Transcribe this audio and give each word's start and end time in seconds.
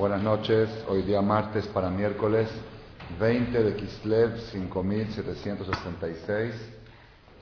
Buenas 0.00 0.22
noches, 0.22 0.70
hoy 0.88 1.02
día 1.02 1.20
martes 1.20 1.66
para 1.66 1.90
miércoles 1.90 2.48
20 3.20 3.62
de 3.62 3.76
Kislev 3.76 4.34
5766 4.50 6.54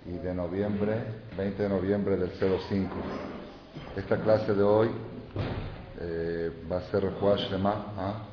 y 0.07 0.19
de 0.19 0.35
noviembre, 0.35 1.05
20 1.37 1.63
de 1.63 1.69
noviembre 1.69 2.17
del 2.17 2.33
05. 2.33 2.93
Esta 3.95 4.17
clase 4.17 4.55
de 4.55 4.63
hoy 4.65 4.91
eh, 6.01 6.51
va 6.69 6.79
a 6.79 6.81
ser 6.91 7.05
Refuash 7.05 7.49
Lema, 7.53 7.93
¿ah? 7.97 8.25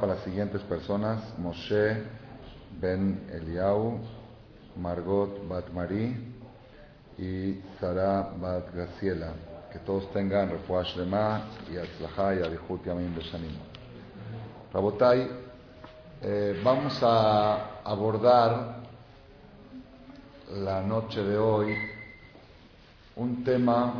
para 0.00 0.14
las 0.14 0.24
siguientes 0.24 0.60
personas, 0.62 1.22
Moshe 1.38 2.02
Ben 2.80 3.20
Eliau, 3.32 4.00
Margot 4.76 5.48
Bat 5.48 5.66
y 7.18 7.60
Sara 7.78 8.32
Bat 8.36 8.74
Graciela 8.74 9.51
que 9.72 9.78
todos 9.78 10.12
tengan 10.12 10.50
refuash 10.50 10.96
lema 10.96 11.44
y 11.72 11.78
atzlajá 11.78 12.34
y 12.34 12.42
adihut 12.42 12.84
yamim 12.84 13.14
beshanim. 13.14 13.52
Rabotai, 14.72 15.30
eh, 16.20 16.60
vamos 16.62 17.02
a 17.02 17.80
abordar 17.82 18.82
la 20.50 20.82
noche 20.82 21.22
de 21.22 21.38
hoy 21.38 21.74
un 23.16 23.42
tema 23.42 23.94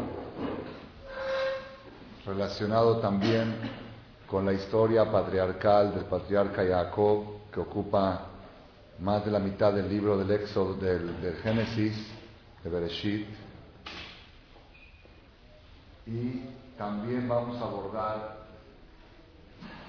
relacionado 2.26 2.98
también 2.98 3.54
con 4.26 4.44
la 4.44 4.52
historia 4.52 5.10
patriarcal 5.10 5.94
del 5.94 6.04
patriarca 6.04 6.62
Jacob, 6.66 7.50
que 7.50 7.60
ocupa 7.60 8.26
más 9.00 9.24
de 9.24 9.30
la 9.30 9.38
mitad 9.38 9.72
del 9.72 9.88
libro 9.88 10.18
del 10.18 10.30
Éxodo, 10.30 10.74
del, 10.74 11.20
del 11.20 11.36
Génesis, 11.36 11.96
de 12.62 12.70
Bereshit, 12.70 13.26
y 16.06 16.48
también 16.76 17.28
vamos 17.28 17.60
a 17.60 17.64
abordar 17.64 18.36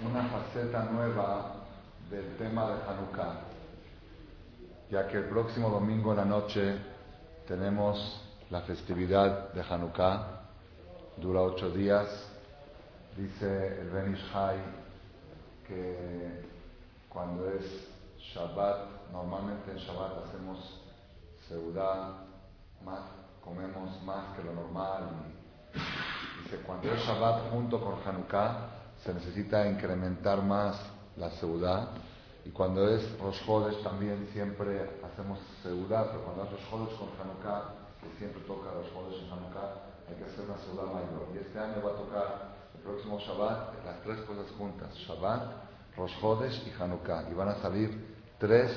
una 0.05 0.23
faceta 0.26 0.84
nueva 0.86 1.55
del 2.09 2.38
tema 2.38 2.67
de 2.67 2.73
Hanukkah, 2.83 3.42
ya 4.91 5.08
que 5.08 5.17
el 5.17 5.25
próximo 5.25 5.69
domingo 5.69 6.11
en 6.11 6.17
la 6.17 6.25
noche 6.25 6.78
tenemos 7.47 8.22
la 8.50 8.61
festividad 8.61 9.53
de 9.53 9.61
Hanukkah, 9.61 10.41
dura 11.17 11.41
ocho 11.41 11.72
días. 11.72 12.08
Dice 13.16 13.80
el 13.81 13.89
Ben 13.89 14.16
Ishai 14.16 14.58
que 15.67 16.44
cuando 17.09 17.47
es 17.50 17.88
Shabbat, 18.19 19.11
normalmente 19.11 19.72
en 19.72 19.78
Shabbat 19.78 20.25
hacemos 20.25 20.81
seudá, 21.47 22.25
comemos 23.44 24.02
más 24.03 24.36
que 24.36 24.44
lo 24.44 24.53
normal 24.53 25.34
Dice, 25.73 26.57
cuando 26.66 26.91
es 26.91 26.99
Shabbat 27.02 27.52
junto 27.52 27.79
con 27.79 27.95
Hanukkah, 28.05 28.69
se 29.03 29.13
necesita 29.13 29.67
incrementar 29.67 30.41
más 30.41 30.79
la 31.17 31.31
seudá. 31.31 31.89
Y 32.45 32.49
cuando 32.49 32.88
es 32.89 33.17
Rosh 33.19 33.41
Hodesh 33.47 33.81
también 33.83 34.27
siempre 34.33 34.99
hacemos 35.03 35.39
seudá, 35.61 36.05
pero 36.11 36.23
cuando 36.23 36.44
es 36.44 36.51
Rosh 36.51 36.71
Hodesh 36.71 36.97
con 36.97 37.09
Hanukkah, 37.19 37.73
que 38.01 38.17
siempre 38.17 38.41
toca 38.44 38.71
Rosh 38.71 38.91
Hodesh 38.94 39.23
en 39.23 39.31
Hanukkah, 39.31 39.73
hay 40.09 40.16
que 40.16 40.25
hacer 40.25 40.45
una 40.45 40.57
seudá 40.57 40.83
mayor. 40.85 41.27
Y 41.33 41.38
este 41.38 41.57
año 41.57 41.81
va 41.83 41.91
a 41.91 41.95
tocar 41.95 42.53
el 42.75 42.81
próximo 42.81 43.19
Shabbat 43.19 43.85
las 43.85 44.01
tres 44.03 44.19
cosas 44.21 44.45
juntas, 44.57 44.94
Shabbat, 44.95 45.41
Rosh 45.97 46.13
Hodesh 46.21 46.67
y 46.67 46.81
Hanukkah. 46.81 47.29
Y 47.31 47.33
van 47.33 47.49
a 47.49 47.55
salir 47.55 48.16
tres 48.39 48.71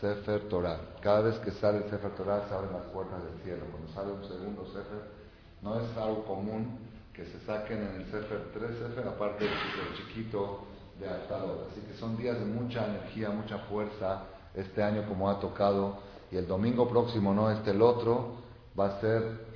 Sefer 0.00 0.48
Torah. 0.48 0.78
Cada 1.00 1.22
vez 1.22 1.38
que 1.40 1.50
sale 1.52 1.78
el 1.78 1.90
Sefer 1.90 2.14
Torah 2.14 2.46
se 2.48 2.54
abren 2.54 2.72
las 2.72 2.84
puertas 2.92 3.22
del 3.24 3.42
cielo. 3.42 3.64
Cuando 3.70 3.92
sale 3.92 4.12
un 4.12 4.24
segundo 4.24 4.64
Sefer, 4.66 5.17
no 5.62 5.80
es 5.80 5.96
algo 5.96 6.24
común 6.24 6.78
que 7.12 7.24
se 7.24 7.40
saquen 7.40 7.78
en 7.78 8.00
el 8.00 8.04
Sefer 8.06 8.50
tres 8.52 8.78
Sefer, 8.78 9.08
aparte 9.08 9.44
del 9.44 9.52
chiquito 9.96 10.60
de 11.00 11.08
Altador. 11.08 11.66
Así 11.70 11.80
que 11.80 11.94
son 11.94 12.16
días 12.16 12.38
de 12.38 12.44
mucha 12.44 12.86
energía, 12.86 13.30
mucha 13.30 13.58
fuerza 13.58 14.24
este 14.54 14.82
año 14.82 15.04
como 15.08 15.28
ha 15.28 15.40
tocado. 15.40 15.98
Y 16.30 16.36
el 16.36 16.46
domingo 16.46 16.88
próximo, 16.88 17.34
no 17.34 17.50
este, 17.50 17.72
el 17.72 17.82
otro, 17.82 18.36
va 18.78 18.86
a 18.86 19.00
ser 19.00 19.46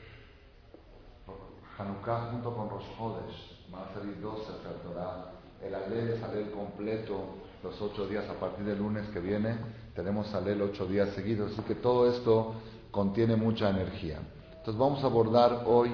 Hanukkah 1.78 2.30
junto 2.32 2.54
con 2.54 2.70
Rosh 2.70 2.86
Hodesh. 2.98 3.68
Van 3.70 3.84
a 3.84 3.94
salir 3.94 4.20
dos 4.20 4.40
Sefer 4.40 4.82
Torah. 4.82 5.32
El 5.62 5.74
Alel 5.74 6.10
es 6.10 6.22
Alel 6.22 6.50
completo 6.50 7.36
los 7.62 7.80
ocho 7.80 8.08
días 8.08 8.28
a 8.28 8.34
partir 8.34 8.64
del 8.64 8.78
lunes 8.78 9.06
que 9.10 9.20
viene. 9.20 9.56
Tenemos 9.94 10.34
Alel 10.34 10.62
ocho 10.62 10.86
días 10.86 11.10
seguidos. 11.10 11.52
Así 11.52 11.62
que 11.62 11.76
todo 11.76 12.10
esto 12.10 12.54
contiene 12.90 13.36
mucha 13.36 13.70
energía. 13.70 14.18
Entonces 14.62 14.78
vamos 14.78 15.02
a 15.02 15.06
abordar 15.08 15.64
hoy 15.66 15.92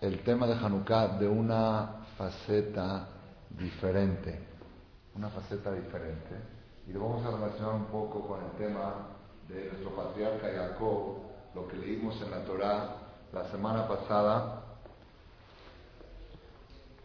el 0.00 0.24
tema 0.24 0.44
de 0.48 0.54
Hanukkah 0.54 1.18
de 1.20 1.28
una 1.28 2.02
faceta 2.18 3.06
diferente, 3.48 4.40
una 5.14 5.28
faceta 5.28 5.70
diferente, 5.70 6.34
y 6.88 6.92
lo 6.92 6.98
vamos 6.98 7.24
a 7.24 7.30
relacionar 7.30 7.76
un 7.76 7.84
poco 7.84 8.26
con 8.26 8.40
el 8.42 8.50
tema 8.58 9.06
de 9.46 9.66
nuestro 9.66 9.90
patriarca 9.94 10.48
Jacob, 10.52 11.18
lo 11.54 11.68
que 11.68 11.76
leímos 11.76 12.20
en 12.22 12.32
la 12.32 12.44
Torá 12.44 12.96
la 13.32 13.48
semana 13.52 13.86
pasada, 13.86 14.62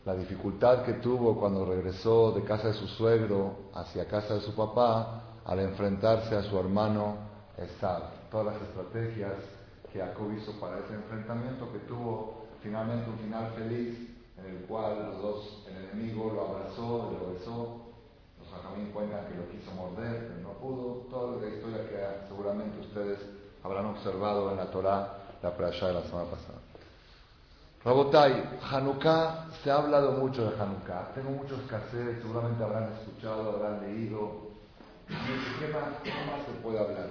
la 0.04 0.16
dificultad 0.16 0.82
que 0.82 0.94
tuvo 0.94 1.40
cuando 1.40 1.64
regresó 1.64 2.32
de 2.32 2.44
casa 2.44 2.70
de 2.70 2.74
su 2.74 2.88
suegro 2.88 3.70
hacia 3.76 4.08
casa 4.08 4.34
de 4.34 4.42
su 4.42 4.56
papá 4.56 5.22
al 5.46 5.60
enfrentarse 5.60 6.36
a 6.36 6.42
su 6.42 6.58
hermano 6.58 7.18
Esab, 7.56 8.32
todas 8.32 8.48
las 8.48 8.62
estrategias 8.64 9.57
que 9.92 10.00
Jacob 10.00 10.32
hizo 10.38 10.60
para 10.60 10.80
ese 10.80 10.94
enfrentamiento, 10.94 11.72
que 11.72 11.80
tuvo 11.80 12.48
finalmente 12.62 13.10
un 13.10 13.18
final 13.20 13.52
feliz, 13.56 14.18
en 14.38 14.46
el 14.46 14.62
cual 14.66 15.12
los 15.12 15.22
dos, 15.22 15.64
el 15.68 15.78
enemigo 15.78 16.32
lo 16.34 16.48
abrazó, 16.48 17.18
lo 17.20 17.34
besó, 17.34 17.82
los 18.40 18.54
ajamín 18.54 18.92
cuentan 18.92 19.26
que 19.28 19.36
lo 19.36 19.50
quiso 19.50 19.72
morder, 19.72 20.28
pero 20.28 20.42
no 20.42 20.54
pudo, 20.60 21.08
toda 21.10 21.42
la 21.42 21.48
historia 21.48 21.90
que 21.90 22.28
seguramente 22.28 22.80
ustedes 22.80 23.20
habrán 23.64 23.86
observado 23.88 24.52
en 24.52 24.58
la 24.58 24.70
Torah, 24.70 25.18
la 25.42 25.56
Prasha 25.56 25.88
de 25.88 25.94
la 25.94 26.04
semana 26.04 26.30
pasada. 26.30 26.60
Rabotai, 27.84 28.60
Hanukkah, 28.70 29.48
se 29.64 29.72
ha 29.72 29.76
hablado 29.76 30.12
mucho 30.14 30.50
de 30.50 30.62
Hanukkah. 30.62 31.14
Tengo 31.16 31.32
muchos 31.32 31.62
cassettes, 31.70 32.22
seguramente 32.22 32.64
habrán 32.64 32.92
escuchado, 32.94 33.52
habrán 33.52 33.82
leído. 33.82 34.48
¿Qué 35.08 35.68
más, 35.68 36.02
qué 36.04 36.10
más 36.10 36.46
se 36.46 36.52
puede 36.62 36.80
hablar? 36.80 37.08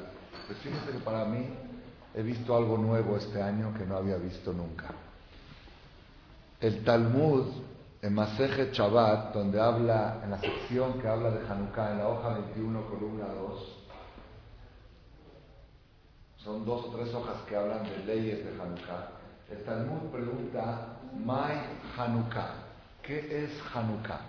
Pues 0.46 0.58
fíjense 0.58 0.92
que 0.92 0.98
para 0.98 1.24
mí 1.24 1.48
he 2.16 2.22
visto 2.22 2.56
algo 2.56 2.78
nuevo 2.78 3.18
este 3.18 3.42
año 3.42 3.74
que 3.76 3.84
no 3.84 3.98
había 3.98 4.16
visto 4.16 4.50
nunca. 4.50 4.86
El 6.58 6.82
Talmud, 6.82 7.44
en 8.00 8.14
Maseje 8.14 8.70
Shabbat, 8.72 9.34
donde 9.34 9.60
habla, 9.60 10.20
en 10.24 10.30
la 10.30 10.40
sección 10.40 10.98
que 10.98 11.06
habla 11.06 11.30
de 11.30 11.46
Hanukkah, 11.46 11.92
en 11.92 11.98
la 11.98 12.08
hoja 12.08 12.28
21, 12.30 12.86
columna 12.86 13.26
2, 13.26 13.82
son 16.38 16.64
dos 16.64 16.86
o 16.86 16.96
tres 16.96 17.12
hojas 17.12 17.36
que 17.46 17.54
hablan 17.54 17.84
de 17.84 17.98
leyes 18.06 18.44
de 18.46 18.62
Hanukkah. 18.62 19.10
El 19.50 19.62
Talmud 19.64 20.10
pregunta, 20.10 20.96
Mai 21.22 21.58
Hanukkah, 21.98 22.54
¿qué 23.02 23.44
es 23.44 23.50
Hanukkah? 23.74 24.20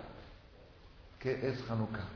¿Qué 1.18 1.48
es 1.48 1.58
Hanukkah? 1.70 2.06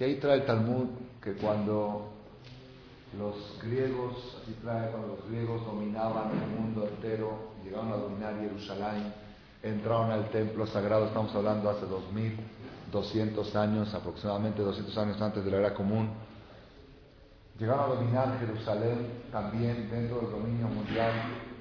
Y 0.00 0.04
ahí 0.04 0.16
trae 0.16 0.38
el 0.38 0.46
Talmud 0.46 0.88
que 1.22 1.34
cuando 1.34 2.13
los 3.18 3.34
griegos, 3.62 4.38
así 4.42 4.56
trae, 4.62 4.90
cuando 4.90 5.08
los 5.08 5.28
griegos 5.28 5.64
dominaban 5.64 6.30
el 6.30 6.60
mundo 6.60 6.88
entero, 6.88 7.52
llegaron 7.64 7.92
a 7.92 7.96
dominar 7.96 8.38
Jerusalén, 8.40 9.12
entraron 9.62 10.10
al 10.10 10.28
templo 10.30 10.66
sagrado, 10.66 11.06
estamos 11.06 11.34
hablando 11.34 11.70
hace 11.70 11.86
2200 11.86 13.56
años, 13.56 13.94
aproximadamente 13.94 14.62
200 14.62 14.98
años 14.98 15.20
antes 15.20 15.44
de 15.44 15.50
la 15.50 15.58
era 15.58 15.74
común, 15.74 16.10
llegaron 17.58 17.84
a 17.84 17.94
dominar 17.94 18.38
Jerusalén 18.38 19.24
también 19.30 19.88
dentro 19.90 20.20
del 20.20 20.30
dominio 20.30 20.68
mundial, 20.68 21.12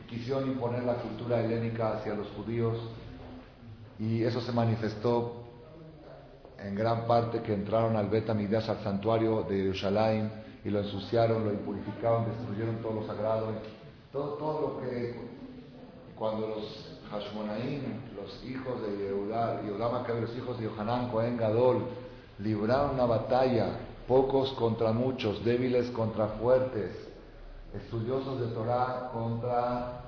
quisieron 0.09 0.47
imponer 0.47 0.83
la 0.83 0.95
cultura 0.95 1.39
helénica 1.39 1.93
hacia 1.93 2.13
los 2.13 2.27
judíos 2.29 2.77
y 3.99 4.23
eso 4.23 4.41
se 4.41 4.51
manifestó 4.51 5.43
en 6.59 6.75
gran 6.75 7.05
parte 7.05 7.41
que 7.41 7.53
entraron 7.53 7.95
al 7.95 8.09
Bet 8.09 8.29
al 8.29 8.83
santuario 8.83 9.43
de 9.43 9.57
Jerusalén, 9.57 10.42
y 10.63 10.69
lo 10.69 10.79
ensuciaron, 10.79 11.45
lo 11.45 11.53
impurificaron, 11.53 12.25
destruyeron 12.25 12.77
todo 12.77 13.01
lo 13.01 13.07
sagrado, 13.07 13.47
todo, 14.11 14.33
todo 14.35 14.61
lo 14.61 14.81
que 14.81 15.15
cuando 16.17 16.47
los 16.47 16.99
Hashmonaim, 17.11 17.81
los 18.15 18.43
hijos 18.45 18.81
de 18.81 18.97
Yehudá, 18.97 19.61
Yehudá 19.61 20.05
los 20.21 20.35
hijos 20.37 20.57
de 20.57 20.65
Yohanan, 20.65 21.09
Cohen 21.11 21.37
Gadol, 21.37 21.83
libraron 22.39 22.91
una 22.91 23.05
batalla, 23.05 23.77
pocos 24.07 24.53
contra 24.53 24.91
muchos, 24.93 25.43
débiles 25.43 25.89
contra 25.91 26.27
fuertes, 26.27 26.91
estudiosos 27.73 28.39
de 28.39 28.47
Torah 28.47 29.09
contra 29.11 30.03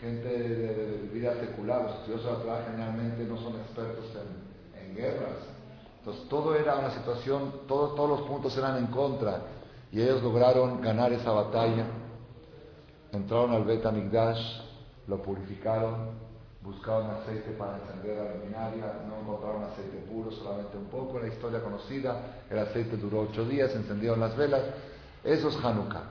gente 0.00 0.28
de, 0.28 1.10
vida 1.12 1.34
secular. 1.40 1.82
Los 1.82 1.94
estudiosos 2.00 2.38
de 2.38 2.44
Torah 2.44 2.64
generalmente 2.70 3.24
no 3.24 3.36
son 3.36 3.56
expertos 3.56 4.06
en, 4.14 4.80
en 4.80 4.96
guerras. 4.96 5.36
Entonces 5.98 6.28
todo 6.28 6.54
era 6.54 6.76
una 6.76 6.90
situación, 6.92 7.52
todo, 7.68 7.88
todos 7.94 8.20
los 8.20 8.22
puntos 8.22 8.56
eran 8.56 8.78
en 8.78 8.86
contra. 8.86 9.42
Y 9.92 10.00
ellos 10.00 10.22
lograron 10.22 10.80
ganar 10.80 11.12
esa 11.12 11.32
batalla. 11.32 11.86
Entraron 13.12 13.52
al 13.52 13.64
Bet 13.64 13.84
lo 15.06 15.22
purificaron 15.22 16.30
buscaban 16.62 17.10
aceite 17.10 17.52
para 17.52 17.78
encender 17.78 18.16
la 18.16 18.34
luminaria, 18.34 18.92
no 19.08 19.20
encontraron 19.20 19.64
aceite 19.64 19.96
puro, 20.10 20.30
solamente 20.30 20.76
un 20.76 20.86
poco, 20.86 21.18
la 21.18 21.28
historia 21.28 21.62
conocida, 21.62 22.42
el 22.50 22.58
aceite 22.58 22.96
duró 22.96 23.20
ocho 23.22 23.44
días, 23.46 23.74
encendieron 23.74 24.20
las 24.20 24.36
velas, 24.36 24.62
eso 25.24 25.48
es 25.48 25.56
Hanukkah. 25.64 26.02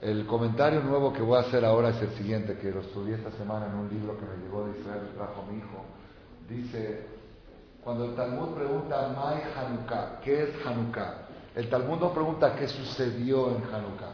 El 0.00 0.26
comentario 0.26 0.80
nuevo 0.80 1.12
que 1.12 1.22
voy 1.22 1.36
a 1.36 1.40
hacer 1.40 1.64
ahora 1.64 1.90
es 1.90 2.02
el 2.02 2.10
siguiente, 2.14 2.56
que 2.58 2.70
lo 2.70 2.80
estudié 2.80 3.16
esta 3.16 3.30
semana 3.32 3.66
en 3.66 3.74
un 3.74 3.88
libro 3.88 4.16
que 4.18 4.24
me 4.24 4.42
llegó 4.42 4.66
de 4.66 4.80
Israel 4.80 5.02
y 5.12 5.16
trajo 5.16 5.44
mi 5.44 5.58
hijo. 5.58 5.84
Dice, 6.48 7.06
cuando 7.84 8.06
el 8.06 8.16
Talmud 8.16 8.54
pregunta, 8.54 9.14
Mai 9.14 9.42
Hanukkah, 9.56 10.20
¿qué 10.24 10.44
es 10.44 10.66
Hanukkah? 10.66 11.28
El 11.54 11.68
Talmud 11.68 11.98
no 11.98 12.12
pregunta 12.12 12.54
qué 12.56 12.68
sucedió 12.68 13.50
en 13.56 13.64
Hanukkah. 13.64 14.12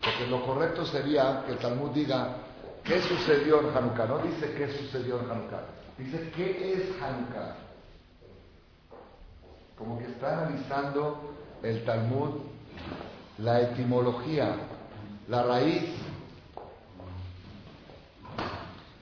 Porque 0.00 0.26
lo 0.28 0.44
correcto 0.44 0.84
sería 0.84 1.42
que 1.46 1.52
el 1.52 1.58
Talmud 1.58 1.90
diga, 1.90 2.36
¿Qué 2.84 3.00
sucedió 3.00 3.60
en 3.60 3.76
Hanukkah? 3.76 4.06
No 4.06 4.18
dice 4.18 4.52
qué 4.54 4.68
sucedió 4.72 5.20
en 5.20 5.30
Hanukkah. 5.30 5.62
Dice 5.98 6.30
qué 6.34 6.72
es 6.72 7.02
Hanukkah. 7.02 7.54
Como 9.78 9.98
que 9.98 10.06
está 10.06 10.38
analizando 10.38 11.34
el 11.62 11.84
Talmud 11.84 12.40
la 13.38 13.60
etimología, 13.60 14.56
la 15.28 15.42
raíz. 15.44 15.94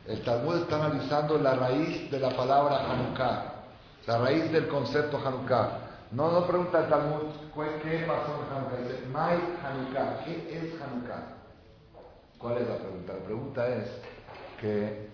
El 0.07 0.23
Talmud 0.23 0.57
está 0.57 0.85
analizando 0.85 1.39
la 1.39 1.55
raíz 1.55 2.11
de 2.11 2.19
la 2.19 2.31
palabra 2.37 2.91
Hanukkah, 2.91 3.55
la 4.07 4.19
raíz 4.19 4.53
del 4.53 4.69
concepto 4.69 5.19
Hanukkah. 5.25 5.90
No, 6.13 6.33
no 6.33 6.47
pregunta 6.47 6.81
el 6.81 6.89
Talmud 6.89 7.23
qué 7.55 8.05
pasó 8.07 8.35
en 8.35 8.53
Hanukkah, 8.53 8.77
dice 8.79 9.05
Hanukkah, 9.65 10.25
¿qué 10.25 10.59
es 10.59 10.83
Hanukkah? 10.83 11.23
¿Cuál 12.39 12.59
es 12.59 12.69
la 12.69 12.77
pregunta? 12.77 13.13
La 13.13 13.25
pregunta 13.25 13.69
es 13.69 13.91
que 14.61 15.09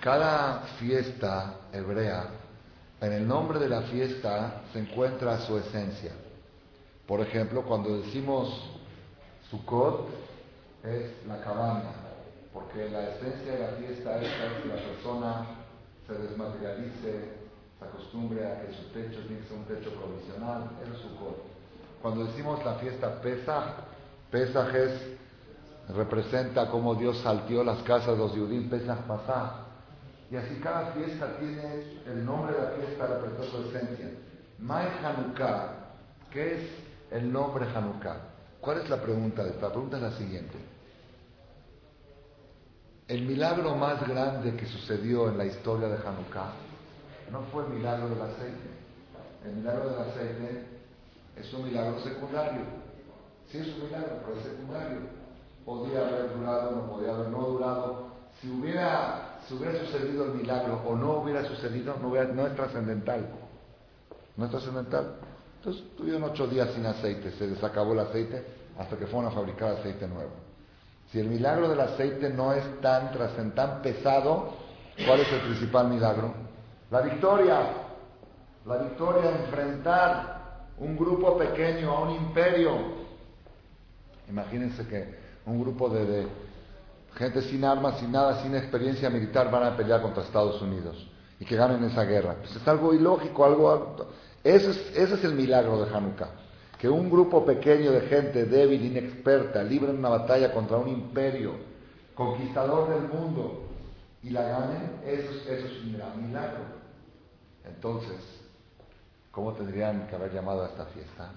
cada 0.00 0.60
fiesta 0.78 1.54
hebrea, 1.72 2.26
en 3.00 3.12
el 3.12 3.26
nombre 3.26 3.58
de 3.58 3.68
la 3.68 3.82
fiesta 3.82 4.62
se 4.72 4.80
encuentra 4.80 5.38
su 5.40 5.56
esencia. 5.56 6.12
Por 7.06 7.20
ejemplo, 7.20 7.62
cuando 7.62 8.00
decimos 8.00 8.78
Sukkot, 9.50 10.08
es 10.82 11.26
la 11.26 11.40
cabaña, 11.40 11.92
porque 12.52 12.90
la 12.90 13.08
esencia 13.10 13.52
de 13.52 13.58
la 13.58 13.68
fiesta 13.78 14.20
es 14.20 14.28
que 14.62 14.68
la 14.68 14.74
persona 14.74 15.46
se 16.06 16.12
desmaterialice, 16.14 17.43
se 17.84 17.88
acostumbre 17.88 18.46
a 18.46 18.60
que 18.62 18.72
su 18.72 18.84
techo 18.92 19.20
tiene 19.26 19.42
que 19.42 19.48
ser 19.48 19.58
un 19.58 19.64
techo 19.64 19.90
provisional, 19.90 20.70
es 20.82 20.98
Sukkot. 21.00 21.42
Cuando 22.02 22.24
decimos 22.26 22.64
la 22.64 22.74
fiesta 22.74 23.20
Pesach, 23.20 23.76
Pesach 24.30 24.74
es 24.74 25.14
representa 25.94 26.70
cómo 26.70 26.94
Dios 26.94 27.18
saltió 27.18 27.62
las 27.62 27.82
casas 27.82 28.08
de 28.08 28.16
los 28.16 28.32
judíos 28.32 28.64
Pesach 28.70 29.00
Pasá. 29.06 29.66
Y 30.30 30.36
así 30.36 30.58
cada 30.62 30.92
fiesta 30.92 31.36
tiene 31.38 32.00
el 32.06 32.24
nombre 32.24 32.54
de 32.54 32.62
la 32.62 32.70
fiesta, 32.70 33.06
representa 33.06 33.44
su 33.50 33.68
esencia. 33.68 34.10
Mai 34.58 34.86
Hanukkah, 35.02 35.68
¿qué 36.30 36.54
es 36.54 36.70
el 37.10 37.32
nombre 37.32 37.66
Hanukkah? 37.74 38.16
¿Cuál 38.60 38.78
es 38.78 38.88
la 38.88 39.00
pregunta 39.00 39.44
de 39.44 39.50
esta? 39.50 39.66
La 39.66 39.72
pregunta 39.72 39.96
es 39.98 40.02
la 40.02 40.12
siguiente. 40.12 40.56
El 43.06 43.26
milagro 43.26 43.74
más 43.74 44.06
grande 44.08 44.56
que 44.56 44.64
sucedió 44.66 45.28
en 45.28 45.36
la 45.36 45.44
historia 45.44 45.88
de 45.88 45.96
Hanukkah 45.96 46.52
no 47.30 47.42
fue 47.52 47.64
el 47.64 47.70
milagro 47.70 48.08
del 48.08 48.20
aceite. 48.20 48.68
El 49.44 49.56
milagro 49.56 49.90
del 49.90 50.00
aceite 50.00 50.66
es 51.36 51.52
un 51.52 51.64
milagro 51.64 52.00
secundario. 52.00 52.62
Sí 53.50 53.58
es 53.58 53.68
un 53.68 53.84
milagro, 53.84 54.20
pero 54.24 54.38
es 54.38 54.44
secundario 54.44 55.24
podía 55.64 56.00
haber 56.00 56.36
durado, 56.36 56.70
no 56.72 56.90
podía 56.90 57.14
haber 57.14 57.28
no 57.28 57.38
durado. 57.38 58.14
Si 58.40 58.50
hubiera, 58.50 59.38
hubiera 59.50 59.78
sucedido 59.80 60.26
el 60.26 60.32
milagro 60.32 60.82
o 60.86 60.94
no 60.94 61.18
hubiera 61.18 61.44
sucedido, 61.44 61.96
no, 62.00 62.10
no 62.10 62.46
es 62.46 62.54
trascendental. 62.54 63.26
No 64.36 64.44
es 64.44 64.50
trascendental. 64.50 65.16
Entonces 65.58 65.84
tuvieron 65.96 66.24
ocho 66.24 66.46
días 66.46 66.70
sin 66.74 66.84
aceite, 66.84 67.30
se 67.32 67.46
les 67.46 67.62
acabó 67.64 67.92
el 67.92 68.00
aceite 68.00 68.44
hasta 68.78 68.96
que 68.96 69.06
fueron 69.06 69.30
a 69.30 69.34
fabricar 69.34 69.76
aceite 69.76 70.06
nuevo. 70.06 70.32
Si 71.10 71.20
el 71.20 71.28
milagro 71.28 71.68
del 71.68 71.80
aceite 71.80 72.28
no 72.30 72.52
es 72.52 72.80
tan 72.80 73.12
tan 73.54 73.82
pesado, 73.82 74.52
¿cuál 75.06 75.20
es 75.20 75.32
el 75.32 75.40
principal 75.42 75.88
milagro? 75.88 76.34
La 76.90 77.00
victoria. 77.00 77.58
La 78.66 78.76
victoria, 78.78 79.30
enfrentar 79.30 80.66
un 80.78 80.96
grupo 80.96 81.36
pequeño 81.36 81.90
a 81.90 82.00
un 82.00 82.10
imperio. 82.10 82.72
Imagínense 84.28 84.86
que 84.86 85.14
un 85.46 85.60
grupo 85.60 85.88
de, 85.90 86.26
gente 87.16 87.42
sin 87.42 87.64
armas, 87.64 87.98
sin 87.98 88.10
nada, 88.10 88.42
sin 88.42 88.54
experiencia 88.54 89.08
militar 89.10 89.50
van 89.50 89.64
a 89.64 89.76
pelear 89.76 90.02
contra 90.02 90.22
Estados 90.22 90.60
Unidos 90.60 91.08
y 91.38 91.44
que 91.44 91.56
ganen 91.56 91.82
esa 91.84 92.04
guerra. 92.04 92.36
Pues 92.40 92.56
es 92.56 92.66
algo 92.68 92.94
ilógico, 92.94 93.44
algo... 93.44 94.08
Ese 94.42 94.70
es, 94.70 94.92
ese 94.96 95.14
es 95.14 95.24
el 95.24 95.34
milagro 95.34 95.84
de 95.84 95.94
Hanukkah. 95.94 96.30
Que 96.78 96.88
un 96.88 97.10
grupo 97.10 97.44
pequeño 97.44 97.92
de 97.92 98.02
gente 98.02 98.44
débil, 98.44 98.84
inexperta, 98.84 99.62
libre 99.62 99.90
en 99.90 99.98
una 99.98 100.10
batalla 100.10 100.52
contra 100.52 100.76
un 100.76 100.88
imperio, 100.88 101.52
conquistador 102.14 102.90
del 102.90 103.08
mundo, 103.08 103.63
y 104.24 104.30
la 104.30 104.42
ganen, 104.42 105.00
eso, 105.04 105.30
eso 105.48 105.66
es 105.66 105.82
un 105.82 106.26
milagro. 106.26 106.64
Entonces, 107.64 108.20
¿cómo 109.30 109.52
tendrían 109.52 110.08
que 110.08 110.16
haber 110.16 110.32
llamado 110.32 110.64
a 110.64 110.68
esta 110.68 110.86
fiesta? 110.86 111.30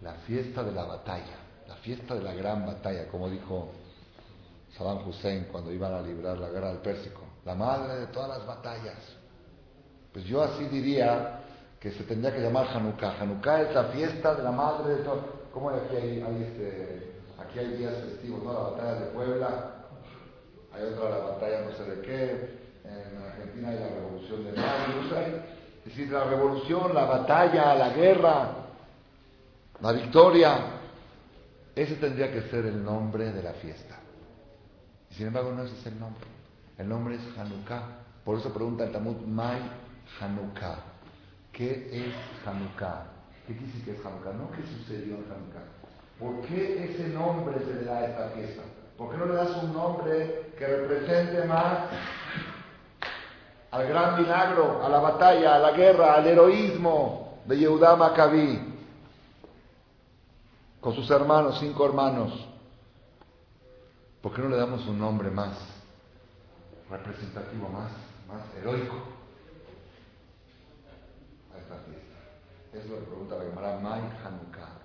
La 0.00 0.14
fiesta 0.14 0.64
de 0.64 0.72
la 0.72 0.84
batalla 0.84 1.50
la 1.70 1.76
fiesta 1.76 2.16
de 2.16 2.22
la 2.22 2.34
gran 2.34 2.66
batalla, 2.66 3.06
como 3.06 3.30
dijo 3.30 3.68
Saddam 4.76 5.08
Hussein 5.08 5.46
cuando 5.52 5.72
iban 5.72 5.94
a 5.94 6.00
librar 6.00 6.36
la 6.36 6.48
guerra 6.48 6.68
del 6.70 6.78
Pérsico, 6.78 7.20
la 7.44 7.54
madre 7.54 8.00
de 8.00 8.06
todas 8.08 8.28
las 8.28 8.44
batallas. 8.44 8.98
Pues 10.12 10.24
yo 10.24 10.42
así 10.42 10.64
diría 10.64 11.42
que 11.78 11.92
se 11.92 12.02
tendría 12.02 12.34
que 12.34 12.40
llamar 12.40 12.66
Hanukkah. 12.74 13.20
Hanukkah 13.20 13.62
es 13.62 13.74
la 13.74 13.84
fiesta 13.84 14.34
de 14.34 14.42
la 14.42 14.50
madre 14.50 14.96
de 14.96 15.04
todo. 15.04 15.40
¿Cómo 15.52 15.70
aquí 15.70 15.94
hay, 15.94 16.42
este, 16.42 17.12
aquí 17.38 17.60
hay 17.60 17.76
días 17.76 17.94
festivos, 17.94 18.42
¿no? 18.42 18.52
La 18.52 18.58
batalla 18.70 18.94
de 18.94 19.06
Puebla, 19.12 19.79
hay 20.72 20.82
otra 20.84 21.10
la 21.10 21.18
batalla 21.18 21.62
no 21.62 21.76
sé 21.76 21.84
de 21.84 22.02
qué, 22.02 22.60
en 22.84 23.22
Argentina 23.22 23.68
hay 23.68 23.78
la 23.78 23.88
revolución 23.88 24.44
de 24.44 24.52
mayo, 24.52 25.50
es 25.80 25.84
decir, 25.84 26.12
la 26.12 26.24
revolución, 26.24 26.94
la 26.94 27.04
batalla, 27.04 27.74
la 27.74 27.88
guerra, 27.90 28.50
la 29.80 29.92
victoria. 29.92 30.58
Ese 31.74 31.96
tendría 31.96 32.30
que 32.30 32.42
ser 32.42 32.66
el 32.66 32.84
nombre 32.84 33.32
de 33.32 33.42
la 33.42 33.54
fiesta. 33.54 33.96
Y 35.10 35.14
sin 35.14 35.28
embargo, 35.28 35.52
no 35.52 35.64
ese 35.64 35.74
es 35.76 35.86
el 35.86 35.98
nombre. 35.98 36.26
El 36.76 36.88
nombre 36.88 37.14
es 37.14 37.38
Hanukkah. 37.38 37.82
Por 38.24 38.38
eso 38.38 38.52
pregunta 38.52 38.84
el 38.84 38.92
Talmud, 38.92 39.16
Mai 39.26 39.58
Hanukkah. 40.20 40.78
¿Qué 41.52 41.88
es 41.92 42.46
Hanukkah? 42.46 43.06
¿Qué 43.46 43.54
decir 43.54 43.84
que 43.84 43.92
es 43.92 44.04
Hanukkah? 44.04 44.32
No 44.34 44.50
qué 44.50 44.62
sucedió 44.62 45.14
en 45.14 45.24
Hanukkah. 45.32 45.64
¿Por 46.18 46.42
qué 46.42 46.84
ese 46.84 47.08
nombre 47.08 47.58
se 47.60 47.74
le 47.74 47.84
da 47.84 47.98
a 47.98 48.06
esta 48.06 48.28
fiesta? 48.30 48.62
¿Por 49.00 49.10
qué 49.10 49.16
no 49.16 49.24
le 49.24 49.34
das 49.34 49.62
un 49.62 49.72
nombre 49.72 50.52
que 50.58 50.66
represente 50.66 51.46
más 51.46 51.78
al 53.70 53.88
gran 53.88 54.20
milagro, 54.20 54.84
a 54.84 54.90
la 54.90 54.98
batalla, 54.98 55.54
a 55.54 55.58
la 55.58 55.70
guerra, 55.70 56.16
al 56.16 56.26
heroísmo 56.26 57.38
de 57.46 57.56
Yehudá 57.56 57.96
Maccabí? 57.96 58.66
con 60.82 60.94
sus 60.94 61.10
hermanos, 61.10 61.56
cinco 61.60 61.86
hermanos. 61.86 62.46
¿Por 64.20 64.34
qué 64.34 64.42
no 64.42 64.48
le 64.48 64.56
damos 64.58 64.86
un 64.86 64.98
nombre 64.98 65.30
más 65.30 65.56
representativo, 66.90 67.70
más, 67.70 67.90
más 68.28 68.42
heroico 68.58 68.96
a 71.54 71.58
esta 71.58 71.76
fiesta? 71.86 72.78
Es 72.78 72.86
lo 72.86 72.98
que 72.98 73.06
pregunta 73.06 73.36
la 73.36 73.44
Gemara 73.44 73.78
Mai 73.78 74.00
Hanukkah. 74.00 74.78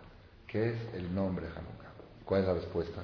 ¿Qué 0.48 0.70
es 0.70 0.94
el 0.94 1.14
nombre 1.14 1.48
Hanukkah? 1.48 1.92
¿Cuál 2.24 2.42
es 2.42 2.48
la 2.48 2.54
respuesta? 2.54 3.02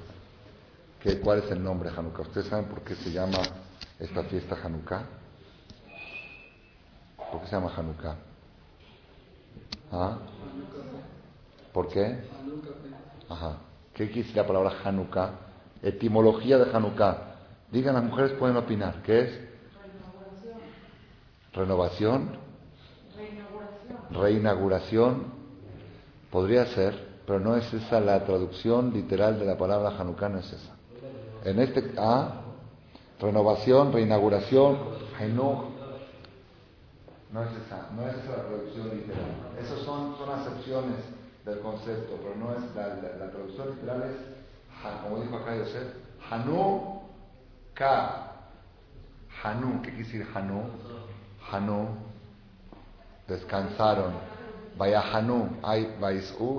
¿Qué, 1.02 1.18
¿Cuál 1.18 1.40
es 1.40 1.50
el 1.50 1.60
nombre 1.62 1.90
Hanukkah? 1.90 2.22
¿Ustedes 2.22 2.46
saben 2.46 2.66
por 2.66 2.82
qué 2.82 2.94
se 2.94 3.10
llama 3.10 3.38
esta 3.98 4.22
fiesta 4.22 4.56
Hanukkah? 4.62 5.02
¿Por 7.16 7.40
qué 7.40 7.46
se 7.48 7.56
llama 7.56 7.72
Hanukkah? 7.76 8.16
¿Ah? 9.90 10.18
¿Por 11.72 11.88
qué? 11.88 12.18
Ajá. 13.28 13.56
¿Qué 13.92 14.12
quiere 14.12 14.32
la 14.32 14.46
palabra 14.46 14.74
Hanukkah? 14.84 15.30
Etimología 15.82 16.58
de 16.58 16.70
Hanukkah. 16.72 17.16
Digan, 17.72 17.94
las 17.94 18.04
mujeres 18.04 18.32
pueden 18.38 18.56
opinar. 18.56 19.02
¿Qué 19.02 19.22
es? 19.22 19.40
Renovación. 21.52 22.36
Reinauguración. 23.16 24.22
Reinauguración. 24.22 25.24
Podría 26.30 26.66
ser, 26.66 27.22
pero 27.26 27.40
no 27.40 27.56
es 27.56 27.74
esa 27.74 27.98
la 27.98 28.24
traducción 28.24 28.92
literal 28.92 29.40
de 29.40 29.46
la 29.46 29.58
palabra 29.58 29.98
Hanukkah, 29.98 30.28
no 30.28 30.38
es 30.38 30.52
esa. 30.52 30.71
En 31.44 31.58
este, 31.58 31.92
ah, 31.98 32.42
renovación, 33.20 33.92
reinauguración, 33.92 34.78
Hanukkah. 35.18 35.72
No 37.32 37.42
es 37.42 37.48
esa, 37.64 37.88
no 37.96 38.06
es 38.06 38.16
la 38.28 38.44
traducción 38.44 38.90
literal. 38.90 39.24
Esas 39.58 39.78
son, 39.80 40.16
son 40.18 40.30
acepciones 40.30 40.98
del 41.46 41.60
concepto, 41.60 42.18
pero 42.22 42.36
no 42.36 42.52
es 42.52 42.60
la, 42.76 43.30
traducción 43.30 43.70
literal 43.70 44.02
es, 44.02 45.02
como 45.02 45.20
dijo 45.20 45.36
acá 45.36 45.56
Yosef, 45.56 45.94
Hanu 46.30 47.00
Ka. 47.74 48.28
Hanú, 49.42 49.80
¿qué 49.82 49.88
quiere 49.88 50.04
decir 50.04 50.26
Hanú? 50.34 50.64
Hanú, 51.50 51.88
descansaron. 53.26 54.12
Vaya 54.76 55.00
Hanú, 55.00 55.56
hay 55.62 55.96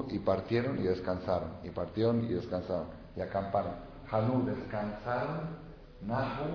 y 0.10 0.20
partieron 0.20 0.80
y 0.80 0.84
descansaron. 0.84 1.50
Y 1.63 1.70
partieron 1.70 2.25
y 2.25 2.34
descansaron. 2.34 2.88
Y 3.16 3.22
acamparon. 3.22 3.93
Hanú, 4.13 4.46
descansaron. 4.46 5.63
Nahu, 6.01 6.46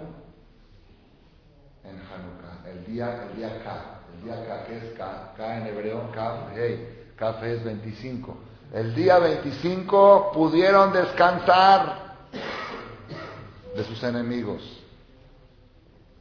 en 1.82 1.98
Hanukkah. 1.98 2.70
El 2.70 2.86
día, 2.86 3.24
el 3.24 3.36
día 3.36 3.62
K. 3.64 4.00
El 4.14 4.24
día 4.24 4.46
K, 4.46 4.64
¿qué 4.66 4.76
es 4.76 4.96
K? 4.96 5.32
K 5.36 5.56
en 5.58 5.66
hebreo, 5.66 6.10
Kaf, 6.12 6.50
hey. 6.54 7.12
Kaf 7.16 7.42
es 7.42 7.64
25. 7.64 8.36
El 8.72 8.94
día 8.94 9.18
25 9.18 10.30
pudieron 10.32 10.92
descansar 10.92 12.14
de 13.74 13.84
sus 13.84 14.02
enemigos. 14.04 14.62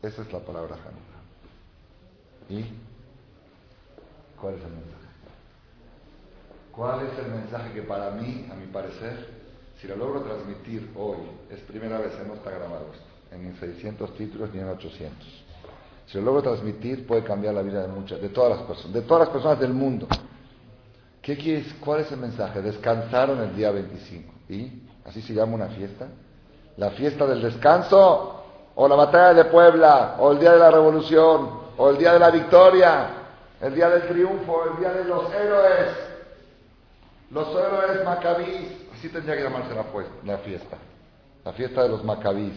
Esa 0.02 0.22
es 0.24 0.34
la 0.34 0.40
palabra 0.40 0.76
Hanukkah. 0.76 1.18
¿Y 2.50 2.74
cuál 4.40 4.56
es 4.56 4.64
el 4.64 4.72
mensaje? 4.72 4.98
¿Cuál 6.72 7.08
es 7.08 7.20
el 7.20 7.32
mensaje 7.32 7.74
que 7.74 7.82
para 7.82 8.12
mí, 8.12 8.48
a 8.52 8.56
mi 8.56 8.68
parecer, 8.68 9.37
si 9.80 9.88
lo 9.88 9.96
logro 9.96 10.22
transmitir 10.22 10.92
hoy, 10.96 11.18
es 11.50 11.60
primera 11.62 12.00
vez, 12.00 12.14
no 12.28 12.34
está 12.34 12.52
grabado 12.52 12.88
esto, 12.94 13.36
en 13.36 13.56
600 13.60 14.16
títulos 14.16 14.54
ni 14.54 14.60
en 14.60 14.70
800. 14.70 15.46
Si 16.08 16.18
lo 16.18 16.24
logro 16.24 16.42
transmitir, 16.42 17.06
puede 17.06 17.24
cambiar 17.24 17.54
la 17.54 17.62
vida 17.62 17.82
de 17.82 17.88
muchas, 17.90 18.22
de 18.22 18.30
todas 18.30 18.58
las 18.58 18.68
personas, 18.68 18.94
de 18.94 19.02
todas 19.02 19.28
las 19.28 19.30
personas 19.30 19.60
del 19.60 19.74
mundo. 19.74 20.08
¿Qué 21.22 21.38
quieres? 21.38 21.74
¿Cuál 21.82 22.02
es 22.02 22.12
el 22.12 22.20
mensaje? 22.20 22.62
Descansaron 22.62 23.40
el 23.42 23.56
día 23.56 23.72
25. 23.72 24.34
¿Y? 24.50 24.84
¿Así 25.06 25.22
se 25.22 25.34
llama 25.34 25.56
una 25.56 25.68
fiesta? 25.68 26.08
¿La 26.78 26.92
fiesta 26.92 27.28
del 27.28 27.42
descanso? 27.42 28.46
¿O 28.76 28.88
la 28.88 28.96
batalla 28.96 29.34
de 29.34 29.46
Puebla? 29.46 30.16
¿O 30.20 30.32
el 30.32 30.40
día 30.40 30.54
de 30.54 30.60
la 30.60 30.72
revolución? 30.72 31.50
¿O 31.78 31.90
el 31.90 31.98
día 31.98 32.14
de 32.14 32.20
la 32.20 32.32
victoria? 32.32 33.10
¿El 33.60 33.76
día 33.76 33.90
del 33.90 34.08
triunfo? 34.08 34.64
¿El 34.72 34.80
día 34.80 34.94
de 34.94 35.04
los 35.04 35.34
héroes? 35.34 35.90
Los 37.32 37.50
héroes 37.50 38.06
macabís. 38.06 38.87
Así 38.98 39.10
tendría 39.10 39.36
que 39.36 39.44
llamarse 39.44 39.74
la, 39.76 39.86
la 40.26 40.38
fiesta. 40.40 40.78
La 41.46 41.54
fiesta 41.54 41.84
de 41.84 41.90
los 41.90 42.04
macabís. 42.04 42.54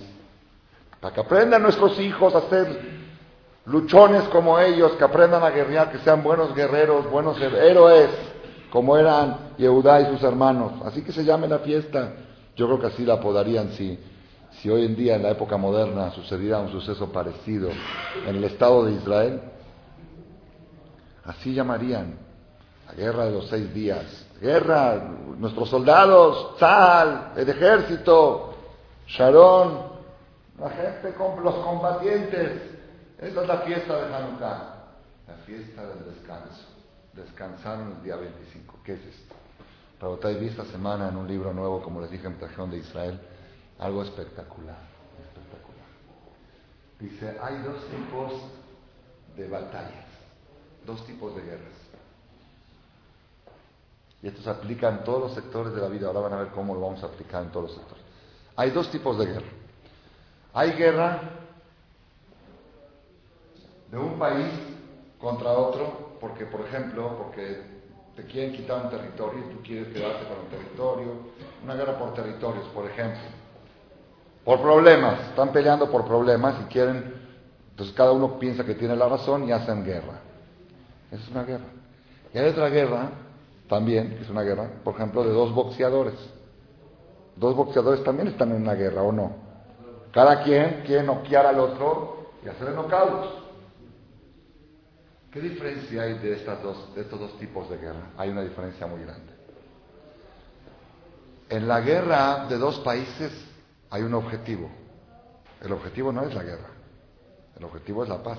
Para 1.00 1.14
que 1.14 1.20
aprendan 1.20 1.62
nuestros 1.62 1.98
hijos 2.00 2.34
a 2.34 2.48
ser 2.48 3.00
luchones 3.66 4.24
como 4.24 4.58
ellos, 4.58 4.92
que 4.92 5.04
aprendan 5.04 5.42
a 5.42 5.50
guerrear, 5.50 5.90
que 5.90 5.98
sean 5.98 6.22
buenos 6.22 6.54
guerreros, 6.54 7.10
buenos 7.10 7.40
héroes 7.40 8.10
como 8.70 8.96
eran 8.96 9.54
Yehudá 9.58 10.00
y 10.00 10.06
sus 10.06 10.22
hermanos. 10.22 10.72
Así 10.84 11.02
que 11.02 11.12
se 11.12 11.24
llame 11.24 11.48
la 11.48 11.58
fiesta. 11.58 12.12
Yo 12.56 12.66
creo 12.66 12.80
que 12.80 12.86
así 12.86 13.04
la 13.04 13.14
apodarían 13.14 13.72
si, 13.72 13.98
si 14.60 14.70
hoy 14.70 14.84
en 14.84 14.96
día, 14.96 15.16
en 15.16 15.22
la 15.22 15.30
época 15.30 15.56
moderna, 15.56 16.10
sucediera 16.12 16.58
un 16.58 16.70
suceso 16.70 17.10
parecido 17.12 17.70
en 18.26 18.36
el 18.36 18.44
Estado 18.44 18.84
de 18.84 18.92
Israel. 18.92 19.40
Así 21.24 21.52
llamarían 21.52 22.14
la 22.86 22.94
guerra 22.94 23.26
de 23.26 23.32
los 23.32 23.48
seis 23.48 23.72
días. 23.74 24.26
Guerra, 24.40 24.96
nuestros 25.38 25.68
soldados, 25.68 26.56
Sal, 26.58 27.32
el 27.36 27.48
ejército, 27.48 28.54
Sharon, 29.06 29.90
la 30.58 30.70
gente, 30.70 31.14
los 31.42 31.54
combatientes. 31.56 32.62
Esa 33.18 33.42
es 33.42 33.48
la 33.48 33.58
fiesta 33.58 33.96
de 33.96 34.14
Hanukkah, 34.14 34.74
la 35.28 35.34
fiesta 35.44 35.86
del 35.86 36.14
descanso 36.14 36.70
descansaron 37.12 37.96
el 37.96 38.02
día 38.02 38.16
25. 38.16 38.80
¿Qué 38.84 38.94
es 38.94 39.04
esto? 39.04 39.34
Rabotai 40.00 40.36
vi 40.38 40.46
esta 40.46 40.64
semana 40.64 41.08
en 41.08 41.16
un 41.16 41.28
libro 41.28 41.52
nuevo, 41.52 41.82
como 41.82 42.00
les 42.00 42.10
dije 42.10 42.26
en 42.26 42.38
Trajeón 42.38 42.70
de 42.70 42.78
Israel, 42.78 43.20
algo 43.78 44.02
espectacular, 44.02 44.78
espectacular. 45.20 45.86
Dice, 46.98 47.36
hay 47.42 47.58
dos 47.62 47.84
tipos 47.86 48.32
de 49.36 49.48
batallas, 49.48 50.06
dos 50.86 51.04
tipos 51.06 51.34
de 51.36 51.42
guerras. 51.42 51.74
Y 54.22 54.28
esto 54.28 54.42
se 54.42 54.50
aplica 54.50 54.88
en 54.88 55.02
todos 55.04 55.20
los 55.20 55.34
sectores 55.34 55.74
de 55.74 55.80
la 55.80 55.88
vida. 55.88 56.08
Ahora 56.08 56.20
van 56.20 56.32
a 56.34 56.36
ver 56.36 56.48
cómo 56.48 56.74
lo 56.74 56.80
vamos 56.80 57.02
a 57.02 57.06
aplicar 57.06 57.42
en 57.42 57.50
todos 57.50 57.70
los 57.70 57.78
sectores. 57.78 58.04
Hay 58.56 58.70
dos 58.70 58.90
tipos 58.90 59.18
de 59.18 59.26
guerra. 59.26 59.46
Hay 60.52 60.72
guerra 60.72 61.20
de 63.90 63.98
un 63.98 64.18
país 64.18 64.48
contra 65.18 65.50
otro 65.52 66.16
porque, 66.20 66.44
por 66.46 66.60
ejemplo, 66.62 67.16
porque 67.16 67.62
te 68.16 68.24
quieren 68.24 68.52
quitar 68.52 68.84
un 68.84 68.90
territorio 68.90 69.40
y 69.40 69.54
tú 69.54 69.62
quieres 69.62 69.88
quedarte 69.88 70.26
con 70.26 70.38
el 70.44 70.46
territorio. 70.50 71.12
Una 71.64 71.74
guerra 71.74 71.98
por 71.98 72.12
territorios, 72.14 72.66
por 72.68 72.86
ejemplo. 72.86 73.20
Por 74.44 74.60
problemas, 74.60 75.20
están 75.28 75.52
peleando 75.52 75.90
por 75.90 76.06
problemas 76.06 76.56
y 76.62 76.64
quieren, 76.64 77.14
entonces 77.70 77.94
cada 77.94 78.12
uno 78.12 78.38
piensa 78.38 78.64
que 78.64 78.74
tiene 78.74 78.96
la 78.96 79.08
razón 79.08 79.46
y 79.46 79.52
hacen 79.52 79.84
guerra. 79.84 80.20
Esa 81.10 81.22
es 81.22 81.30
una 81.30 81.44
guerra. 81.44 81.66
Y 82.32 82.38
hay 82.38 82.48
otra 82.48 82.68
guerra, 82.68 83.10
también, 83.70 84.18
es 84.20 84.28
una 84.28 84.42
guerra, 84.42 84.68
por 84.82 84.96
ejemplo, 84.96 85.22
de 85.22 85.30
dos 85.30 85.54
boxeadores. 85.54 86.16
Dos 87.36 87.54
boxeadores 87.54 88.02
también 88.02 88.26
están 88.26 88.50
en 88.50 88.62
una 88.62 88.74
guerra, 88.74 89.02
¿o 89.02 89.12
no? 89.12 89.32
Cada 90.12 90.42
quien 90.42 90.82
quiere 90.84 91.04
noquear 91.04 91.46
al 91.46 91.60
otro 91.60 92.32
y 92.44 92.48
hacerle 92.48 92.74
knockouts. 92.74 93.28
¿Qué 95.30 95.40
diferencia 95.40 96.02
hay 96.02 96.18
de, 96.18 96.32
estas 96.32 96.60
dos, 96.60 96.92
de 96.96 97.02
estos 97.02 97.20
dos 97.20 97.38
tipos 97.38 97.70
de 97.70 97.76
guerra? 97.76 98.10
Hay 98.18 98.30
una 98.30 98.42
diferencia 98.42 98.88
muy 98.88 99.02
grande. 99.02 99.32
En 101.48 101.68
la 101.68 101.80
guerra 101.80 102.46
de 102.48 102.58
dos 102.58 102.80
países 102.80 103.32
hay 103.88 104.02
un 104.02 104.14
objetivo. 104.14 104.68
El 105.62 105.72
objetivo 105.72 106.10
no 106.10 106.22
es 106.22 106.34
la 106.34 106.42
guerra. 106.42 106.70
El 107.56 107.64
objetivo 107.64 108.02
es 108.02 108.08
la 108.08 108.20
paz. 108.20 108.38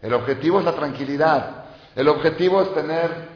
El 0.00 0.14
objetivo 0.14 0.60
es 0.60 0.64
la 0.64 0.76
tranquilidad. 0.76 1.64
El 1.96 2.06
objetivo 2.08 2.62
es 2.62 2.72
tener 2.72 3.33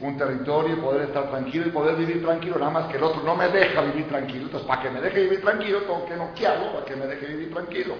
un 0.00 0.16
territorio 0.16 0.76
y 0.76 0.80
poder 0.80 1.02
estar 1.02 1.28
tranquilo 1.30 1.66
y 1.66 1.70
poder 1.70 1.96
vivir 1.96 2.22
tranquilo, 2.22 2.58
nada 2.58 2.70
más 2.70 2.86
que 2.86 2.96
el 2.96 3.02
otro 3.02 3.22
no 3.22 3.34
me 3.34 3.48
deja 3.48 3.80
vivir 3.82 4.08
tranquilo. 4.08 4.44
Entonces, 4.44 4.66
para 4.66 4.82
que 4.82 4.90
me 4.90 5.00
deje 5.00 5.22
vivir 5.22 5.40
tranquilo, 5.40 5.80
tengo 5.80 6.04
que 6.06 6.16
noquearlo 6.16 6.72
para 6.72 6.84
que 6.84 6.96
me 6.96 7.06
deje 7.06 7.26
vivir 7.26 7.52
tranquilo. 7.52 7.94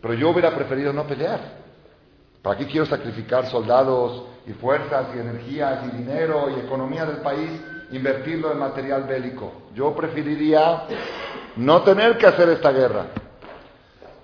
Pero 0.00 0.14
yo 0.14 0.30
hubiera 0.30 0.54
preferido 0.54 0.92
no 0.92 1.06
pelear. 1.06 1.40
¿Para 2.42 2.56
qué 2.56 2.66
quiero 2.66 2.86
sacrificar 2.86 3.46
soldados 3.46 4.24
y 4.46 4.52
fuerzas 4.52 5.08
y 5.14 5.18
energías 5.18 5.84
y 5.86 5.96
dinero 5.96 6.48
y 6.50 6.60
economía 6.60 7.04
del 7.04 7.18
país, 7.18 7.50
invertirlo 7.90 8.52
en 8.52 8.58
material 8.58 9.04
bélico? 9.04 9.52
Yo 9.74 9.94
preferiría 9.94 10.84
no 11.56 11.82
tener 11.82 12.16
que 12.16 12.26
hacer 12.26 12.48
esta 12.48 12.72
guerra. 12.72 13.06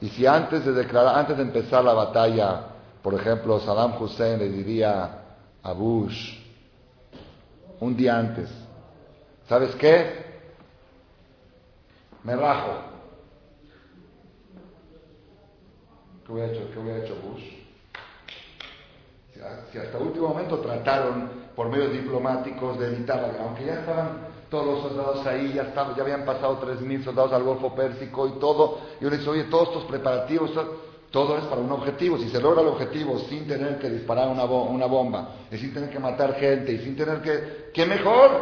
Y 0.00 0.08
si 0.08 0.26
antes 0.26 0.64
de 0.64 0.72
declarar, 0.72 1.18
antes 1.18 1.36
de 1.36 1.42
empezar 1.42 1.84
la 1.84 1.92
batalla, 1.92 2.60
por 3.02 3.14
ejemplo, 3.14 3.60
Saddam 3.60 4.00
Hussein 4.00 4.38
le 4.38 4.48
diría 4.48 5.22
a 5.62 5.72
Bush, 5.72 6.45
un 7.80 7.96
día 7.96 8.18
antes, 8.18 8.50
¿sabes 9.48 9.74
qué? 9.76 10.24
Me 12.24 12.34
rajo. 12.34 12.72
¿Qué 16.26 16.32
hubiera 16.32 16.52
hecho, 16.52 16.70
qué 16.72 16.78
hubiera 16.78 17.04
hecho 17.04 17.16
Bush? 17.22 17.66
si 19.70 19.78
hasta 19.78 19.98
último 19.98 20.28
momento 20.28 20.58
trataron 20.58 21.30
por 21.54 21.68
medios 21.68 21.92
diplomáticos 21.92 22.78
de 22.78 22.86
evitar 22.88 23.20
la 23.20 23.28
guerra, 23.28 23.44
aunque 23.44 23.64
ya 23.64 23.74
estaban 23.80 24.26
todos 24.50 24.66
los 24.66 24.82
soldados 24.82 25.26
ahí, 25.26 25.52
ya, 25.54 25.72
ya 25.74 26.02
habían 26.02 26.24
pasado 26.24 26.60
3.000 26.60 27.04
soldados 27.04 27.32
al 27.32 27.42
Golfo 27.42 27.74
Pérsico 27.74 28.28
y 28.28 28.32
todo, 28.38 28.78
y 29.00 29.04
uno 29.04 29.16
dice, 29.16 29.28
oye, 29.28 29.44
todos 29.44 29.68
estos 29.68 29.84
preparativos, 29.84 30.50
todo 31.16 31.38
es 31.38 31.44
para 31.44 31.62
un 31.62 31.72
objetivo, 31.72 32.18
si 32.18 32.28
se 32.28 32.38
logra 32.38 32.60
el 32.60 32.68
objetivo 32.68 33.18
sin 33.20 33.48
tener 33.48 33.78
que 33.78 33.88
disparar 33.88 34.28
una, 34.28 34.44
bomba, 34.44 35.30
y 35.50 35.56
sin 35.56 35.72
tener 35.72 35.88
que 35.88 35.98
matar 35.98 36.34
gente, 36.34 36.72
y 36.72 36.78
sin 36.80 36.94
tener 36.94 37.22
que, 37.22 37.70
¿qué 37.72 37.86
mejor? 37.86 38.32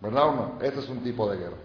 ¿Verdad 0.00 0.28
o 0.28 0.32
no? 0.32 0.58
Ese 0.62 0.78
es 0.78 0.88
un 0.88 1.04
tipo 1.04 1.30
de 1.30 1.36
guerra. 1.36 1.58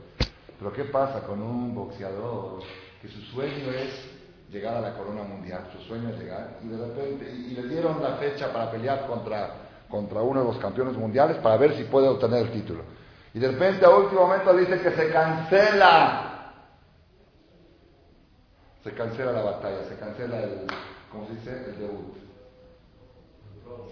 Pero 0.59 0.73
¿qué 0.73 0.83
pasa 0.83 1.21
con 1.21 1.41
un 1.41 1.73
boxeador 1.73 2.59
que 3.01 3.07
su 3.07 3.21
sueño 3.31 3.71
es 3.71 4.51
llegar 4.51 4.75
a 4.75 4.81
la 4.81 4.97
corona 4.97 5.23
mundial, 5.23 5.69
su 5.71 5.81
sueño 5.87 6.09
es 6.09 6.19
llegar, 6.19 6.59
y 6.61 6.67
de 6.67 6.85
repente, 6.85 7.31
y, 7.31 7.55
le 7.55 7.69
dieron 7.69 8.03
la 8.03 8.15
fecha 8.17 8.51
para 8.51 8.69
pelear 8.69 9.07
contra, 9.07 9.51
contra 9.87 10.21
uno 10.21 10.41
de 10.41 10.47
los 10.47 10.57
campeones 10.57 10.97
mundiales 10.97 11.37
para 11.37 11.55
ver 11.55 11.77
si 11.77 11.85
puede 11.85 12.09
obtener 12.09 12.41
el 12.41 12.51
título. 12.51 12.83
Y 13.33 13.39
de 13.39 13.51
repente 13.51 13.85
a 13.85 13.89
último 13.89 14.27
momento 14.27 14.53
dice 14.53 14.81
que 14.81 14.91
se 14.91 15.13
cancela, 15.13 16.34
se 18.85 18.93
cancela 18.93 19.31
la 19.31 19.41
batalla, 19.41 19.83
se 19.89 19.95
cancela 19.95 20.43
el, 20.43 20.67
¿cómo 21.11 21.25
se 21.27 21.33
dice? 21.33 21.71
El 21.71 21.79
debut. 21.79 22.13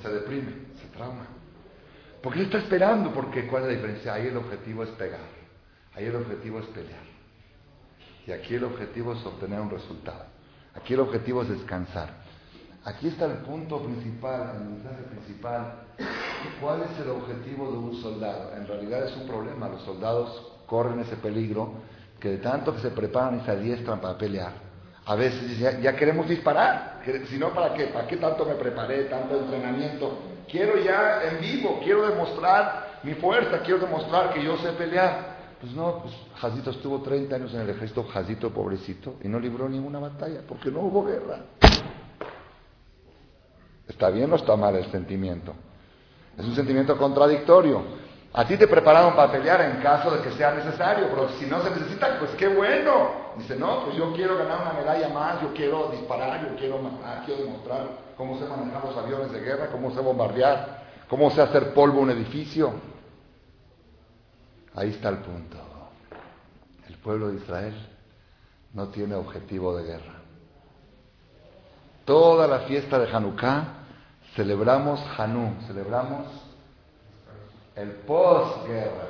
Se 0.03 0.07
deprime, 0.07 0.51
se 0.79 0.87
trauma. 0.95 1.25
Porque 2.21 2.41
él 2.41 2.45
está 2.45 2.59
esperando, 2.59 3.11
porque 3.11 3.47
¿cuál 3.47 3.63
es 3.63 3.69
la 3.69 3.73
diferencia? 3.73 4.13
Ahí 4.13 4.27
el 4.27 4.37
objetivo 4.37 4.83
es 4.83 4.89
pegar, 4.91 5.25
ahí 5.95 6.05
el 6.05 6.15
objetivo 6.15 6.59
es 6.59 6.67
pelear. 6.67 7.01
Y 8.27 8.31
aquí 8.33 8.53
el 8.53 8.65
objetivo 8.65 9.13
es 9.13 9.25
obtener 9.25 9.59
un 9.61 9.71
resultado. 9.71 10.25
Aquí 10.75 10.93
el 10.93 10.99
objetivo 10.99 11.41
es 11.41 11.49
descansar. 11.49 12.09
Aquí 12.85 13.07
está 13.07 13.25
el 13.25 13.39
punto 13.39 13.83
principal, 13.83 14.57
el 14.57 14.69
mensaje 14.75 15.03
principal. 15.09 15.87
¿Cuál 16.61 16.83
es 16.83 16.99
el 16.99 17.09
objetivo 17.09 17.71
de 17.71 17.77
un 17.79 17.95
soldado? 17.99 18.55
En 18.55 18.67
realidad 18.67 19.07
es 19.07 19.17
un 19.17 19.25
problema. 19.27 19.69
Los 19.69 19.81
soldados 19.81 20.51
corren 20.67 20.99
ese 20.99 21.15
peligro 21.15 21.73
que 22.19 22.29
de 22.29 22.37
tanto 22.37 22.75
que 22.75 22.81
se 22.81 22.91
preparan 22.91 23.39
y 23.39 23.43
se 23.43 23.51
adiestran 23.51 23.99
para 23.99 24.17
pelear, 24.17 24.72
A 25.05 25.15
veces 25.15 25.57
ya, 25.57 25.95
queremos 25.95 26.27
disparar. 26.29 27.01
Si 27.27 27.37
no, 27.37 27.49
¿para 27.49 27.73
qué? 27.73 27.87
¿Para 27.87 28.07
qué 28.07 28.17
tanto 28.17 28.45
me 28.45 28.55
preparé, 28.55 29.05
tanto 29.05 29.37
entrenamiento? 29.37 30.19
Quiero 30.49 30.77
ya 30.77 31.23
en 31.23 31.41
vivo, 31.41 31.81
quiero 31.83 32.07
demostrar 32.07 32.99
mi 33.03 33.13
fuerza, 33.15 33.59
quiero 33.59 33.79
demostrar 33.79 34.33
que 34.33 34.43
yo 34.43 34.55
sé 34.57 34.71
pelear. 34.73 35.33
Pues 35.59 35.73
no, 35.73 35.99
pues 35.99 36.13
Jazito 36.39 36.71
estuvo 36.71 37.01
30 37.01 37.35
años 37.35 37.53
en 37.53 37.61
el 37.61 37.69
ejército, 37.69 38.05
Jazito 38.05 38.53
pobrecito, 38.53 39.15
y 39.23 39.27
no 39.27 39.39
libró 39.39 39.67
ninguna 39.67 39.99
batalla, 39.99 40.41
porque 40.47 40.71
no 40.71 40.79
hubo 40.81 41.05
guerra. 41.05 41.39
¿Está 43.87 44.09
bien 44.09 44.31
o 44.31 44.35
está 44.35 44.55
mal 44.55 44.75
el 44.75 44.89
sentimiento? 44.89 45.53
Es 46.37 46.45
un 46.45 46.55
sentimiento 46.55 46.97
contradictorio. 46.97 47.83
A 48.33 48.45
ti 48.45 48.57
te 48.57 48.67
prepararon 48.67 49.15
para 49.15 49.31
pelear 49.31 49.61
en 49.61 49.81
caso 49.81 50.11
de 50.11 50.21
que 50.21 50.31
sea 50.31 50.53
necesario, 50.53 51.07
pero 51.09 51.29
si 51.39 51.45
no 51.45 51.61
se 51.61 51.69
necesita, 51.71 52.19
pues 52.19 52.31
qué 52.31 52.47
bueno. 52.47 53.22
Dice, 53.37 53.55
no, 53.55 53.85
pues 53.85 53.97
yo 53.97 54.13
quiero 54.13 54.37
ganar 54.37 54.61
una 54.61 54.73
medalla 54.73 55.09
más, 55.09 55.41
yo 55.41 55.53
quiero 55.53 55.89
disparar, 55.89 56.47
yo 56.47 56.55
quiero 56.55 56.77
matar, 56.79 57.25
quiero 57.25 57.43
demostrar 57.43 57.87
cómo 58.15 58.37
sé 58.37 58.45
manejar 58.45 58.85
los 58.85 58.97
aviones 58.97 59.31
de 59.31 59.39
guerra, 59.39 59.69
cómo 59.71 59.91
sé 59.91 60.01
bombardear, 60.01 60.83
cómo 61.09 61.31
sé 61.31 61.41
hacer 61.41 61.73
polvo 61.73 62.01
un 62.01 62.11
edificio. 62.11 62.73
Ahí 64.75 64.89
está 64.89 65.09
el 65.09 65.17
punto. 65.17 65.57
El 66.87 66.97
pueblo 66.97 67.29
de 67.29 67.35
Israel 67.35 67.73
no 68.73 68.89
tiene 68.89 69.15
objetivo 69.15 69.75
de 69.77 69.83
guerra. 69.83 70.13
Toda 72.05 72.47
la 72.47 72.59
fiesta 72.59 72.99
de 72.99 73.09
Hanukkah 73.11 73.65
celebramos 74.35 74.99
Hanú, 75.17 75.55
celebramos 75.67 76.27
el 77.75 77.89
posguerra, 77.91 79.09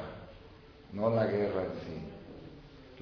no 0.91 1.09
la 1.09 1.25
guerra 1.25 1.63
en 1.63 1.71
sí. 1.85 2.12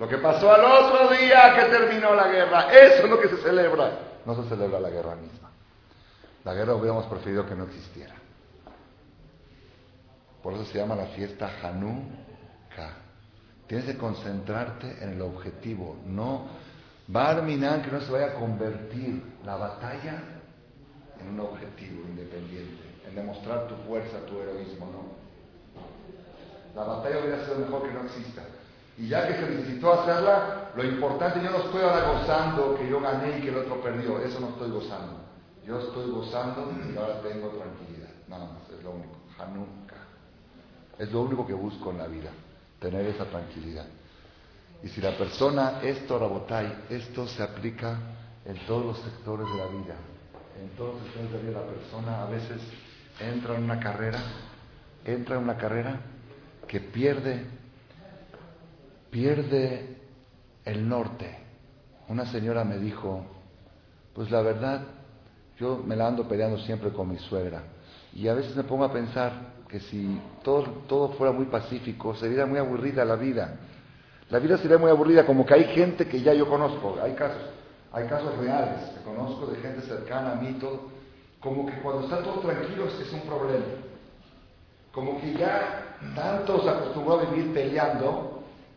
Lo 0.01 0.07
que 0.07 0.17
pasó 0.17 0.51
al 0.51 0.65
otro 0.65 1.15
día 1.15 1.53
que 1.55 1.65
terminó 1.65 2.15
la 2.15 2.27
guerra, 2.27 2.73
eso 2.73 3.03
es 3.03 3.09
lo 3.09 3.21
que 3.21 3.29
se 3.29 3.37
celebra. 3.37 3.99
No 4.25 4.33
se 4.33 4.49
celebra 4.49 4.79
la 4.79 4.89
guerra 4.89 5.15
misma. 5.15 5.51
La 6.43 6.55
guerra 6.55 6.73
hubiéramos 6.73 7.05
preferido 7.05 7.45
que 7.45 7.53
no 7.53 7.65
existiera. 7.65 8.15
Por 10.41 10.53
eso 10.53 10.65
se 10.65 10.79
llama 10.79 10.95
la 10.95 11.05
fiesta 11.05 11.51
Hanukkah. 11.61 12.95
Tienes 13.67 13.85
que 13.85 13.95
concentrarte 13.95 15.03
en 15.03 15.13
el 15.13 15.21
objetivo, 15.21 15.97
no 16.07 16.47
Barminan 17.07 17.83
que 17.83 17.91
no 17.91 18.01
se 18.01 18.11
vaya 18.11 18.31
a 18.31 18.33
convertir 18.33 19.21
la 19.45 19.55
batalla 19.55 20.23
en 21.19 21.27
un 21.27 21.41
objetivo 21.41 22.07
independiente, 22.07 22.81
en 23.07 23.13
demostrar 23.13 23.67
tu 23.67 23.75
fuerza, 23.87 24.25
tu 24.25 24.39
heroísmo, 24.41 24.87
no. 24.87 26.81
La 26.81 26.87
batalla 26.87 27.19
hubiera 27.19 27.45
sido 27.45 27.59
mejor 27.59 27.83
que 27.83 27.93
no 27.93 28.01
exista. 28.01 28.41
Y 29.01 29.07
ya 29.07 29.27
que 29.27 29.33
se 29.33 29.49
necesitó 29.49 29.93
hacerla, 29.93 30.69
lo 30.75 30.83
importante, 30.83 31.41
yo 31.43 31.49
no 31.49 31.57
estoy 31.57 31.81
ahora 31.81 32.11
gozando 32.11 32.75
que 32.75 32.87
yo 32.87 33.01
gané 33.01 33.39
y 33.39 33.41
que 33.41 33.49
el 33.49 33.57
otro 33.57 33.81
perdió. 33.81 34.21
Eso 34.21 34.39
no 34.39 34.49
estoy 34.49 34.69
gozando. 34.69 35.21
Yo 35.65 35.79
estoy 35.79 36.11
gozando 36.11 36.71
y 36.71 36.95
ahora 36.95 37.19
tengo 37.21 37.49
tranquilidad. 37.49 38.09
Nada 38.27 38.45
más, 38.45 38.69
es 38.69 38.83
lo 38.83 38.91
único. 38.91 39.15
Nunca. 39.55 39.95
Es 40.99 41.11
lo 41.11 41.21
único 41.21 41.47
que 41.47 41.53
busco 41.53 41.89
en 41.89 41.97
la 41.97 42.05
vida, 42.05 42.29
tener 42.79 43.03
esa 43.07 43.25
tranquilidad. 43.25 43.87
Y 44.83 44.89
si 44.89 45.01
la 45.01 45.17
persona, 45.17 45.79
esto, 45.81 46.19
Rabotai, 46.19 46.85
esto 46.91 47.27
se 47.27 47.41
aplica 47.41 47.97
en 48.45 48.55
todos 48.67 48.85
los 48.85 48.97
sectores 48.99 49.47
de 49.47 49.57
la 49.57 49.65
vida. 49.65 49.95
En 50.61 50.69
todos 50.77 50.93
los 50.93 51.03
sectores 51.05 51.31
de 51.31 51.37
la 51.37 51.43
vida, 51.43 51.59
la 51.59 51.73
persona 51.73 52.21
a 52.21 52.25
veces 52.27 52.61
entra 53.19 53.55
en 53.55 53.63
una 53.63 53.79
carrera, 53.79 54.19
entra 55.03 55.37
en 55.37 55.43
una 55.43 55.57
carrera 55.57 55.99
que 56.67 56.79
pierde, 56.79 57.60
pierde 59.11 59.97
el 60.65 60.87
norte. 60.87 61.37
Una 62.07 62.25
señora 62.25 62.63
me 62.63 62.77
dijo, 62.77 63.23
pues 64.15 64.31
la 64.31 64.41
verdad, 64.41 64.81
yo 65.59 65.83
me 65.85 65.95
la 65.95 66.07
ando 66.07 66.27
peleando 66.27 66.57
siempre 66.59 66.91
con 66.91 67.09
mi 67.09 67.17
suegra. 67.17 67.63
Y 68.13 68.27
a 68.27 68.33
veces 68.33 68.55
me 68.55 68.63
pongo 68.63 68.85
a 68.85 68.91
pensar 68.91 69.31
que 69.67 69.79
si 69.79 70.19
todo, 70.43 70.63
todo 70.87 71.09
fuera 71.09 71.31
muy 71.31 71.45
pacífico, 71.45 72.15
sería 72.15 72.45
muy 72.45 72.57
aburrida 72.57 73.05
la 73.05 73.15
vida. 73.15 73.57
La 74.29 74.39
vida 74.39 74.57
sería 74.57 74.77
muy 74.77 74.89
aburrida, 74.89 75.25
como 75.25 75.45
que 75.45 75.53
hay 75.53 75.63
gente 75.75 76.07
que 76.07 76.21
ya 76.21 76.33
yo 76.33 76.47
conozco, 76.47 76.97
hay 77.01 77.13
casos, 77.13 77.43
hay 77.91 78.07
casos 78.07 78.37
reales 78.37 78.89
que 78.89 79.03
conozco 79.03 79.45
de 79.47 79.57
gente 79.57 79.81
cercana 79.81 80.33
a 80.33 80.35
mí, 80.35 80.53
todo, 80.53 80.89
como 81.41 81.65
que 81.65 81.73
cuando 81.81 82.03
está 82.03 82.23
todo 82.23 82.39
tranquilo 82.39 82.85
es 82.87 83.13
un 83.13 83.21
problema. 83.21 83.65
Como 84.93 85.19
que 85.19 85.33
ya 85.33 85.97
tanto 86.15 86.63
se 86.63 86.69
acostumbró 86.69 87.19
a 87.19 87.25
vivir 87.25 87.53
peleando 87.53 88.30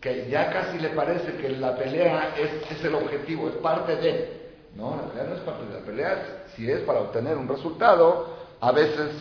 que 0.04 0.28
ya 0.28 0.52
casi 0.52 0.78
le 0.78 0.90
parece 0.90 1.32
que 1.38 1.48
la 1.48 1.74
pelea 1.74 2.34
es, 2.36 2.84
el 2.84 2.94
objetivo, 2.94 3.48
es 3.48 3.54
parte 3.54 3.96
de. 3.96 4.52
No, 4.76 4.94
la 4.96 5.04
pelea 5.04 5.24
no 5.30 5.34
es 5.36 5.40
parte 5.40 5.64
de 5.64 5.80
la 5.80 5.80
pelea, 5.80 6.44
si 6.54 6.70
es 6.70 6.80
para 6.80 7.00
obtener 7.00 7.38
un 7.38 7.48
resultado, 7.48 8.36
a 8.60 8.70
veces, 8.70 9.12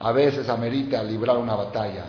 a 0.00 0.10
veces 0.10 0.48
amerita 0.48 1.04
librar 1.04 1.36
una 1.36 1.54
batalla, 1.54 2.06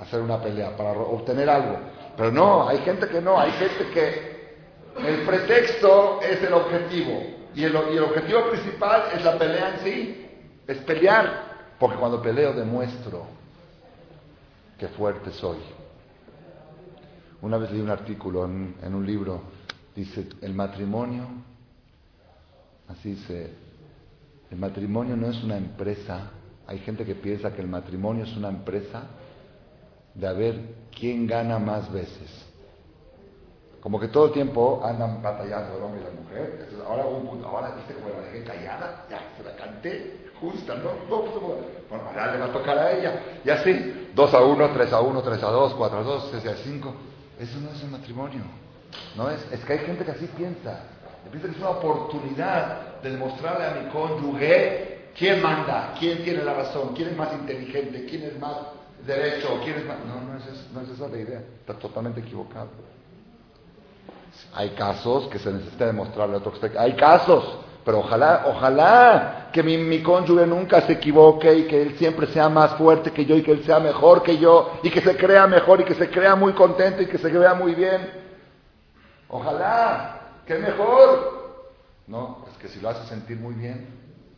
hacer 0.00 0.22
una 0.22 0.42
pelea 0.42 0.76
para 0.76 0.90
obtener 0.90 1.48
algo. 1.48 1.78
Pero 2.16 2.32
no, 2.32 2.66
hay 2.68 2.78
gente 2.78 3.06
que 3.06 3.20
no, 3.20 3.38
hay 3.38 3.52
gente 3.52 3.90
que 3.94 5.06
el 5.06 5.20
pretexto 5.24 6.18
es 6.22 6.42
el 6.42 6.52
objetivo 6.52 7.22
y 7.54 7.62
el, 7.62 7.72
y 7.92 7.96
el 7.96 8.02
objetivo 8.02 8.50
principal 8.50 9.04
es 9.14 9.24
la 9.24 9.38
pelea 9.38 9.74
en 9.74 9.84
sí, 9.84 10.26
es 10.66 10.78
pelear, 10.78 11.76
porque 11.78 11.96
cuando 11.96 12.20
peleo 12.20 12.54
demuestro 12.54 13.24
qué 14.76 14.88
fuerte 14.88 15.30
soy. 15.30 15.58
Una 17.42 17.58
vez 17.58 17.70
leí 17.70 17.80
un 17.80 17.90
artículo 17.90 18.44
en, 18.44 18.94
un 18.94 19.04
libro, 19.04 19.42
dice, 19.94 20.26
el 20.40 20.54
matrimonio, 20.54 21.24
así 22.88 23.10
dice, 23.10 23.52
el 24.50 24.58
matrimonio 24.58 25.16
no 25.16 25.28
es 25.28 25.42
una 25.44 25.56
empresa, 25.56 26.30
hay 26.66 26.78
gente 26.78 27.04
que 27.04 27.14
piensa 27.14 27.52
que 27.52 27.60
el 27.60 27.68
matrimonio 27.68 28.24
es 28.24 28.36
una 28.36 28.48
empresa 28.48 29.02
de 30.14 30.26
a 30.26 30.32
ver 30.32 30.60
quién 30.98 31.26
gana 31.26 31.58
más 31.58 31.92
veces. 31.92 32.46
Como 33.80 34.00
que 34.00 34.08
todo 34.08 34.26
el 34.26 34.32
tiempo 34.32 34.82
andan 34.82 35.22
batallando 35.22 35.76
el 35.76 35.82
hombre 35.82 36.00
y 36.00 36.04
la 36.04 36.20
mujer. 36.20 36.68
ahora 36.88 37.04
ahora 37.44 37.74
viste 37.76 37.94
como 37.94 38.08
la 38.08 38.26
dejé 38.26 38.42
callada, 38.42 39.06
ya 39.08 39.20
se 39.36 39.44
la 39.44 39.54
canté, 39.54 40.30
justa, 40.40 40.74
¿no? 40.74 40.90
Pues, 41.08 41.32
bueno, 41.88 42.04
ahora 42.08 42.32
le 42.32 42.38
va 42.38 42.46
a 42.46 42.52
tocar 42.52 42.78
a 42.78 42.92
ella. 42.92 43.20
Y 43.44 43.50
así, 43.50 44.10
2 44.14 44.34
a 44.34 44.42
1, 44.42 44.72
3 44.72 44.92
a 44.92 45.00
1, 45.00 45.22
3 45.22 45.42
a 45.42 45.50
2, 45.50 45.74
4 45.74 45.98
a 45.98 46.02
2, 46.02 46.28
6 46.32 46.46
a 46.46 46.56
5. 46.56 46.94
Eso 47.38 47.60
no 47.60 47.70
es 47.70 47.82
el 47.82 47.90
matrimonio. 47.90 48.42
No 49.16 49.30
es, 49.30 49.40
es 49.52 49.64
que 49.64 49.74
hay 49.74 49.78
gente 49.80 50.04
que 50.04 50.10
así 50.10 50.26
piensa. 50.36 50.80
Piensa 51.30 51.48
que 51.48 51.54
es 51.54 51.60
una 51.60 51.70
oportunidad 51.70 53.00
de 53.02 53.10
demostrarle 53.10 53.66
a 53.66 53.82
mi 53.82 53.90
cónyuge 53.90 55.10
quién 55.16 55.42
manda, 55.42 55.94
quién 55.98 56.22
tiene 56.22 56.42
la 56.42 56.54
razón, 56.54 56.94
quién 56.94 57.08
es 57.08 57.16
más 57.16 57.32
inteligente, 57.32 58.06
quién 58.08 58.22
es 58.22 58.38
más 58.38 58.56
derecho, 59.04 59.60
quién 59.64 59.76
es 59.76 59.86
más. 59.86 59.98
No, 60.06 60.20
no 60.20 60.38
es, 60.38 60.44
no 60.72 60.80
es 60.80 60.88
esa 60.90 61.08
la 61.08 61.18
idea. 61.18 61.40
Está 61.60 61.74
totalmente 61.74 62.20
equivocado. 62.20 62.68
Hay 64.54 64.70
casos 64.70 65.28
que 65.28 65.38
se 65.38 65.50
necesita 65.52 65.86
demostrarle 65.86 66.36
a 66.36 66.38
otro 66.38 66.52
Hay 66.78 66.94
casos, 66.94 67.58
pero 67.86 68.00
ojalá, 68.00 68.46
ojalá 68.48 69.48
que 69.52 69.62
mi, 69.62 70.02
cónyuge 70.02 70.44
nunca 70.44 70.80
se 70.80 70.94
equivoque 70.94 71.54
y 71.54 71.68
que 71.68 71.80
él 71.80 71.96
siempre 71.96 72.26
sea 72.26 72.48
más 72.48 72.74
fuerte 72.74 73.12
que 73.12 73.24
yo 73.24 73.36
y 73.36 73.44
que 73.44 73.52
él 73.52 73.64
sea 73.64 73.78
mejor 73.78 74.24
que 74.24 74.38
yo 74.38 74.72
y 74.82 74.90
que 74.90 75.00
se 75.00 75.16
crea 75.16 75.46
mejor 75.46 75.80
y 75.80 75.84
que 75.84 75.94
se 75.94 76.10
crea 76.10 76.34
muy 76.34 76.52
contento 76.52 77.00
y 77.00 77.06
que 77.06 77.16
se 77.16 77.28
vea 77.30 77.54
muy 77.54 77.76
bien. 77.76 78.10
Ojalá, 79.28 80.40
que 80.44 80.58
mejor. 80.58 81.62
No, 82.08 82.44
es 82.50 82.58
que 82.58 82.66
si 82.66 82.80
lo 82.80 82.88
hace 82.88 83.06
sentir 83.06 83.38
muy 83.38 83.54
bien, 83.54 83.86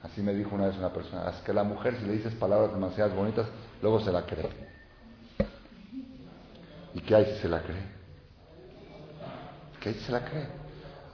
así 0.03 0.21
me 0.21 0.35
dijo 0.35 0.55
una 0.55 0.67
vez 0.67 0.77
una 0.77 0.93
persona, 0.93 1.31
es 1.31 1.37
que 1.39 1.55
la 1.55 1.65
mujer 1.65 1.97
si 1.99 2.05
le 2.05 2.13
dices 2.13 2.35
palabras 2.35 2.75
demasiado 2.75 3.15
bonitas, 3.15 3.47
luego 3.81 3.99
se 4.01 4.13
la 4.13 4.27
cree. 4.27 4.51
¿Y 6.93 7.01
qué 7.01 7.15
hay 7.15 7.25
si 7.25 7.41
se 7.41 7.49
la 7.49 7.63
cree? 7.63 7.99
que 9.81 9.95
se 9.95 10.13
la 10.13 10.23
cree. 10.23 10.49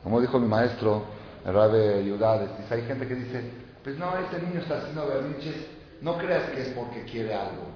Como 0.02 0.20
dijo 0.20 0.40
mi 0.40 0.48
maestro, 0.48 1.04
el 1.44 1.52
Rabe 1.52 2.02
dice, 2.02 2.74
hay 2.74 2.82
gente 2.82 3.06
que 3.06 3.14
dice, 3.14 3.42
pues 3.82 3.98
no, 3.98 4.16
este 4.18 4.44
niño 4.46 4.60
está 4.60 4.78
haciendo 4.78 5.06
berrinches, 5.06 5.66
no 6.00 6.16
creas 6.16 6.50
que 6.50 6.62
es 6.62 6.68
porque 6.68 7.04
quiere 7.04 7.34
algo. 7.34 7.66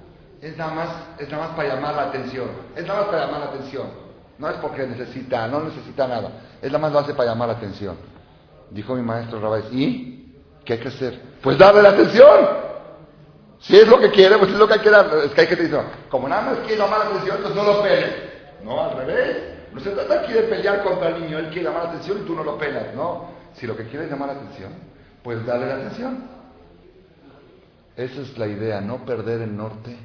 Es 0.41 0.57
nada 0.57 0.73
más, 0.73 0.89
es 1.19 1.29
nada 1.29 1.47
más 1.47 1.55
para 1.55 1.75
llamar 1.75 1.95
la 1.95 2.03
atención. 2.03 2.47
Es 2.75 2.85
nada 2.87 3.01
más 3.01 3.09
para 3.09 3.25
llamar 3.25 3.39
la 3.41 3.45
atención. 3.47 3.87
No 4.37 4.49
es 4.49 4.55
porque 4.55 4.87
necesita, 4.87 5.47
no 5.47 5.61
necesita 5.61 6.07
nada. 6.07 6.31
Es 6.61 6.71
nada 6.71 6.79
más 6.79 6.93
lo 6.93 6.99
hace 6.99 7.13
para 7.13 7.29
llamar 7.29 7.49
la 7.49 7.55
atención. 7.55 7.95
Dijo 8.71 8.95
mi 8.95 9.01
maestro 9.01 9.39
Rabbi, 9.39 9.63
¿y 9.71 10.41
qué 10.63 10.73
hay 10.73 10.79
que 10.79 10.87
hacer? 10.87 11.19
Pues 11.41 11.57
darle 11.57 11.81
la 11.81 11.89
atención. 11.89 12.69
Si 13.59 13.75
es 13.75 13.87
lo 13.87 13.99
que 13.99 14.09
quiere, 14.11 14.37
pues 14.37 14.51
es 14.51 14.57
lo 14.57 14.67
que 14.67 14.75
hay 14.75 14.79
que 14.79 14.89
dar. 14.89 15.09
Es 15.25 15.31
que 15.31 15.41
hay 15.41 15.47
que 15.47 15.55
decir, 15.57 15.77
como 16.09 16.29
nada 16.29 16.41
más 16.41 16.59
quiere 16.59 16.77
llamar 16.77 16.99
la 16.99 17.05
atención, 17.05 17.37
entonces 17.37 17.63
no 17.63 17.71
lo 17.71 17.83
pele. 17.83 18.29
No, 18.63 18.83
al 18.83 18.97
revés. 18.97 19.37
No 19.73 19.79
se 19.81 19.91
trata 19.91 20.21
aquí 20.21 20.33
de 20.33 20.43
pelear 20.43 20.83
contra 20.83 21.09
el 21.09 21.21
niño, 21.21 21.37
él 21.37 21.47
quiere 21.49 21.65
llamar 21.65 21.83
la 21.83 21.89
atención 21.89 22.19
y 22.19 22.25
tú 22.25 22.33
no 22.33 22.43
lo 22.43 22.57
pelas, 22.57 22.95
¿no? 22.95 23.38
Si 23.59 23.67
lo 23.67 23.75
que 23.75 23.87
quiere 23.87 24.05
es 24.05 24.11
llamar 24.11 24.29
la 24.29 24.35
atención, 24.35 24.73
pues 25.23 25.45
dale 25.45 25.67
la 25.67 25.75
atención. 25.75 26.23
Esa 27.95 28.21
es 28.21 28.37
la 28.37 28.47
idea, 28.47 28.79
no 28.79 29.03
perder 29.05 29.41
el 29.41 29.55
norte 29.55 29.97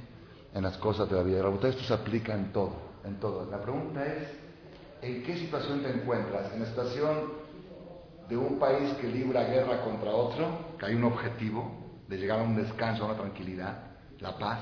en 0.53 0.63
las 0.63 0.77
cosas 0.79 1.09
de 1.09 1.17
la 1.17 1.23
vida. 1.23 1.49
Esto 1.69 1.83
se 1.85 1.95
aplica 1.95 2.35
en 2.35 2.53
todo, 2.53 2.73
en 3.05 3.21
todo. 3.21 3.49
La 3.49 3.61
pregunta 3.61 4.05
es, 4.05 4.29
¿en 5.03 5.23
qué 5.23 5.37
situación 5.39 5.83
te 5.83 5.91
encuentras? 5.91 6.53
¿En 6.53 6.61
la 6.61 6.67
situación 6.67 7.45
de 8.29 8.37
un 8.37 8.59
país 8.59 8.95
que 8.95 9.07
libra 9.07 9.45
guerra 9.45 9.83
contra 9.83 10.11
otro, 10.11 10.77
que 10.79 10.87
hay 10.87 10.95
un 10.95 11.05
objetivo 11.05 11.85
de 12.09 12.17
llegar 12.17 12.41
a 12.41 12.43
un 12.43 12.57
descanso, 12.57 13.05
a 13.05 13.07
una 13.07 13.17
tranquilidad, 13.17 13.79
la 14.21 14.37
paz. 14.39 14.61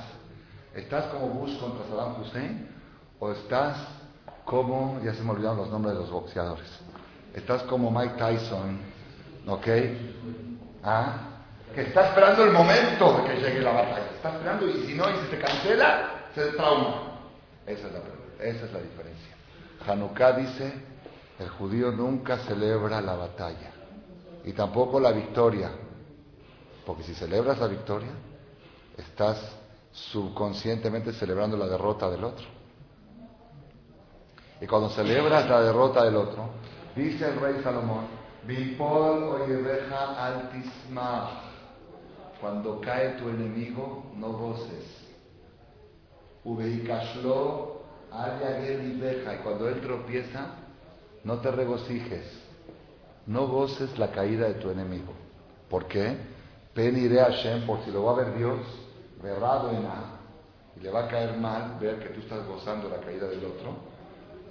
¿Estás 0.75 1.07
como 1.07 1.29
Bush 1.29 1.59
contra 1.59 1.87
Saddam 1.87 2.21
Hussein? 2.21 2.69
¿O 3.19 3.31
estás 3.31 3.77
como, 4.45 5.01
ya 5.05 5.15
se 5.15 5.23
me 5.23 5.31
olvidaron 5.31 5.59
los 5.59 5.71
nombres 5.71 5.95
de 5.95 6.01
los 6.01 6.11
boxeadores, 6.11 6.69
estás 7.35 7.63
como 7.65 7.91
Mike 7.91 8.15
Tyson, 8.17 8.79
¿ok? 9.47 9.67
¿Ah? 10.85 11.29
Que 11.75 11.83
está 11.83 12.09
esperando 12.09 12.45
el 12.45 12.53
momento 12.53 13.19
de 13.19 13.25
que 13.25 13.41
llegue 13.41 13.61
la 13.61 13.73
batalla. 13.73 14.07
Está 14.15 14.33
esperando 14.35 14.69
y 14.69 14.87
si 14.87 14.95
no, 14.95 15.09
y 15.11 15.17
si 15.17 15.27
se 15.31 15.39
cancela, 15.39 16.29
se 16.35 16.47
trauma. 16.53 17.19
Esa 17.67 17.87
es 17.87 17.93
la, 17.93 18.01
esa 18.45 18.65
es 18.67 18.73
la 18.73 18.81
diferencia. 18.81 19.35
Hanukkah 19.87 20.33
dice, 20.33 20.73
el 21.39 21.49
judío 21.49 21.91
nunca 21.93 22.39
celebra 22.39 23.01
la 23.01 23.15
batalla 23.15 23.71
y 24.45 24.53
tampoco 24.53 25.01
la 25.01 25.13
victoria. 25.13 25.71
Porque 26.85 27.05
si 27.05 27.15
celebras 27.15 27.59
la 27.59 27.69
victoria, 27.69 28.11
estás 28.97 29.39
subconscientemente 29.93 31.13
celebrando 31.13 31.57
la 31.57 31.67
derrota 31.67 32.11
del 32.11 32.25
otro. 32.25 32.45
Y 34.61 34.67
cuando 34.67 34.91
celebras 34.91 35.49
la 35.49 35.61
derrota 35.61 36.05
del 36.05 36.17
otro, 36.17 36.51
dice 36.97 37.29
el 37.29 37.41
rey 37.41 37.61
Salomón. 37.63 38.07
Cuando 42.41 42.81
cae 42.81 43.11
tu 43.11 43.29
enemigo, 43.29 44.13
no 44.17 44.33
goces. 44.33 45.03
Y 46.45 46.89
cuando 49.43 49.69
él 49.69 49.81
tropieza, 49.81 50.47
no 51.25 51.39
te 51.39 51.51
regocijes. 51.53 52.25
No 53.27 53.47
goces 53.47 53.97
la 53.99 54.11
caída 54.11 54.49
de 54.49 54.55
tu 54.55 54.71
enemigo. 54.71 55.13
¿Por 55.71 55.87
qué? 55.87 56.17
Pen 56.75 56.99
iré 56.99 57.21
a 57.21 57.27
Hashem, 57.27 57.65
por 57.67 57.85
si 57.85 57.93
lo 57.93 58.03
va 58.05 58.13
a 58.13 58.17
ver 58.17 58.37
Dios, 58.37 58.59
berrado 59.23 59.71
en 59.71 59.85
A, 59.87 60.19
y 60.77 60.81
le 60.81 60.91
va 60.91 61.05
a 61.05 61.09
caer 61.09 61.37
mal 61.37 61.77
ver 61.79 62.01
que 62.01 62.09
tú 62.09 62.21
estás 62.21 62.45
gozando 62.47 62.89
la 62.89 62.97
caída 62.97 63.29
del 63.29 63.45
otro 63.45 63.92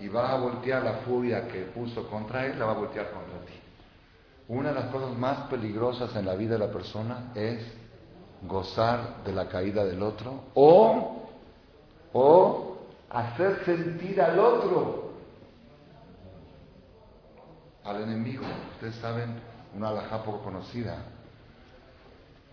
y 0.02 0.08
va 0.08 0.32
a 0.32 0.38
voltear 0.38 0.84
la 0.84 0.94
furia 1.06 1.48
que 1.48 1.62
puso 1.66 2.08
contra 2.10 2.48
él, 2.48 2.58
la 2.58 2.66
va 2.66 2.72
a 2.72 2.76
voltear 2.76 3.12
contra 3.12 3.38
ti. 3.46 3.54
Una 4.48 4.70
de 4.70 4.76
las 4.76 4.86
cosas 4.86 5.16
más 5.16 5.48
peligrosas 5.48 6.16
en 6.16 6.26
la 6.26 6.34
vida 6.34 6.54
de 6.54 6.60
la 6.60 6.72
persona 6.72 7.32
es 7.36 7.64
gozar 8.42 9.24
de 9.24 9.32
la 9.32 9.48
caída 9.48 9.86
del 9.86 10.02
otro 10.02 10.46
o, 10.56 11.30
o 12.14 12.78
hacer 13.12 13.64
sentir 13.64 14.20
al 14.20 14.40
otro, 14.40 15.12
al 17.84 18.02
enemigo. 18.02 18.44
Ustedes 18.74 18.96
saben, 18.96 19.40
una 19.76 19.90
alhaja 19.90 20.24
poco 20.24 20.42
conocida. 20.42 20.98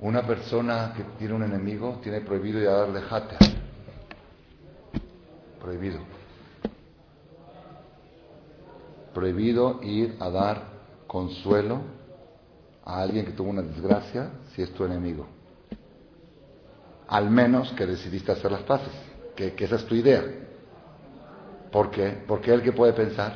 Una 0.00 0.22
persona 0.22 0.92
que 0.94 1.02
tiene 1.18 1.32
un 1.32 1.42
enemigo 1.42 1.98
tiene 2.02 2.20
prohibido 2.20 2.61
ya 2.61 2.72
darle 2.72 3.00
jate. 3.00 3.37
Prohibido 5.58 6.17
prohibido 9.18 9.81
ir 9.83 10.14
a 10.20 10.31
dar 10.31 10.62
consuelo 11.09 11.81
a 12.85 13.02
alguien 13.02 13.26
que 13.26 13.33
tuvo 13.33 13.50
una 13.50 13.62
desgracia 13.62 14.31
si 14.54 14.62
es 14.62 14.72
tu 14.72 14.85
enemigo. 14.85 15.26
Al 17.09 17.28
menos 17.28 17.72
que 17.72 17.85
decidiste 17.85 18.31
hacer 18.31 18.52
las 18.52 18.62
paces, 18.62 18.92
que, 19.35 19.52
esa 19.59 19.74
es 19.74 19.87
tu 19.87 19.96
idea. 19.96 20.22
¿Por 21.72 21.90
qué? 21.90 22.22
Porque 22.28 22.54
él 22.54 22.62
que 22.62 22.70
puede 22.70 22.92
pensar 22.92 23.35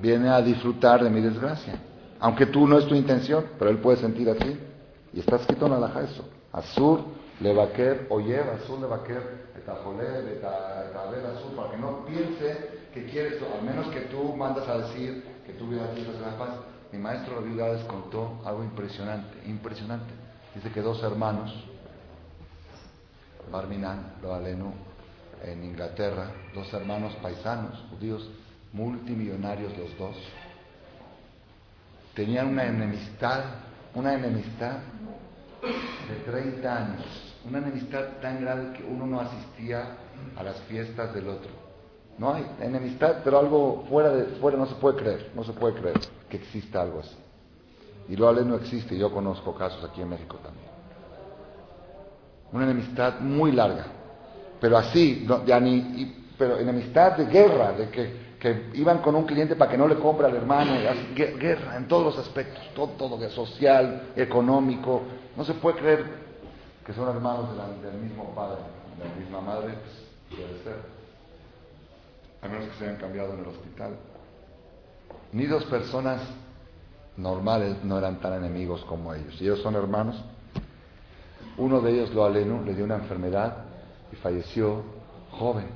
viene 0.00 0.28
a 0.28 0.40
disfrutar 0.40 1.02
de 1.02 1.10
mi 1.10 1.20
desgracia. 1.20 1.74
Aunque 2.20 2.46
tú 2.46 2.68
no 2.68 2.78
es 2.78 2.86
tu 2.86 2.94
intención, 2.94 3.46
pero 3.58 3.68
él 3.68 3.78
puede 3.78 3.96
sentir 3.96 4.30
así. 4.30 4.60
Y 5.12 5.18
está 5.18 5.36
escrito 5.36 5.66
en 5.66 5.80
la 5.80 5.88
eso. 6.02 6.22
Azur, 6.52 7.00
levaquer, 7.40 8.06
oye, 8.10 8.38
azur, 8.38 8.78
levaquer, 8.78 9.48
etabel, 9.56 11.26
azur, 11.26 11.56
para 11.56 11.70
que 11.72 11.78
no 11.78 12.06
piense 12.06 12.77
que 12.98 13.10
quieres, 13.10 13.42
al 13.42 13.62
menos 13.62 13.86
que 13.88 14.00
tú 14.02 14.34
mandas 14.34 14.68
a 14.68 14.78
decir 14.78 15.22
que 15.46 15.52
tú 15.52 15.72
en 15.72 16.22
la 16.22 16.36
paz. 16.36 16.50
Mi 16.92 16.98
maestro 16.98 17.36
Rabiudades 17.36 17.84
contó 17.84 18.40
algo 18.44 18.64
impresionante, 18.64 19.48
impresionante. 19.48 20.12
Dice 20.54 20.70
que 20.70 20.80
dos 20.80 21.02
hermanos, 21.02 21.52
Barminan, 23.52 24.14
Loalenu, 24.22 24.72
en 25.44 25.64
Inglaterra, 25.64 26.32
dos 26.54 26.72
hermanos 26.72 27.14
paisanos, 27.22 27.78
judíos, 27.90 28.28
multimillonarios 28.72 29.76
los 29.78 29.96
dos, 29.96 30.16
tenían 32.14 32.48
una 32.48 32.64
enemistad, 32.64 33.44
una 33.94 34.14
enemistad 34.14 34.78
de 36.08 36.32
30 36.32 36.76
años, 36.76 37.34
una 37.46 37.58
enemistad 37.58 38.18
tan 38.20 38.40
grande 38.40 38.78
que 38.78 38.84
uno 38.84 39.06
no 39.06 39.20
asistía 39.20 39.96
a 40.36 40.42
las 40.42 40.56
fiestas 40.62 41.14
del 41.14 41.28
otro. 41.28 41.67
No 42.18 42.34
hay 42.34 42.44
enemistad, 42.60 43.18
pero 43.22 43.38
algo 43.38 43.84
fuera 43.88 44.10
de 44.10 44.24
fuera 44.40 44.58
no 44.58 44.66
se 44.66 44.74
puede 44.74 44.96
creer, 44.98 45.30
no 45.34 45.44
se 45.44 45.52
puede 45.52 45.74
creer 45.74 46.00
que 46.28 46.36
exista 46.36 46.82
algo 46.82 47.00
así. 47.00 47.16
Y 48.08 48.16
lo 48.16 48.32
no 48.32 48.56
existe, 48.56 48.98
yo 48.98 49.12
conozco 49.12 49.54
casos 49.54 49.84
aquí 49.84 50.00
en 50.00 50.08
México 50.08 50.36
también. 50.42 50.66
Una 52.52 52.64
enemistad 52.64 53.20
muy 53.20 53.52
larga, 53.52 53.86
pero 54.60 54.78
así, 54.78 55.28
pero 56.38 56.58
enemistad 56.58 57.18
de 57.18 57.26
guerra, 57.26 57.72
de 57.72 57.90
que, 57.90 58.28
que, 58.40 58.70
iban 58.74 58.98
con 58.98 59.14
un 59.14 59.24
cliente 59.24 59.54
para 59.54 59.70
que 59.70 59.78
no 59.78 59.86
le 59.86 59.96
compre 59.96 60.26
al 60.26 60.34
hermano, 60.34 60.72
guerra 61.14 61.76
en 61.76 61.86
todos 61.86 62.16
los 62.16 62.26
aspectos, 62.26 62.62
todo, 62.74 62.88
todo, 62.96 63.30
social, 63.30 64.08
económico. 64.16 65.02
No 65.36 65.44
se 65.44 65.54
puede 65.54 65.78
creer 65.78 66.04
que 66.84 66.92
son 66.94 67.08
hermanos 67.14 67.50
del 67.82 68.00
mismo 68.00 68.34
padre, 68.34 68.62
de 68.98 69.08
la 69.08 69.14
misma 69.14 69.40
madre, 69.40 69.74
pues 69.74 70.40
puede 70.40 70.64
ser 70.64 70.97
a 72.42 72.48
menos 72.48 72.68
que 72.68 72.74
se 72.78 72.84
hayan 72.84 72.96
cambiado 72.96 73.34
en 73.34 73.40
el 73.40 73.46
hospital. 73.46 73.96
Ni 75.32 75.46
dos 75.46 75.64
personas 75.64 76.22
normales 77.16 77.82
no 77.84 77.98
eran 77.98 78.20
tan 78.20 78.34
enemigos 78.34 78.84
como 78.84 79.12
ellos. 79.12 79.40
Ellos 79.40 79.60
son 79.60 79.74
hermanos. 79.74 80.22
Uno 81.56 81.80
de 81.80 81.92
ellos, 81.92 82.14
lo 82.14 82.24
aleno, 82.24 82.62
le 82.62 82.74
dio 82.74 82.84
una 82.84 82.96
enfermedad 82.96 83.64
y 84.12 84.16
falleció 84.16 84.82
joven. 85.32 85.66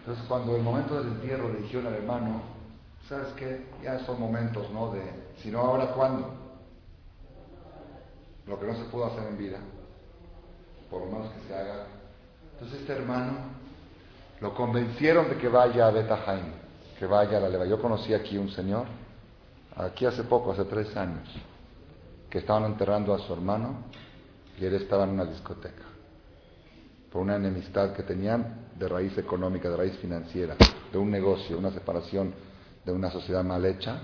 Entonces, 0.00 0.24
cuando 0.28 0.54
el 0.54 0.62
momento 0.62 0.98
del 0.98 1.14
entierro 1.14 1.50
le 1.50 1.60
dijeron 1.60 1.86
al 1.86 1.94
hermano, 1.94 2.42
¿sabes 3.08 3.28
qué? 3.36 3.66
Ya 3.82 3.98
son 4.00 4.20
momentos, 4.20 4.70
¿no? 4.70 4.92
De, 4.92 5.00
si 5.38 5.50
no, 5.50 5.60
ahora 5.60 5.92
cuándo? 5.92 6.34
Lo 8.46 8.60
que 8.60 8.66
no 8.66 8.74
se 8.74 8.84
pudo 8.84 9.06
hacer 9.06 9.26
en 9.28 9.38
vida, 9.38 9.58
por 10.90 11.00
lo 11.00 11.06
menos 11.06 11.32
que 11.32 11.48
se 11.48 11.54
haga. 11.54 11.86
Entonces, 12.52 12.80
este 12.80 12.92
hermano 12.92 13.53
lo 14.44 14.52
convencieron 14.52 15.30
de 15.30 15.38
que 15.38 15.48
vaya 15.48 15.86
a 15.86 15.90
Beta 15.90 16.18
que 16.98 17.06
vaya 17.06 17.38
a 17.38 17.40
la 17.40 17.48
leva. 17.48 17.64
Yo 17.64 17.80
conocí 17.80 18.12
aquí 18.12 18.36
un 18.36 18.50
señor, 18.50 18.84
aquí 19.74 20.04
hace 20.04 20.22
poco, 20.24 20.52
hace 20.52 20.66
tres 20.66 20.94
años, 20.98 21.26
que 22.28 22.40
estaban 22.40 22.66
enterrando 22.66 23.14
a 23.14 23.18
su 23.20 23.32
hermano 23.32 23.84
y 24.60 24.66
él 24.66 24.74
estaba 24.74 25.04
en 25.04 25.10
una 25.12 25.24
discoteca. 25.24 25.84
Por 27.10 27.22
una 27.22 27.36
enemistad 27.36 27.94
que 27.94 28.02
tenían 28.02 28.66
de 28.78 28.86
raíz 28.86 29.16
económica, 29.16 29.70
de 29.70 29.78
raíz 29.78 29.96
financiera, 29.96 30.56
de 30.92 30.98
un 30.98 31.10
negocio, 31.10 31.56
una 31.56 31.70
separación 31.70 32.34
de 32.84 32.92
una 32.92 33.10
sociedad 33.10 33.42
mal 33.42 33.64
hecha. 33.64 33.98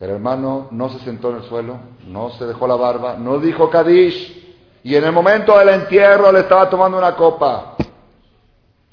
El 0.00 0.08
hermano 0.08 0.68
no 0.70 0.88
se 0.88 1.00
sentó 1.00 1.32
en 1.32 1.36
el 1.36 1.42
suelo, 1.42 1.78
no 2.06 2.30
se 2.30 2.46
dejó 2.46 2.66
la 2.66 2.76
barba, 2.76 3.18
no 3.18 3.40
dijo 3.40 3.68
Kadish. 3.68 4.80
Y 4.84 4.94
en 4.94 5.04
el 5.04 5.12
momento 5.12 5.58
del 5.58 5.68
entierro 5.68 6.32
le 6.32 6.40
estaba 6.40 6.70
tomando 6.70 6.96
una 6.96 7.14
copa. 7.14 7.75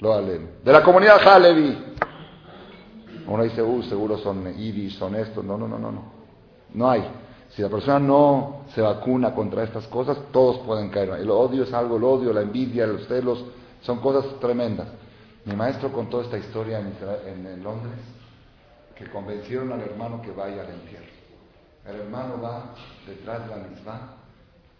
De 0.04 0.70
la 0.70 0.82
comunidad 0.82 1.26
Halevi. 1.26 1.94
Uno 3.26 3.42
dice, 3.42 3.62
uh, 3.62 3.82
seguro 3.84 4.18
son 4.18 4.46
iris, 4.58 4.96
son 4.96 5.14
estos. 5.16 5.42
No, 5.42 5.56
no, 5.56 5.66
no, 5.66 5.78
no, 5.78 5.90
no. 5.90 6.12
No 6.74 6.90
hay. 6.90 7.08
Si 7.48 7.62
la 7.62 7.70
persona 7.70 7.98
no 7.98 8.64
se 8.74 8.82
vacuna 8.82 9.34
contra 9.34 9.62
estas 9.62 9.86
cosas, 9.86 10.18
todos 10.30 10.58
pueden 10.58 10.90
caer. 10.90 11.08
El 11.10 11.30
odio 11.30 11.62
es 11.62 11.72
algo, 11.72 11.96
el 11.96 12.04
odio, 12.04 12.34
la 12.34 12.42
envidia, 12.42 12.86
los 12.86 13.06
celos, 13.06 13.46
son 13.80 14.00
cosas 14.00 14.38
tremendas. 14.40 14.88
Mi 15.46 15.56
maestro 15.56 15.90
contó 15.90 16.20
esta 16.20 16.36
historia 16.36 16.80
en, 16.80 17.46
en 17.46 17.62
Londres, 17.62 17.94
que 18.94 19.08
convencieron 19.08 19.72
al 19.72 19.80
hermano 19.80 20.20
que 20.20 20.32
vaya 20.32 20.64
al 20.64 20.68
entierro. 20.68 21.06
El 21.86 21.96
hermano 21.96 22.42
va 22.42 22.74
detrás 23.06 23.48
de 23.48 23.56
la 23.56 23.62
misma 23.68 24.16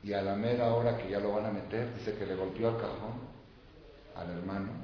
y 0.03 0.13
a 0.13 0.21
la 0.21 0.35
mera 0.35 0.75
hora 0.75 0.99
que 0.99 1.09
ya 1.09 1.19
lo 1.19 1.33
van 1.33 1.47
a 1.47 1.51
meter, 1.51 1.95
dice 1.95 2.15
que 2.15 2.27
le 2.27 2.35
golpeó 2.35 2.69
al 2.69 2.77
cajón 2.77 3.35
al 4.17 4.31
hermano 4.31 4.84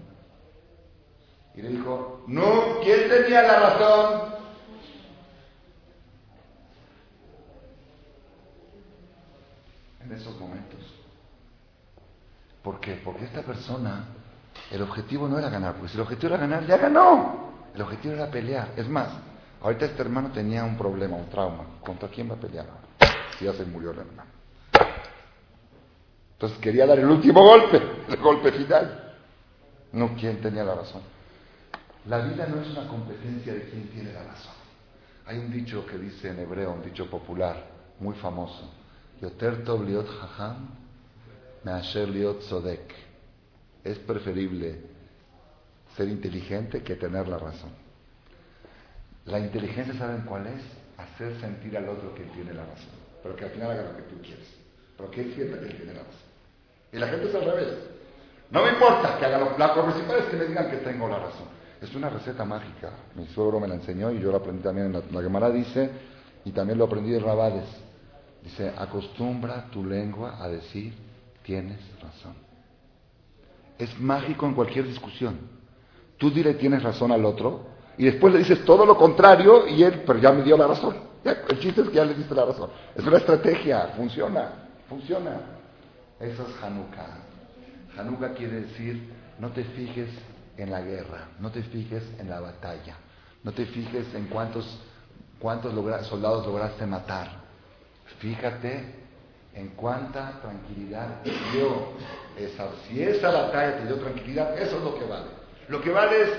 y 1.60 1.62
le 1.62 1.68
dijo, 1.68 2.24
no, 2.26 2.80
¿quién 2.82 3.06
tenía 3.10 3.42
la 3.42 3.60
razón? 3.60 4.34
En 10.02 10.12
esos 10.12 10.40
momentos. 10.40 10.80
¿Por 12.62 12.80
qué? 12.80 13.00
Porque 13.04 13.26
esta 13.26 13.42
persona, 13.42 14.06
el 14.70 14.80
objetivo 14.80 15.28
no 15.28 15.38
era 15.38 15.50
ganar, 15.50 15.74
porque 15.74 15.90
si 15.90 15.96
el 15.96 16.02
objetivo 16.02 16.34
era 16.34 16.40
ganar, 16.40 16.66
ya 16.66 16.78
ganó. 16.78 17.50
El 17.74 17.82
objetivo 17.82 18.14
era 18.14 18.30
pelear. 18.30 18.70
Es 18.76 18.88
más, 18.88 19.10
Ahorita 19.62 19.84
este 19.84 20.00
hermano 20.00 20.30
tenía 20.30 20.64
un 20.64 20.78
problema, 20.78 21.16
un 21.16 21.28
trauma. 21.28 21.64
¿Contra 21.84 22.08
quién 22.08 22.30
va 22.30 22.34
a 22.34 22.38
pelear? 22.38 22.64
Si 23.38 23.44
ya 23.44 23.52
se 23.52 23.66
murió 23.66 23.90
el 23.90 23.98
hermano. 23.98 24.30
Entonces 26.32 26.58
quería 26.58 26.86
dar 26.86 26.98
el 26.98 27.04
último 27.04 27.42
golpe, 27.42 27.78
el 28.08 28.16
golpe 28.16 28.52
final. 28.52 29.14
No, 29.92 30.14
¿quién 30.16 30.40
tenía 30.40 30.64
la 30.64 30.76
razón? 30.76 31.02
La 32.06 32.18
vida 32.18 32.46
no 32.46 32.60
es 32.62 32.68
una 32.70 32.88
competencia 32.88 33.52
de 33.52 33.68
quién 33.68 33.88
tiene 33.88 34.12
la 34.12 34.24
razón. 34.24 34.54
Hay 35.26 35.38
un 35.38 35.52
dicho 35.52 35.84
que 35.86 35.98
dice 35.98 36.30
en 36.30 36.38
hebreo, 36.38 36.72
un 36.72 36.82
dicho 36.82 37.08
popular, 37.10 37.62
muy 37.98 38.14
famoso. 38.16 38.72
Yoter 39.20 39.64
tov 39.64 39.84
liot 39.84 40.08
hacham 40.08 40.68
measher 41.62 42.08
liot 42.08 42.40
sodek. 42.42 42.94
Es 43.84 43.98
preferible 43.98 44.80
ser 45.96 46.08
inteligente 46.08 46.82
que 46.82 46.96
tener 46.96 47.28
la 47.28 47.38
razón. 47.38 47.70
La 49.26 49.38
inteligencia, 49.38 49.94
¿saben 49.94 50.22
cuál 50.22 50.46
es? 50.46 50.62
Hacer 50.96 51.38
sentir 51.40 51.76
al 51.76 51.88
otro 51.88 52.14
que 52.14 52.24
tiene 52.24 52.54
la 52.54 52.64
razón, 52.64 52.90
pero 53.22 53.36
que 53.36 53.44
al 53.44 53.50
final 53.50 53.70
haga 53.70 53.82
lo 53.82 53.96
que 53.96 54.02
tú 54.02 54.20
quieres, 54.22 54.48
pero 54.96 55.10
que 55.10 55.20
él 55.22 55.34
sienta 55.34 55.60
que 55.60 55.74
tiene 55.74 55.92
la 55.92 56.00
razón. 56.00 56.30
Y 56.92 56.98
la 56.98 57.08
gente 57.08 57.28
es 57.28 57.34
al 57.34 57.44
revés. 57.44 57.74
No 58.50 58.64
me 58.64 58.70
importa 58.70 59.18
que 59.18 59.24
haga 59.26 59.38
lo, 59.38 59.56
la 59.56 59.74
principal 59.74 60.18
es 60.18 60.24
que 60.24 60.36
me 60.36 60.46
digan 60.46 60.70
que 60.70 60.78
tengo 60.78 61.08
la 61.08 61.18
razón. 61.18 61.59
Es 61.80 61.94
una 61.94 62.10
receta 62.10 62.44
mágica. 62.44 62.90
Mi 63.14 63.26
suegro 63.28 63.58
me 63.58 63.66
la 63.66 63.74
enseñó 63.74 64.10
y 64.10 64.20
yo 64.20 64.30
la 64.30 64.38
aprendí 64.38 64.62
también 64.62 64.86
en 64.86 64.92
la, 64.92 65.40
la 65.40 65.50
dice, 65.50 65.90
y 66.44 66.52
también 66.52 66.78
lo 66.78 66.84
aprendí 66.84 67.10
de 67.10 67.20
Rabades. 67.20 67.64
Dice, 68.42 68.72
acostumbra 68.76 69.66
tu 69.70 69.84
lengua 69.84 70.42
a 70.42 70.48
decir, 70.48 70.94
tienes 71.42 71.80
razón. 72.02 72.34
Es 73.78 73.98
mágico 73.98 74.46
en 74.46 74.54
cualquier 74.54 74.86
discusión. 74.86 75.38
Tú 76.18 76.30
dile 76.30 76.54
tienes 76.54 76.82
razón 76.82 77.12
al 77.12 77.24
otro 77.24 77.66
y 77.96 78.04
después 78.04 78.32
le 78.32 78.40
dices 78.40 78.62
todo 78.64 78.84
lo 78.84 78.96
contrario 78.96 79.66
y 79.66 79.82
él, 79.82 80.02
pero 80.06 80.18
ya 80.18 80.32
me 80.32 80.42
dio 80.42 80.56
la 80.56 80.66
razón. 80.66 80.96
el 81.24 81.58
chiste 81.60 81.80
es 81.80 81.88
que 81.88 81.94
ya 81.94 82.04
le 82.04 82.14
diste 82.14 82.34
la 82.34 82.44
razón. 82.44 82.70
Es 82.94 83.04
una 83.06 83.16
estrategia, 83.16 83.92
funciona, 83.96 84.68
funciona. 84.86 85.40
Eso 86.18 86.46
es 86.46 86.62
Hanukkah. 86.62 87.18
Hanukkah 87.96 88.34
quiere 88.34 88.62
decir, 88.62 89.10
no 89.38 89.48
te 89.48 89.64
fijes 89.64 90.10
en 90.56 90.70
la 90.70 90.80
guerra, 90.80 91.28
no 91.38 91.50
te 91.50 91.62
fijes 91.62 92.02
en 92.18 92.28
la 92.28 92.40
batalla, 92.40 92.96
no 93.42 93.52
te 93.52 93.66
fijes 93.66 94.14
en 94.14 94.26
cuántos, 94.26 94.78
cuántos 95.38 95.72
soldados 96.06 96.46
lograste 96.46 96.86
matar. 96.86 97.28
Fíjate 98.18 99.00
en 99.54 99.68
cuánta 99.68 100.40
tranquilidad 100.42 101.22
te 101.22 101.30
dio 101.52 101.88
esa. 102.36 102.66
Si 102.86 103.02
esa 103.02 103.30
batalla 103.30 103.78
te 103.78 103.86
dio 103.86 103.96
tranquilidad, 103.96 104.58
eso 104.58 104.76
es 104.76 104.82
lo 104.82 104.98
que 104.98 105.04
vale. 105.04 105.26
Lo 105.68 105.80
que 105.80 105.90
vale 105.90 106.22
es 106.22 106.30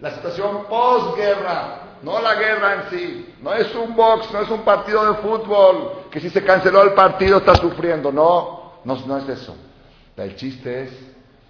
la 0.00 0.12
situación 0.12 0.64
posguerra, 0.68 1.98
no 2.02 2.20
la 2.20 2.34
guerra 2.34 2.74
en 2.74 2.90
sí. 2.90 3.34
No 3.42 3.52
es 3.52 3.74
un 3.74 3.94
box, 3.94 4.32
no 4.32 4.40
es 4.40 4.50
un 4.50 4.62
partido 4.62 5.12
de 5.12 5.18
fútbol, 5.20 6.04
que 6.10 6.20
si 6.20 6.30
se 6.30 6.44
canceló 6.44 6.82
el 6.82 6.92
partido 6.92 7.38
está 7.38 7.54
sufriendo. 7.54 8.12
No, 8.12 8.80
no, 8.84 8.96
no 9.06 9.18
es 9.18 9.28
eso. 9.28 9.56
El 10.16 10.34
chiste 10.36 10.84
es 10.84 10.90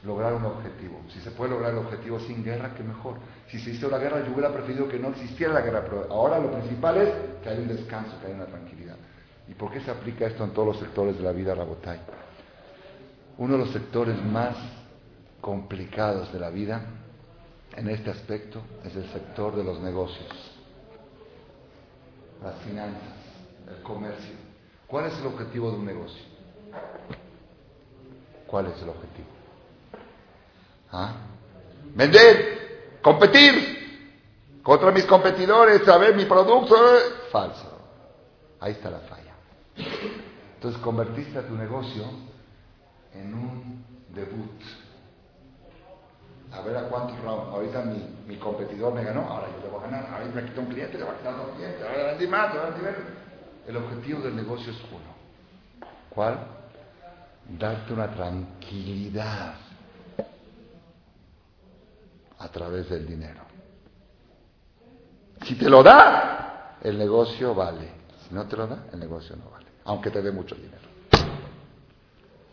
lograr 0.04 0.34
un 0.34 0.44
objetivo. 0.44 1.00
Si 1.12 1.20
se 1.20 1.30
puede 1.30 1.50
lograr 1.50 1.72
el 1.72 1.78
objetivo 1.78 2.20
sin 2.20 2.44
guerra, 2.44 2.74
qué 2.74 2.82
mejor. 2.82 3.16
Si 3.48 3.58
se 3.58 3.70
hizo 3.70 3.88
la 3.88 3.98
guerra, 3.98 4.24
yo 4.24 4.32
hubiera 4.32 4.52
preferido 4.52 4.88
que 4.88 4.98
no 4.98 5.08
existiera 5.08 5.52
la 5.52 5.60
guerra, 5.60 5.82
pero 5.82 6.06
ahora 6.10 6.38
lo 6.38 6.52
principal 6.52 6.96
es 6.98 7.14
que 7.42 7.48
haya 7.48 7.60
un 7.60 7.68
descanso, 7.68 8.18
que 8.20 8.26
haya 8.26 8.36
una 8.36 8.46
tranquilidad. 8.46 8.96
¿Y 9.48 9.54
por 9.54 9.72
qué 9.72 9.80
se 9.80 9.90
aplica 9.90 10.26
esto 10.26 10.44
en 10.44 10.50
todos 10.50 10.68
los 10.68 10.78
sectores 10.78 11.16
de 11.16 11.22
la 11.22 11.32
vida, 11.32 11.54
Rabotay? 11.54 11.98
Uno 13.38 13.54
de 13.54 13.58
los 13.58 13.70
sectores 13.70 14.22
más 14.24 14.56
complicados 15.40 16.32
de 16.32 16.40
la 16.40 16.50
vida 16.50 16.82
en 17.76 17.88
este 17.88 18.10
aspecto 18.10 18.60
es 18.84 18.94
el 18.94 19.08
sector 19.10 19.56
de 19.56 19.64
los 19.64 19.80
negocios, 19.80 20.52
las 22.42 22.56
finanzas, 22.62 23.14
el 23.68 23.82
comercio. 23.82 24.34
¿Cuál 24.86 25.06
es 25.06 25.18
el 25.18 25.26
objetivo 25.26 25.70
de 25.70 25.76
un 25.76 25.86
negocio? 25.86 26.24
¿Cuál 28.46 28.66
es 28.66 28.82
el 28.82 28.88
objetivo? 28.88 29.37
¿Ah? 30.92 31.12
Vender, 31.94 32.98
competir 33.02 34.60
contra 34.62 34.90
mis 34.90 35.04
competidores, 35.04 35.82
saber 35.84 36.14
mi 36.14 36.24
producto. 36.24 36.76
Falso. 37.30 37.78
Ahí 38.60 38.72
está 38.72 38.90
la 38.90 39.00
falla. 39.00 39.34
Entonces 40.54 40.80
convertiste 40.80 41.38
a 41.38 41.46
tu 41.46 41.54
negocio 41.54 42.04
en 43.14 43.34
un 43.34 43.84
debut. 44.14 44.60
A 46.52 46.62
ver 46.62 46.76
a 46.76 46.82
cuántos. 46.88 47.16
Ahorita 47.24 47.82
mi, 48.26 48.36
competidor 48.36 48.94
me 48.94 49.04
ganó, 49.04 49.20
ahora 49.28 49.48
yo 49.48 49.64
le 49.64 49.68
voy 49.70 49.80
a 49.80 49.90
ganar. 49.90 50.06
Ahora 50.12 50.24
me 50.34 50.44
quitó 50.44 50.62
un 50.62 50.66
cliente, 50.68 50.98
le 50.98 51.04
voy 51.04 51.14
a 51.14 51.18
quitar 51.18 51.36
dos 51.36 51.56
clientes. 51.56 51.82
Ahora 51.82 52.04
vendí 52.08 52.26
más, 52.26 52.50
ahora 52.50 52.70
vendí 52.70 52.80
menos. 52.82 53.00
El 53.66 53.76
objetivo 53.76 54.20
del 54.22 54.36
negocio 54.36 54.72
es 54.72 54.78
uno. 54.90 55.88
¿Cuál? 56.10 56.38
Darte 57.58 57.92
una 57.92 58.10
tranquilidad 58.10 59.67
a 62.38 62.48
través 62.48 62.88
del 62.88 63.06
dinero. 63.06 63.42
Si 65.44 65.54
te 65.56 65.68
lo 65.68 65.82
da, 65.82 66.78
el 66.82 66.98
negocio 66.98 67.54
vale. 67.54 67.88
Si 68.26 68.34
no 68.34 68.46
te 68.46 68.56
lo 68.56 68.66
da, 68.66 68.86
el 68.92 68.98
negocio 68.98 69.36
no 69.36 69.50
vale 69.50 69.58
aunque 69.88 70.10
te 70.10 70.20
dé 70.20 70.30
mucho 70.30 70.54
dinero. 70.54 70.86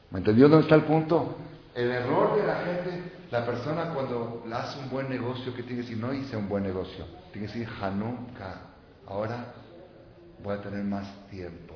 ¿Me 0.10 0.20
entendió 0.20 0.48
dónde 0.48 0.64
está 0.64 0.76
el 0.76 0.84
punto? 0.84 1.36
El 1.74 1.92
error 1.92 2.38
de 2.38 2.48
la 2.48 2.56
gente, 2.64 3.12
la 3.30 3.46
persona 3.46 3.94
cuando 3.94 4.46
hace 4.54 4.80
un 4.80 4.90
buen 4.90 5.10
negocio, 5.10 5.54
¿qué 5.54 5.64
tiene 5.64 5.82
que 5.82 5.88
decir? 5.90 5.98
No 5.98 6.14
hice 6.14 6.38
un 6.38 6.48
buen 6.48 6.64
negocio. 6.64 7.06
Tiene 7.34 7.48
que 7.48 7.54
decir, 7.54 7.70
Hanukkah, 7.82 8.62
ahora 9.08 9.54
voy 10.42 10.54
a 10.56 10.62
tener 10.62 10.86
más 10.86 11.06
tiempo. 11.30 11.76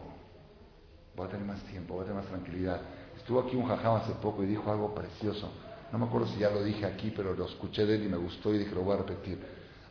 Voy 1.17 1.27
a 1.27 1.29
tener 1.29 1.45
más 1.45 1.59
tiempo, 1.63 1.95
voy 1.95 2.03
a 2.03 2.07
tener 2.07 2.21
más 2.21 2.31
tranquilidad. 2.31 2.79
Estuvo 3.17 3.41
aquí 3.41 3.57
un 3.57 3.67
jajam 3.67 3.95
hace 3.95 4.13
poco 4.13 4.41
y 4.43 4.47
dijo 4.47 4.71
algo 4.71 4.95
precioso. 4.95 5.51
No 5.91 5.97
me 5.97 6.05
acuerdo 6.05 6.27
si 6.27 6.39
ya 6.39 6.49
lo 6.49 6.63
dije 6.63 6.85
aquí, 6.85 7.11
pero 7.15 7.33
lo 7.33 7.45
escuché 7.45 7.85
de 7.85 7.95
él 7.95 8.05
y 8.05 8.09
me 8.09 8.17
gustó 8.17 8.53
y 8.53 8.59
dije, 8.59 8.75
lo 8.75 8.81
voy 8.81 8.95
a 8.95 8.97
repetir. 8.97 9.39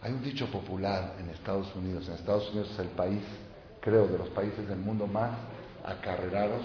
Hay 0.01 0.13
un 0.13 0.23
dicho 0.23 0.47
popular 0.47 1.17
en 1.19 1.29
Estados 1.31 1.75
Unidos. 1.75 2.07
En 2.09 2.15
Estados 2.15 2.49
Unidos 2.51 2.71
es 2.73 2.79
el 2.79 2.89
país, 2.89 3.23
creo, 3.81 4.07
de 4.07 4.19
los 4.19 4.29
países 4.29 4.69
del 4.69 4.79
mundo 4.79 5.07
más 5.09 5.33
acarrerados 5.85 6.63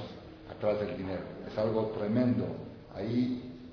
atrás 0.52 0.80
del 0.80 0.98
dinero. 0.98 1.24
Es 1.52 1.58
algo 1.58 1.94
tremendo. 1.98 2.46
Ahí, 2.96 3.68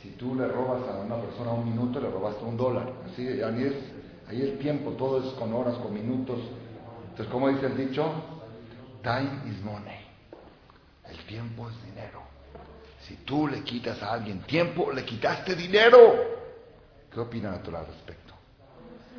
si 0.00 0.10
tú 0.10 0.36
le 0.36 0.46
robas 0.46 0.88
a 0.88 1.00
una 1.00 1.16
persona 1.16 1.52
un 1.52 1.64
minuto, 1.64 2.00
le 2.00 2.10
robaste 2.10 2.44
un 2.44 2.56
dólar. 2.56 2.88
Así, 3.10 3.26
ahí, 3.26 3.64
es, 3.64 3.74
ahí 4.28 4.42
el 4.42 4.58
tiempo, 4.58 4.92
todo 4.92 5.18
es 5.24 5.34
con 5.34 5.52
horas, 5.52 5.74
con 5.78 5.92
minutos. 5.92 6.38
Entonces, 7.10 7.26
¿cómo 7.32 7.48
dice 7.48 7.66
el 7.66 7.76
dicho? 7.76 8.04
Time 9.02 9.50
is 9.50 9.60
money. 9.64 10.06
El 11.08 11.18
tiempo 11.26 11.68
es 11.68 11.84
dinero. 11.84 12.21
Si 13.06 13.16
tú 13.24 13.48
le 13.48 13.62
quitas 13.62 14.02
a 14.02 14.12
alguien 14.12 14.42
tiempo, 14.42 14.92
le 14.92 15.04
quitaste 15.04 15.54
dinero. 15.54 15.98
¿Qué 17.12 17.20
opina 17.20 17.50
la 17.50 17.78
al 17.80 17.86
respecto? 17.86 18.34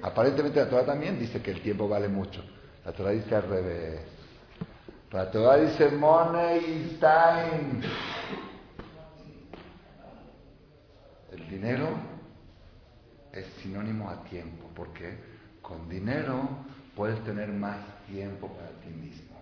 Aparentemente 0.01 0.59
la 0.59 0.69
Torah 0.69 0.85
también 0.85 1.19
dice 1.19 1.41
que 1.41 1.51
el 1.51 1.61
tiempo 1.61 1.87
vale 1.87 2.07
mucho. 2.07 2.43
La 2.85 2.91
Torah 2.91 3.11
dice 3.11 3.35
al 3.35 3.43
revés. 3.43 4.01
La 5.11 5.29
Torah 5.29 5.57
dice 5.57 5.89
money 5.89 6.57
is 6.57 6.99
time. 6.99 7.83
El 11.31 11.49
dinero 11.49 11.87
es 13.31 13.45
sinónimo 13.61 14.09
a 14.09 14.23
tiempo, 14.23 14.69
porque 14.75 15.17
con 15.61 15.87
dinero 15.89 16.47
puedes 16.95 17.23
tener 17.23 17.49
más 17.49 17.77
tiempo 18.07 18.47
para 18.47 18.69
ti 18.81 18.89
mismo. 18.89 19.32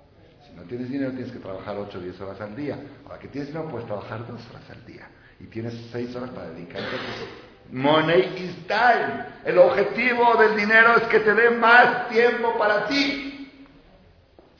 No 0.61 0.67
tienes 0.67 0.91
dinero 0.91 1.09
tienes 1.11 1.31
que 1.31 1.39
trabajar 1.39 1.75
8 1.75 1.97
o 1.97 2.01
10 2.01 2.21
horas 2.21 2.39
al 2.39 2.55
día. 2.55 2.77
Ahora 3.05 3.17
que 3.17 3.29
tienes 3.29 3.47
dinero 3.47 3.67
puedes 3.67 3.87
trabajar 3.87 4.27
2 4.27 4.29
horas 4.51 4.69
al 4.69 4.85
día. 4.85 5.09
Y 5.39 5.45
tienes 5.45 5.73
6 5.91 6.15
horas 6.15 6.29
para 6.29 6.49
dedicarte 6.51 6.87
a 6.87 7.71
Money 7.71 8.43
is 8.43 8.67
time. 8.67 9.25
El 9.43 9.57
objetivo 9.57 10.35
del 10.35 10.55
dinero 10.55 10.97
es 10.97 11.03
que 11.03 11.21
te 11.21 11.33
dé 11.33 11.49
más 11.49 12.09
tiempo 12.09 12.55
para 12.59 12.85
ti. 12.85 13.65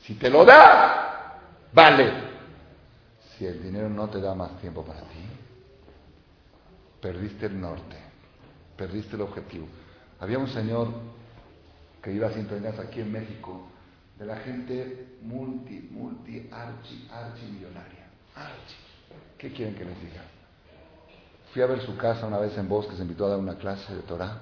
Si 0.00 0.14
te 0.14 0.28
lo 0.28 0.44
da, 0.44 1.38
vale. 1.72 2.12
Si 3.36 3.46
el 3.46 3.62
dinero 3.62 3.88
no 3.88 4.08
te 4.10 4.20
da 4.20 4.34
más 4.34 4.58
tiempo 4.60 4.84
para 4.84 5.02
ti, 5.02 5.24
perdiste 7.00 7.46
el 7.46 7.60
norte, 7.60 7.96
perdiste 8.76 9.14
el 9.14 9.22
objetivo. 9.22 9.68
Había 10.18 10.38
un 10.38 10.48
señor 10.48 10.88
que 12.02 12.10
iba 12.10 12.26
a 12.26 12.32
sintonizar 12.32 12.80
aquí 12.80 13.00
en 13.00 13.12
México, 13.12 13.68
de 14.18 14.26
la 14.26 14.36
gente 14.36 15.16
multi, 15.22 15.88
multi, 15.90 16.48
archi, 16.50 17.08
archi 17.10 17.46
millonaria. 17.46 18.06
Archi. 18.34 18.76
¿Qué 19.38 19.52
quieren 19.52 19.74
que 19.74 19.84
les 19.84 20.00
diga? 20.00 20.22
Fui 21.52 21.62
a 21.62 21.66
ver 21.66 21.80
su 21.80 21.96
casa 21.96 22.26
una 22.26 22.38
vez 22.38 22.56
en 22.56 22.68
Bosque, 22.68 22.96
se 22.96 23.02
invitó 23.02 23.26
a 23.26 23.30
dar 23.30 23.38
una 23.38 23.56
clase 23.56 23.94
de 23.94 24.02
Torah. 24.02 24.40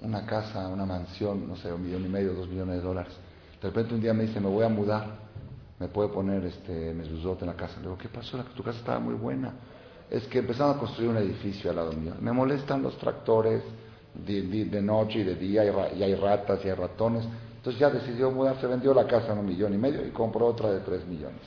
Una 0.00 0.24
casa, 0.24 0.68
una 0.68 0.86
mansión, 0.86 1.48
no 1.48 1.56
sé, 1.56 1.72
un 1.72 1.82
millón 1.82 2.04
y 2.04 2.08
medio, 2.08 2.34
dos 2.34 2.48
millones 2.48 2.76
de 2.76 2.82
dólares. 2.82 3.12
De 3.60 3.68
repente 3.68 3.94
un 3.94 4.00
día 4.00 4.12
me 4.12 4.24
dice, 4.24 4.40
me 4.40 4.48
voy 4.48 4.64
a 4.64 4.68
mudar, 4.68 5.18
me 5.78 5.88
puede 5.88 6.10
poner 6.10 6.44
este 6.44 6.94
mesuzot 6.94 7.40
en 7.42 7.48
la 7.48 7.54
casa. 7.54 7.76
Le 7.76 7.82
digo, 7.82 7.98
¿qué 7.98 8.08
pasó? 8.08 8.38
Tu 8.54 8.62
casa 8.62 8.78
estaba 8.78 8.98
muy 8.98 9.14
buena. 9.14 9.52
Es 10.10 10.26
que 10.28 10.38
empezaron 10.38 10.76
a 10.76 10.78
construir 10.78 11.10
un 11.10 11.16
edificio 11.16 11.70
al 11.70 11.76
lado 11.76 11.92
mío. 11.92 12.14
Me 12.20 12.32
molestan 12.32 12.82
los 12.82 12.96
tractores, 12.98 13.62
de, 14.14 14.82
noche 14.82 15.20
y 15.20 15.24
de 15.24 15.34
día, 15.34 15.64
y, 15.64 16.02
hay 16.02 16.14
ratas 16.14 16.60
y 16.64 16.68
hay 16.68 16.74
ratones. 16.74 17.24
Entonces 17.66 17.80
ya 17.80 17.90
decidió 17.90 18.30
mudarse, 18.30 18.64
vendió 18.68 18.94
la 18.94 19.08
casa 19.08 19.32
en 19.32 19.38
un 19.40 19.46
millón 19.46 19.74
y 19.74 19.76
medio 19.76 20.06
y 20.06 20.10
compró 20.10 20.46
otra 20.46 20.70
de 20.70 20.78
tres 20.82 21.04
millones. 21.04 21.40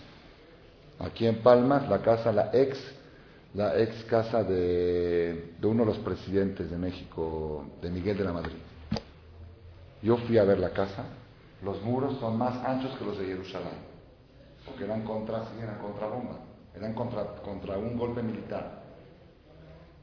Aquí 0.99 1.25
en 1.25 1.41
Palmas, 1.41 1.88
la 1.88 2.01
casa, 2.01 2.34
la 2.34 2.49
ex, 2.51 2.77
la 3.53 3.79
ex 3.79 4.03
casa 4.03 4.43
de, 4.43 5.53
de 5.58 5.65
uno 5.65 5.86
de 5.86 5.91
los 5.91 5.97
presidentes 5.99 6.69
de 6.69 6.77
México, 6.77 7.63
de 7.82 7.89
Miguel 7.89 8.17
de 8.17 8.23
la 8.25 8.34
Madrid. 8.34 8.58
Yo 10.01 10.17
fui 10.17 10.38
a 10.38 10.43
ver 10.43 10.60
la 10.60 10.71
casa, 10.71 11.05
los 11.63 11.82
muros 11.84 12.19
son 12.19 12.38
más 12.38 12.65
anchos 12.65 12.97
que 12.97 13.05
los 13.05 13.17
de 13.17 13.25
Jerusalén, 13.25 13.79
porque 14.65 14.84
eran 14.84 15.03
contra, 15.05 15.43
sí, 15.43 15.62
eran 15.63 15.77
contra 15.77 16.08
bomba, 16.08 16.39
eran 16.75 16.93
contra, 16.95 17.27
contra 17.45 17.77
un 17.77 17.97
golpe 17.97 18.21
militar. 18.21 18.84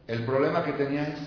El 0.07 0.24
problema 0.24 0.64
que 0.64 0.72
tenía 0.72 1.09
es 1.09 1.18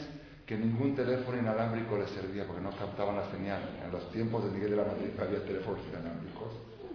que 0.50 0.58
ningún 0.58 0.96
teléfono 0.96 1.38
inalámbrico 1.38 1.96
le 1.96 2.08
servía 2.08 2.44
porque 2.48 2.64
no 2.64 2.72
captaban 2.72 3.18
la 3.18 3.30
señal. 3.30 3.62
En 3.86 3.92
los 3.92 4.10
tiempos 4.10 4.44
de 4.44 4.50
Miguel 4.50 4.72
de 4.72 4.78
la 4.78 4.86
Madrid 4.86 5.12
había 5.22 5.46
teléfonos 5.46 5.80
inalámbricos. 5.88 6.50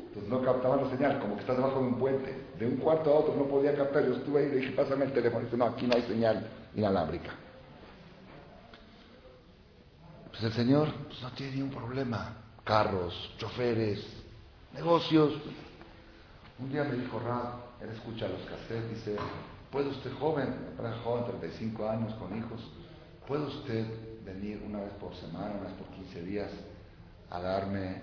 Entonces 0.09 0.29
no 0.29 0.43
captaban 0.43 0.83
la 0.83 0.91
señal, 0.91 1.21
como 1.21 1.37
que 1.37 1.43
estás 1.43 1.59
debajo 1.59 1.79
de 1.79 1.87
un 1.87 1.95
puente. 1.95 2.35
De 2.59 2.67
un 2.67 2.79
cuarto 2.79 3.15
a 3.15 3.21
otro 3.21 3.37
no 3.37 3.45
podía 3.45 3.77
captar. 3.77 4.05
Yo 4.07 4.15
estuve 4.15 4.41
ahí 4.41 4.47
y 4.47 4.49
le 4.49 4.57
dije, 4.57 4.73
pásame 4.73 5.05
el 5.05 5.13
teléfono. 5.13 5.43
Y 5.43 5.45
dice, 5.45 5.57
no, 5.57 5.67
aquí 5.67 5.87
no 5.87 5.95
hay 5.95 6.03
señal 6.03 6.51
inalámbrica. 6.75 7.31
Pues 10.31 10.43
el 10.43 10.53
Señor 10.53 10.89
pues, 11.07 11.23
no 11.23 11.31
tiene 11.31 11.53
ningún 11.53 11.71
problema. 11.71 12.35
Carros, 12.65 13.37
choferes, 13.39 14.05
negocios. 14.73 15.33
Un 16.59 16.73
día 16.73 16.83
me 16.83 16.97
dijo 16.97 17.21
Rab, 17.21 17.55
él 17.81 17.91
escucha 17.91 18.27
los 18.27 18.41
cassettes, 18.47 18.91
dice, 18.91 19.17
¿puede 19.71 19.91
usted 19.91 20.13
joven, 20.19 20.53
era 20.77 20.93
joven, 21.05 21.27
35 21.27 21.89
años, 21.89 22.15
con 22.15 22.37
hijos, 22.37 22.61
¿puede 23.27 23.45
usted 23.45 23.87
venir 24.25 24.63
una 24.67 24.81
vez 24.81 24.93
por 25.01 25.15
semana, 25.15 25.55
una 25.55 25.69
vez 25.69 25.73
por 25.75 25.87
15 25.89 26.23
días, 26.23 26.51
a 27.31 27.41
darme 27.41 28.03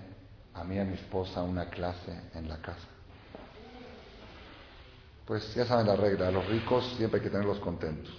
a 0.54 0.64
mí 0.64 0.76
y 0.76 0.78
a 0.78 0.84
mi 0.84 0.94
esposa 0.94 1.42
una 1.42 1.68
clase 1.70 2.12
en 2.34 2.48
la 2.48 2.58
casa? 2.58 2.88
Pues 5.26 5.54
ya 5.54 5.64
saben 5.64 5.86
la 5.86 5.96
regla, 5.96 6.30
los 6.30 6.46
ricos 6.46 6.84
siempre 6.96 7.20
hay 7.20 7.24
que 7.24 7.30
tenerlos 7.30 7.58
contentos. 7.60 8.12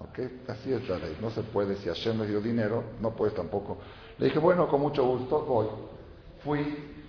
¿Ok? 0.00 0.18
Así 0.48 0.72
es 0.72 0.88
la 0.88 0.98
ley. 0.98 1.16
No 1.20 1.30
se 1.30 1.42
puede, 1.42 1.76
si 1.76 1.88
Hashem 1.88 2.18
me 2.18 2.26
dio 2.26 2.40
dinero, 2.40 2.84
no 3.00 3.10
puedes 3.10 3.34
tampoco. 3.34 3.78
Le 4.18 4.26
dije, 4.26 4.38
bueno, 4.38 4.68
con 4.68 4.80
mucho 4.80 5.04
gusto, 5.06 5.44
voy. 5.44 5.66
Fui, 6.42 6.60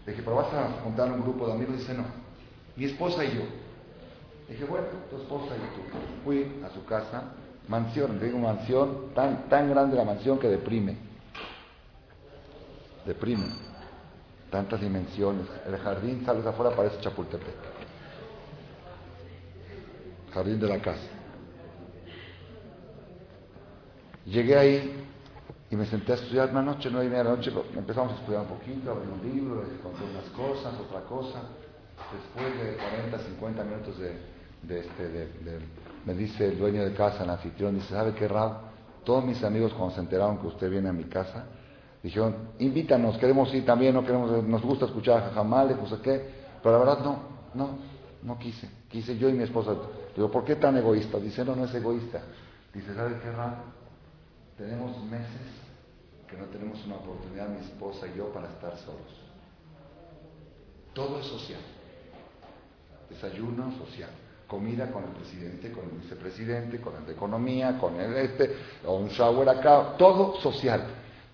le 0.05 0.11
dije, 0.11 0.23
pero 0.23 0.37
vas 0.37 0.53
a 0.53 0.81
juntar 0.83 1.11
un 1.11 1.21
grupo 1.21 1.47
de 1.47 1.53
amigos. 1.53 1.77
Dice, 1.77 1.93
no, 1.93 2.03
mi 2.75 2.85
esposa 2.85 3.23
y 3.23 3.35
yo. 3.35 3.43
Le 4.47 4.55
dije, 4.55 4.65
bueno, 4.65 4.87
tu 5.09 5.17
esposa 5.17 5.55
y 5.55 5.75
tú. 5.75 5.97
Fui 6.23 6.61
a 6.65 6.69
su 6.73 6.83
casa, 6.85 7.33
mansión, 7.67 8.19
digo 8.19 8.37
mansión, 8.37 9.13
tan, 9.13 9.49
tan 9.49 9.69
grande 9.69 9.95
la 9.95 10.05
mansión 10.05 10.39
que 10.39 10.47
deprime. 10.47 10.97
Deprime. 13.05 13.45
Tantas 14.49 14.81
dimensiones. 14.81 15.47
El 15.65 15.77
jardín, 15.77 16.25
sales 16.25 16.45
afuera, 16.45 16.75
parece 16.75 16.99
Chapultepec. 16.99 17.55
Jardín 20.33 20.59
de 20.59 20.67
la 20.67 20.79
casa. 20.79 21.07
Llegué 24.25 24.57
ahí 24.57 25.05
y 25.71 25.75
me 25.75 25.85
senté 25.85 26.11
a 26.11 26.15
estudiar 26.15 26.49
una 26.51 26.61
noche, 26.61 26.89
nueve 26.91 27.07
y 27.07 27.09
media 27.09 27.23
de 27.23 27.29
la 27.29 27.35
noche, 27.37 27.51
empezamos 27.75 28.13
a 28.13 28.15
estudiar 28.17 28.41
un 28.41 28.47
poquito, 28.47 28.91
abrí 28.91 29.07
un 29.09 29.33
libro, 29.33 29.63
conté 29.81 30.03
unas 30.03 30.29
cosas, 30.35 30.73
otra 30.79 31.01
cosa. 31.01 31.41
Después 32.11 32.53
de 32.61 32.75
40, 32.75 33.19
50 33.19 33.63
minutos 33.63 33.97
de, 33.97 34.79
este, 34.79 35.29
me 36.05 36.13
dice 36.13 36.47
el 36.47 36.57
dueño 36.57 36.83
de 36.83 36.93
casa, 36.93 37.23
el 37.23 37.29
anfitrión, 37.29 37.75
dice, 37.75 37.93
¿sabe 37.93 38.13
qué, 38.13 38.27
Rab? 38.27 38.71
Todos 39.03 39.23
mis 39.23 39.43
amigos 39.43 39.73
cuando 39.73 39.95
se 39.95 40.01
enteraron 40.01 40.39
que 40.39 40.47
usted 40.47 40.69
viene 40.69 40.89
a 40.89 40.93
mi 40.93 41.05
casa, 41.05 41.45
dijeron, 42.01 42.49
invítanos, 42.59 43.17
queremos 43.17 43.53
ir 43.53 43.65
también, 43.65 43.93
no 43.93 44.03
queremos, 44.03 44.43
nos 44.43 44.61
gusta 44.61 44.85
escuchar 44.85 45.17
a 45.19 45.21
Jajamales, 45.29 45.77
no 45.77 45.87
sé 45.87 45.97
qué, 46.01 46.29
pero 46.61 46.77
la 46.77 46.85
verdad 46.85 47.03
no, 47.03 47.19
no, 47.53 47.77
no 48.23 48.37
quise, 48.37 48.69
quise 48.89 49.17
yo 49.17 49.29
y 49.29 49.33
mi 49.33 49.43
esposa. 49.43 49.75
Digo, 50.15 50.29
¿por 50.29 50.43
qué 50.43 50.55
tan 50.55 50.77
egoísta? 50.77 51.17
Dice, 51.19 51.45
no, 51.45 51.55
no 51.55 51.65
es 51.65 51.73
egoísta. 51.73 52.21
Dice, 52.73 52.93
¿sabe 52.93 53.17
qué, 53.21 53.31
Rab? 53.31 53.55
Tenemos 54.57 55.03
meses 55.05 55.61
que 56.27 56.37
no 56.37 56.45
tenemos 56.45 56.83
una 56.85 56.95
oportunidad, 56.95 57.49
mi 57.49 57.59
esposa 57.59 58.07
y 58.07 58.17
yo, 58.17 58.31
para 58.31 58.47
estar 58.47 58.75
solos. 58.77 59.21
Todo 60.93 61.19
es 61.19 61.25
social. 61.25 61.61
Desayuno 63.09 63.71
social. 63.77 64.09
Comida 64.51 64.91
con 64.91 65.05
el 65.05 65.11
presidente, 65.11 65.71
con 65.71 65.85
el 65.85 66.01
vicepresidente, 66.01 66.81
con 66.81 66.93
el 66.97 67.05
de 67.05 67.13
economía, 67.13 67.77
con 67.79 67.97
el 67.97 68.13
este, 68.17 68.53
o 68.85 68.95
un 68.95 69.07
shower 69.07 69.47
acá, 69.47 69.95
todo 69.97 70.41
social. 70.41 70.83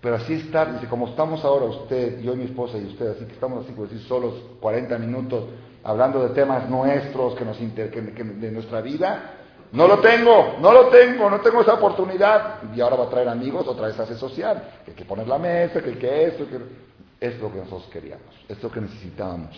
Pero 0.00 0.14
así 0.14 0.34
estar, 0.34 0.72
dice, 0.72 0.86
como 0.86 1.08
estamos 1.08 1.44
ahora 1.44 1.64
usted, 1.64 2.20
yo 2.20 2.34
y 2.34 2.36
mi 2.36 2.44
esposa 2.44 2.78
y 2.78 2.84
usted, 2.84 3.08
así 3.08 3.24
que 3.24 3.32
estamos 3.32 3.64
así, 3.64 3.72
por 3.72 3.88
decir, 3.88 4.06
solos 4.06 4.34
40 4.60 4.96
minutos, 4.98 5.46
hablando 5.82 6.22
de 6.22 6.32
temas 6.32 6.70
nuestros, 6.70 7.34
que 7.34 7.44
nos 7.44 7.60
inter, 7.60 7.90
de 7.90 8.52
nuestra 8.52 8.82
vida, 8.82 9.34
no 9.72 9.88
lo 9.88 9.98
tengo, 9.98 10.54
no 10.60 10.72
lo 10.72 10.86
tengo, 10.86 11.28
no 11.28 11.40
tengo 11.40 11.62
esa 11.62 11.74
oportunidad. 11.74 12.62
Y 12.72 12.80
ahora 12.80 12.94
va 12.94 13.04
a 13.06 13.10
traer 13.10 13.28
amigos, 13.28 13.66
otra 13.66 13.88
vez 13.88 13.98
hace 13.98 14.14
social. 14.14 14.62
Que 14.84 14.92
hay 14.92 14.96
que 14.96 15.04
poner 15.04 15.26
la 15.26 15.38
mesa, 15.38 15.82
que 15.82 15.90
hay 15.90 15.96
que 15.96 16.24
esto, 16.26 16.48
que... 16.48 16.88
Es 17.20 17.36
lo 17.40 17.52
que 17.52 17.58
nosotros 17.58 17.88
queríamos, 17.92 18.32
es 18.48 18.62
lo 18.62 18.70
que 18.70 18.80
necesitábamos. 18.80 19.56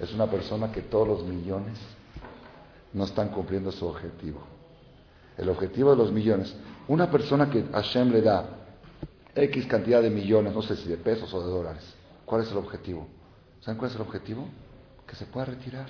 Es 0.00 0.10
una 0.14 0.26
persona 0.26 0.72
que 0.72 0.80
todos 0.80 1.06
los 1.06 1.24
millones 1.24 1.78
no 2.96 3.04
están 3.04 3.28
cumpliendo 3.28 3.70
su 3.70 3.86
objetivo. 3.86 4.40
El 5.36 5.50
objetivo 5.50 5.90
de 5.90 5.98
los 5.98 6.10
millones. 6.10 6.56
Una 6.88 7.10
persona 7.10 7.50
que 7.50 7.62
Hashem 7.64 8.10
le 8.10 8.22
da 8.22 8.48
X 9.34 9.66
cantidad 9.66 10.00
de 10.00 10.08
millones, 10.08 10.54
no 10.54 10.62
sé 10.62 10.76
si 10.76 10.88
de 10.88 10.96
pesos 10.96 11.32
o 11.34 11.40
de 11.46 11.52
dólares, 11.52 11.94
¿cuál 12.24 12.40
es 12.42 12.50
el 12.50 12.56
objetivo? 12.56 13.06
¿Saben 13.60 13.76
cuál 13.76 13.90
es 13.90 13.96
el 13.96 14.02
objetivo? 14.02 14.48
Que 15.06 15.14
se 15.14 15.26
pueda 15.26 15.44
retirar 15.44 15.86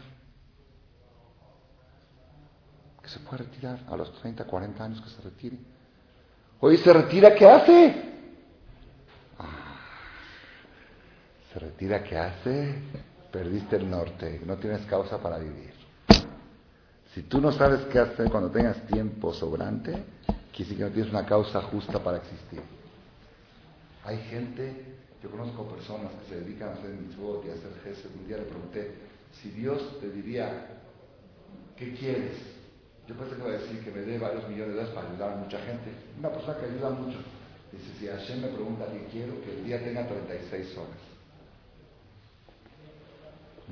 que 3.00 3.12
se 3.12 3.20
puede 3.20 3.44
retirar 3.44 3.78
a 3.88 3.96
los 3.96 4.12
30, 4.20 4.44
40 4.44 4.84
años 4.84 5.00
que 5.00 5.08
se 5.08 5.22
retire. 5.22 5.56
Hoy 6.58 6.76
se 6.78 6.92
retira, 6.92 7.32
¿qué 7.36 7.48
hace? 7.48 7.94
Ah, 9.38 9.78
se 11.52 11.60
retira, 11.60 12.02
¿qué 12.02 12.18
hace? 12.18 12.74
Perdiste 13.30 13.76
el 13.76 13.88
norte, 13.88 14.40
no 14.44 14.56
tienes 14.56 14.84
causa 14.86 15.22
para 15.22 15.38
vivir. 15.38 15.75
Si 17.16 17.22
tú 17.22 17.40
no 17.40 17.50
sabes 17.50 17.80
qué 17.86 17.98
hacer 17.98 18.28
cuando 18.28 18.50
tengas 18.50 18.86
tiempo 18.88 19.32
sobrante, 19.32 20.04
quiere 20.54 20.76
que 20.76 20.82
no 20.82 20.90
tienes 20.90 21.10
una 21.10 21.24
causa 21.24 21.62
justa 21.62 21.98
para 21.98 22.18
existir. 22.18 22.60
Hay 24.04 24.18
gente, 24.28 24.84
yo 25.22 25.30
conozco 25.30 25.64
personas 25.66 26.12
que 26.12 26.28
se 26.28 26.40
dedican 26.42 26.68
a 26.68 26.72
hacer 26.72 26.90
mitzvot 26.90 27.42
y 27.46 27.48
a 27.48 27.54
hacer 27.54 27.72
gesed. 27.82 28.10
Un 28.20 28.28
día 28.28 28.36
le 28.36 28.42
pregunté, 28.42 28.96
si 29.40 29.48
Dios 29.48 29.98
te 29.98 30.10
diría, 30.10 30.76
¿qué 31.74 31.94
quieres? 31.94 32.36
Yo 33.08 33.14
pensé 33.14 33.34
que 33.36 33.40
iba 33.40 33.48
a 33.48 33.60
decir 33.60 33.82
que 33.82 33.92
me 33.92 34.00
dé 34.02 34.18
varios 34.18 34.46
millones 34.46 34.74
de 34.74 34.74
dólares 34.74 34.94
para 34.94 35.08
ayudar 35.08 35.30
a 35.30 35.36
mucha 35.36 35.58
gente. 35.60 35.92
Una 36.18 36.28
persona 36.28 36.58
que 36.58 36.66
ayuda 36.66 36.90
mucho. 36.90 37.16
Dice, 37.72 37.98
si 37.98 38.06
Hashem 38.08 38.42
me 38.42 38.48
pregunta 38.48 38.84
qué 38.92 39.08
quiero, 39.10 39.40
que 39.40 39.56
el 39.56 39.64
día 39.64 39.82
tenga 39.82 40.06
36 40.06 40.76
horas. 40.76 41.00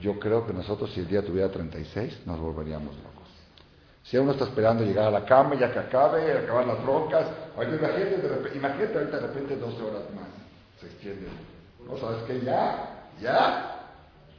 Yo 0.01 0.19
creo 0.19 0.47
que 0.47 0.55
nosotros 0.55 0.91
si 0.95 1.01
el 1.01 1.09
día 1.09 1.23
tuviera 1.23 1.53
36 1.53 2.23
nos 2.25 2.41
volveríamos 2.41 2.97
locos. 2.97 3.14
Si 4.05 4.19
uno 4.19 4.33
está 4.33 4.45
esperando 4.45 4.85
llegar 4.85 5.07
a 5.07 5.11
la 5.11 5.25
cama 5.25 5.55
ya 5.55 5.73
que 5.73 5.79
acabe, 5.79 6.31
acabar 6.31 6.67
las 6.67 6.83
rocas, 6.85 7.27
imagínate, 7.57 8.19
de 8.19 8.29
repente, 8.29 8.59
imagínate 8.59 8.99
ahorita 8.99 9.17
de 9.17 9.27
repente 9.27 9.57
12 9.57 9.83
horas 9.83 10.03
más, 10.15 10.29
se 10.79 10.87
extiende. 10.87 11.27
No 11.87 11.97
sabes 11.97 12.23
que 12.25 12.41
ya, 12.41 13.09
ya. 13.21 13.71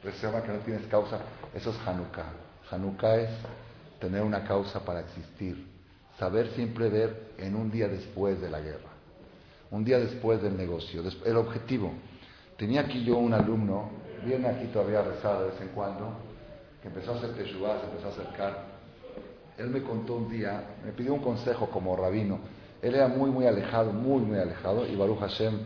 Se 0.02 0.24
llama 0.24 0.40
que 0.42 0.52
no 0.52 0.58
tienes 0.60 0.86
causa. 0.86 1.18
Eso 1.52 1.70
es 1.70 1.76
Hanukkah. 1.84 2.30
Hanukkah 2.70 3.16
es 3.16 3.30
tener 4.00 4.22
una 4.22 4.44
causa 4.44 4.84
para 4.84 5.00
existir, 5.00 5.66
saber 6.18 6.48
siempre 6.50 6.88
ver 6.88 7.32
en 7.38 7.56
un 7.56 7.70
día 7.70 7.88
después 7.88 8.40
de 8.40 8.48
la 8.48 8.60
guerra, 8.60 8.90
un 9.70 9.84
día 9.84 9.98
después 9.98 10.40
del 10.42 10.56
negocio, 10.56 11.02
el 11.24 11.36
objetivo. 11.36 11.92
Tenía 12.56 12.82
aquí 12.82 13.04
yo 13.04 13.16
un 13.16 13.34
alumno, 13.34 13.90
viene 14.24 14.48
aquí 14.48 14.66
todavía 14.66 15.00
a 15.00 15.02
rezar 15.02 15.40
de 15.40 15.46
vez 15.46 15.60
en 15.60 15.68
cuando, 15.68 16.12
que 16.82 16.88
empezó 16.88 17.12
a 17.12 17.16
hacer 17.16 17.34
teshuvah, 17.34 17.80
se 17.80 17.86
empezó 17.86 18.06
a 18.06 18.10
acercar. 18.10 18.75
Él 19.58 19.70
me 19.70 19.82
contó 19.82 20.16
un 20.16 20.28
día, 20.28 20.76
me 20.84 20.92
pidió 20.92 21.14
un 21.14 21.20
consejo 21.20 21.68
como 21.70 21.96
rabino. 21.96 22.38
Él 22.82 22.94
era 22.94 23.08
muy, 23.08 23.30
muy 23.30 23.46
alejado, 23.46 23.92
muy, 23.92 24.22
muy 24.22 24.38
alejado, 24.38 24.86
y 24.86 24.94
Baruch 24.94 25.20
Hashem 25.20 25.58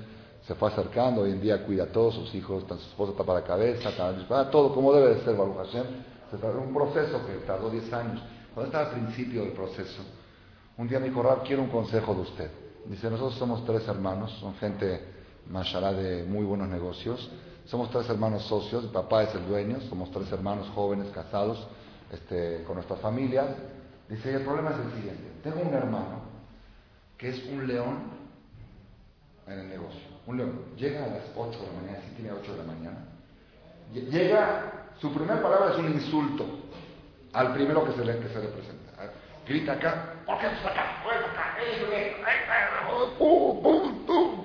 se 0.47 0.55
fue 0.55 0.68
acercando, 0.68 1.22
hoy 1.22 1.32
en 1.32 1.41
día 1.41 1.64
cuida 1.64 1.84
a 1.84 1.86
todos 1.86 2.14
sus 2.14 2.34
hijos, 2.34 2.64
su 2.66 2.74
esposa 2.74 3.12
tapa 3.16 3.34
la 3.34 3.45
cabeza, 3.45 3.91
todo 4.51 4.74
como 4.74 4.93
debe 4.93 5.16
de 5.16 5.24
ser 5.24 5.36
Baruch 5.36 5.57
Hashem 5.57 5.84
un 6.32 6.74
proceso 6.74 7.26
que 7.26 7.47
tardó 7.47 7.70
10 7.70 7.93
años. 7.93 8.22
Cuando 8.55 8.66
estaba 8.70 8.91
al 8.91 9.01
principio 9.01 9.43
del 9.43 9.53
proceso, 9.53 10.03
un 10.76 10.88
día 10.88 10.99
me 10.99 11.09
dijo, 11.09 11.22
Rab, 11.22 11.43
quiero 11.45 11.62
un 11.62 11.68
consejo 11.68 12.14
de 12.14 12.20
usted. 12.20 12.51
Dice, 12.86 13.11
nosotros 13.11 13.38
somos 13.38 13.64
tres 13.64 13.86
hermanos, 13.88 14.32
son 14.41 14.55
gente, 14.55 15.01
mashallah, 15.49 15.93
de 15.93 16.24
muy 16.24 16.45
buenos 16.45 16.68
negocios. 16.68 17.30
Somos 17.66 17.91
tres 17.91 18.09
hermanos 18.09 18.45
socios, 18.45 18.84
mi 18.84 18.91
papá 18.91 19.24
es 19.24 19.34
el 19.34 19.47
dueño, 19.47 19.80
somos 19.88 20.11
tres 20.11 20.30
hermanos 20.32 20.68
jóvenes, 20.74 21.09
casados, 21.11 21.66
este, 22.12 22.64
con 22.64 22.76
nuestras 22.76 23.01
familias. 23.01 23.47
Dice, 24.11 24.35
el 24.35 24.43
problema 24.43 24.71
es 24.71 24.77
el 24.79 24.93
siguiente, 24.93 25.31
tengo 25.45 25.61
un 25.61 25.73
hermano 25.73 26.23
que 27.17 27.29
es 27.29 27.45
un 27.45 27.67
león 27.67 28.11
en 29.47 29.61
el 29.61 29.69
negocio. 29.69 30.01
Un 30.27 30.37
león. 30.37 30.65
Llega 30.77 31.05
a 31.05 31.09
las 31.09 31.23
8 31.37 31.59
de 31.61 31.67
la 31.67 31.73
mañana, 31.81 31.99
si 32.09 32.15
tiene 32.17 32.33
8 32.33 32.53
de 32.53 32.59
la 32.59 32.65
mañana. 32.65 32.99
Llega, 33.93 34.89
su 35.01 35.13
primera 35.15 35.41
palabra 35.41 35.73
es 35.75 35.79
un 35.79 35.93
insulto 35.93 36.45
al 37.33 37.53
primero 37.53 37.85
que 37.85 37.93
se 37.93 38.05
le, 38.05 38.15
presenta. 38.15 39.13
Grita 39.47 39.73
acá, 39.73 40.15
¿por 40.27 40.39
qué 40.39 40.47
estás 40.47 40.67
acá? 40.67 41.03
acá? 41.05 41.57
¡Pum, 43.19 43.63
pum, 43.63 44.07
pum, 44.07 44.45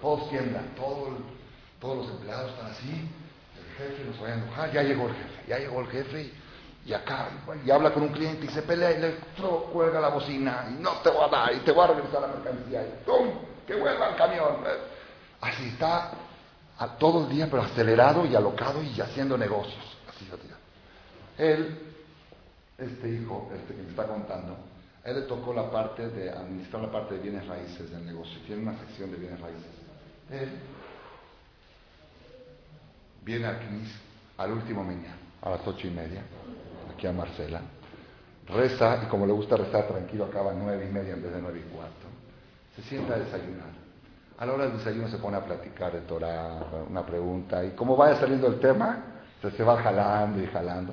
Todos 0.00 0.30
tiendan, 0.30 0.64
todos 0.76 1.96
los 1.96 2.10
empleados 2.10 2.52
están 2.52 2.70
así. 2.70 3.08
El 3.56 3.88
jefe 3.88 4.04
nos 4.04 4.22
va 4.22 4.28
a 4.28 4.34
enojar, 4.34 4.72
ya 4.72 4.82
llegó 4.82 5.08
el 5.08 5.14
jefe, 5.14 5.48
ya 5.48 5.58
llegó 5.58 5.80
el 5.80 5.86
jefe 5.88 6.22
y 6.22 6.32
acá, 6.92 7.28
y 7.64 7.70
habla 7.70 7.92
con 7.92 8.04
un 8.04 8.08
cliente 8.08 8.46
y 8.46 8.48
se 8.48 8.62
pelea 8.62 8.90
y 8.92 9.00
le 9.00 9.16
cuelga 9.72 10.00
la 10.00 10.08
bocina 10.08 10.66
y 10.70 10.82
no 10.82 10.92
te 11.02 11.10
voy 11.10 11.24
a 11.24 11.28
dar 11.28 11.54
y 11.54 11.60
te 11.60 11.72
voy 11.72 11.84
a 11.84 11.88
regresar 11.88 12.22
la 12.22 12.28
mercancía 12.28 12.82
y 12.82 13.04
¡pum! 13.04 13.28
que 13.66 13.74
vuelva 13.74 14.08
el 14.08 14.16
camión. 14.16 14.56
Así 15.40 15.68
está 15.68 16.10
a, 16.78 16.88
todo 16.98 17.24
el 17.24 17.28
día, 17.28 17.48
pero 17.50 17.62
acelerado 17.62 18.24
y 18.26 18.34
alocado 18.34 18.82
y 18.82 19.00
haciendo 19.00 19.36
negocios. 19.38 19.96
Así 20.08 20.28
Él, 21.38 21.78
este 22.76 23.08
hijo, 23.08 23.50
este 23.54 23.74
que 23.74 23.82
me 23.82 23.90
está 23.90 24.06
contando, 24.06 24.56
él 25.04 25.20
le 25.20 25.22
tocó 25.22 25.54
la 25.54 25.70
parte 25.70 26.08
de 26.08 26.30
administrar 26.30 26.82
la 26.82 26.90
parte 26.90 27.14
de 27.14 27.20
bienes 27.20 27.46
raíces 27.46 27.90
del 27.90 28.04
negocio. 28.04 28.38
Tiene 28.46 28.62
una 28.62 28.78
sección 28.78 29.10
de 29.12 29.16
bienes 29.18 29.40
raíces. 29.40 29.70
Él 30.30 30.50
viene 33.22 33.46
aquí 33.46 33.92
al 34.38 34.52
último 34.52 34.82
mañana, 34.82 35.16
a 35.42 35.50
las 35.50 35.66
ocho 35.66 35.86
y 35.86 35.90
media 35.90 36.22
aquí 37.00 37.06
a 37.06 37.12
Marcela, 37.12 37.62
reza 38.46 39.00
y 39.02 39.06
como 39.06 39.24
le 39.24 39.32
gusta 39.32 39.56
rezar 39.56 39.88
tranquilo 39.88 40.26
acaba 40.26 40.50
a 40.50 40.54
nueve 40.54 40.86
y 40.86 40.92
media 40.92 41.14
en 41.14 41.22
vez 41.22 41.32
de 41.32 41.40
nueve 41.40 41.64
y 41.66 41.74
cuarto. 41.74 42.06
Se 42.76 42.82
sienta 42.82 43.14
a 43.14 43.18
desayunar. 43.18 43.70
A 44.36 44.44
la 44.44 44.52
hora 44.52 44.66
del 44.66 44.76
desayuno 44.76 45.08
se 45.08 45.16
pone 45.16 45.38
a 45.38 45.44
platicar 45.44 45.92
de 45.92 46.02
Torah, 46.02 46.60
una 46.90 47.04
pregunta, 47.06 47.64
y 47.64 47.70
como 47.70 47.96
vaya 47.96 48.20
saliendo 48.20 48.48
el 48.48 48.60
tema, 48.60 49.02
se, 49.40 49.62
va 49.62 49.82
jalando 49.82 50.42
y 50.42 50.46
jalando. 50.46 50.92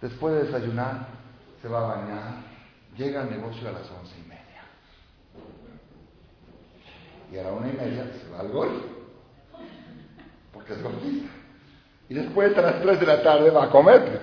Después 0.00 0.34
de 0.34 0.44
desayunar, 0.44 1.08
se 1.60 1.68
va 1.68 1.80
a 1.80 1.96
bañar, 1.96 2.34
llega 2.96 3.20
al 3.20 3.30
negocio 3.30 3.68
a 3.68 3.72
las 3.72 3.90
once 3.90 4.14
y 4.18 4.26
media. 4.26 4.62
Y 7.32 7.38
a 7.38 7.42
la 7.42 7.52
una 7.52 7.68
y 7.68 7.72
media 7.76 8.10
se 8.18 8.30
va 8.30 8.40
al 8.40 8.48
golf, 8.48 8.82
porque 10.54 10.72
es 10.72 10.82
golfista. 10.82 11.43
Y 12.08 12.14
después 12.14 12.56
a 12.56 12.62
las 12.62 12.82
3 12.82 13.00
de 13.00 13.06
la 13.06 13.22
tarde 13.22 13.50
va 13.50 13.64
a 13.64 13.70
comer, 13.70 14.20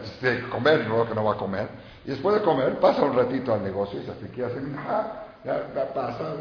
comer, 0.51 0.87
no 0.87 1.07
que 1.07 1.15
no 1.15 1.23
va 1.23 1.33
a 1.33 1.37
comer. 1.37 1.67
Y 2.05 2.09
después 2.09 2.35
de 2.35 2.41
comer 2.41 2.79
pasa 2.79 3.03
un 3.03 3.15
ratito 3.15 3.53
al 3.53 3.63
negocio 3.63 3.99
y 3.99 4.05
se 4.05 4.27
quiere 4.29 4.51
hacer, 4.51 4.63
ah, 4.77 5.23
ya, 5.43 5.71
ya 5.73 5.93
pasa. 5.93 6.35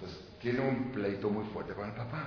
Pues 0.00 0.18
tiene 0.40 0.60
un 0.60 0.90
pleito 0.92 1.28
muy 1.28 1.44
fuerte 1.46 1.72
con 1.72 1.86
el 1.86 1.92
papá. 1.92 2.24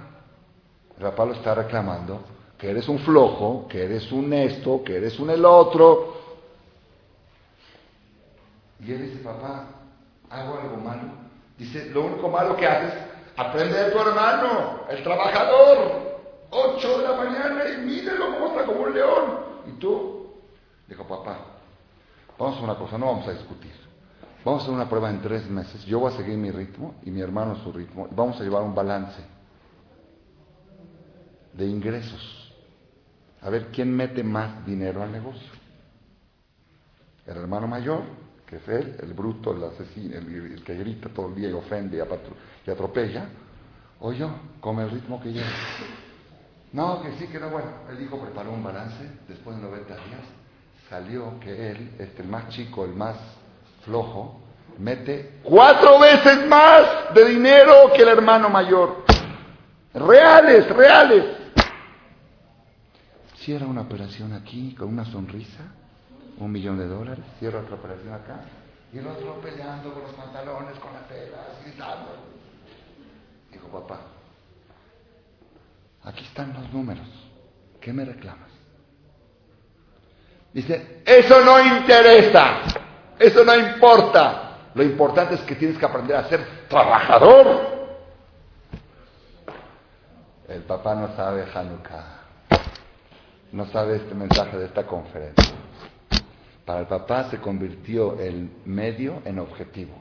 El 0.97 1.03
papá 1.03 1.25
lo 1.25 1.33
está 1.33 1.55
reclamando, 1.55 2.21
que 2.57 2.69
eres 2.69 2.87
un 2.87 2.99
flojo, 2.99 3.67
que 3.67 3.83
eres 3.83 4.11
un 4.11 4.31
esto, 4.33 4.83
que 4.83 4.97
eres 4.97 5.19
un 5.19 5.29
el 5.29 5.43
otro. 5.43 6.21
Y 8.79 8.91
él 8.91 9.09
dice, 9.09 9.23
papá, 9.23 9.65
hago 10.29 10.59
algo 10.59 10.77
malo. 10.77 11.23
Dice, 11.57 11.89
lo 11.89 12.05
único 12.05 12.29
malo 12.29 12.55
que 12.55 12.67
haces, 12.67 12.93
aprende 13.35 13.83
de 13.83 13.91
tu 13.91 13.99
hermano, 13.99 14.81
el 14.89 15.03
trabajador. 15.03 16.12
8 16.53 16.97
de 16.99 17.03
la 17.03 17.15
mañana 17.15 17.63
y 17.69 17.77
mírelo 17.85 18.33
cómo 18.33 18.47
está 18.47 18.65
como 18.65 18.81
un 18.81 18.93
león. 18.93 19.39
¿Y 19.67 19.79
tú? 19.79 20.27
Dijo, 20.87 21.07
papá, 21.07 21.39
vamos 22.37 22.59
a 22.59 22.63
una 22.63 22.75
cosa, 22.75 22.97
no 22.97 23.07
vamos 23.07 23.27
a 23.27 23.31
discutir. 23.31 23.71
Vamos 24.45 24.61
a 24.61 24.63
hacer 24.63 24.75
una 24.75 24.89
prueba 24.89 25.09
en 25.09 25.21
tres 25.21 25.49
meses. 25.49 25.85
Yo 25.85 25.99
voy 25.99 26.13
a 26.13 26.17
seguir 26.17 26.37
mi 26.37 26.51
ritmo 26.51 26.95
y 27.03 27.11
mi 27.11 27.21
hermano 27.21 27.55
su 27.63 27.71
ritmo. 27.71 28.07
Vamos 28.11 28.39
a 28.39 28.43
llevar 28.43 28.63
un 28.63 28.75
balance 28.75 29.21
de 31.53 31.65
ingresos. 31.65 32.53
A 33.41 33.49
ver 33.49 33.67
quién 33.67 33.95
mete 33.95 34.23
más 34.23 34.65
dinero 34.65 35.01
al 35.01 35.11
negocio. 35.11 35.49
El 37.25 37.37
hermano 37.37 37.67
mayor, 37.67 38.01
que 38.45 38.57
es 38.57 38.67
él, 38.67 38.97
el 39.01 39.13
bruto, 39.13 39.55
el 39.55 39.63
asesino, 39.63 40.17
el, 40.17 40.61
que 40.63 40.75
grita 40.75 41.09
todo 41.09 41.29
el 41.29 41.35
día 41.35 41.49
y 41.49 41.53
ofende 41.53 41.97
y, 41.97 42.69
atropella. 42.69 43.29
O 44.01 44.11
yo, 44.11 44.29
con 44.59 44.79
el 44.79 44.89
ritmo 44.89 45.21
que 45.21 45.31
lleva. 45.31 45.47
No, 46.73 47.01
que 47.03 47.11
sí, 47.13 47.27
que 47.27 47.39
no, 47.39 47.49
bueno. 47.49 47.69
El 47.89 48.01
hijo 48.01 48.19
preparó 48.19 48.51
un 48.51 48.63
balance 48.63 49.07
después 49.27 49.55
de 49.55 49.61
90 49.61 49.93
días. 49.93 50.21
Salió 50.89 51.39
que 51.39 51.71
él, 51.71 51.95
este, 51.99 52.23
el 52.23 52.27
más 52.27 52.49
chico, 52.49 52.83
el 52.83 52.93
más 52.93 53.15
flojo, 53.85 54.41
mete 54.79 55.39
cuatro 55.43 55.99
veces 55.99 56.47
más 56.47 57.13
de 57.13 57.25
dinero 57.25 57.91
que 57.95 58.01
el 58.01 58.09
hermano 58.09 58.49
mayor. 58.49 59.05
Reales, 59.93 60.67
reales. 60.75 61.25
Cierra 63.35 63.67
una 63.67 63.81
operación 63.81 64.33
aquí 64.33 64.73
con 64.73 64.87
una 64.87 65.05
sonrisa, 65.05 65.63
un 66.39 66.51
millón 66.51 66.79
de 66.79 66.87
dólares, 66.87 67.23
cierra 67.39 67.59
otra 67.59 67.75
operación 67.75 68.13
acá, 68.13 68.41
y 68.91 68.97
el 68.97 69.05
otro 69.05 69.39
peleando 69.41 69.93
con 69.93 70.03
los 70.03 70.13
pantalones, 70.13 70.79
con 70.79 70.93
la 70.93 71.01
tela, 71.07 71.49
gritando. 71.63 72.15
Dijo, 73.51 73.67
papá, 73.67 73.99
Aquí 76.05 76.25
están 76.25 76.53
los 76.53 76.71
números. 76.71 77.07
¿Qué 77.79 77.93
me 77.93 78.05
reclamas? 78.05 78.49
Dice, 80.53 81.01
eso 81.05 81.43
no 81.43 81.59
interesa, 81.77 82.61
eso 83.17 83.43
no 83.43 83.55
importa. 83.55 84.51
Lo 84.75 84.83
importante 84.83 85.35
es 85.35 85.41
que 85.41 85.55
tienes 85.55 85.77
que 85.77 85.85
aprender 85.85 86.15
a 86.15 86.27
ser 86.29 86.67
trabajador. 86.67 87.73
El 90.47 90.61
papá 90.61 90.93
no 90.93 91.15
sabe 91.15 91.45
Hanukkah, 91.53 92.05
no 93.51 93.65
sabe 93.67 93.95
este 93.95 94.13
mensaje 94.13 94.57
de 94.57 94.65
esta 94.65 94.85
conferencia. 94.85 95.55
Para 96.65 96.81
el 96.81 96.87
papá 96.87 97.25
se 97.29 97.39
convirtió 97.39 98.19
el 98.19 98.49
medio 98.65 99.21
en 99.25 99.39
objetivo. 99.39 99.95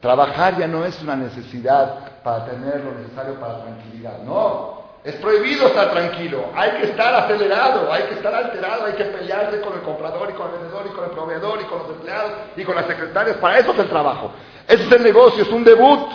Trabajar 0.00 0.58
ya 0.58 0.66
no 0.66 0.84
es 0.84 1.00
una 1.02 1.16
necesidad 1.16 2.22
para 2.22 2.46
tener 2.46 2.82
lo 2.84 2.92
necesario 2.92 3.38
para 3.38 3.62
tranquilidad, 3.62 4.22
no. 4.22 4.77
Es 5.04 5.14
prohibido 5.16 5.68
estar 5.68 5.92
tranquilo, 5.92 6.46
hay 6.54 6.72
que 6.72 6.90
estar 6.90 7.14
acelerado, 7.14 7.92
hay 7.92 8.02
que 8.04 8.14
estar 8.14 8.34
alterado, 8.34 8.86
hay 8.86 8.94
que 8.94 9.04
pelearse 9.04 9.60
con 9.60 9.74
el 9.74 9.80
comprador 9.80 10.28
y 10.30 10.32
con 10.32 10.48
el 10.48 10.58
vendedor 10.58 10.86
y 10.86 10.94
con 10.94 11.04
el 11.04 11.10
proveedor 11.10 11.60
y 11.60 11.64
con 11.64 11.78
los 11.78 11.90
empleados 11.90 12.32
y 12.56 12.64
con 12.64 12.74
las 12.74 12.86
secretarias. 12.86 13.36
Para 13.36 13.58
eso 13.58 13.72
es 13.72 13.78
el 13.78 13.88
trabajo. 13.88 14.32
Ese 14.66 14.84
es 14.84 14.92
el 14.92 15.02
negocio, 15.02 15.44
es 15.44 15.50
un 15.50 15.62
debut. 15.62 16.10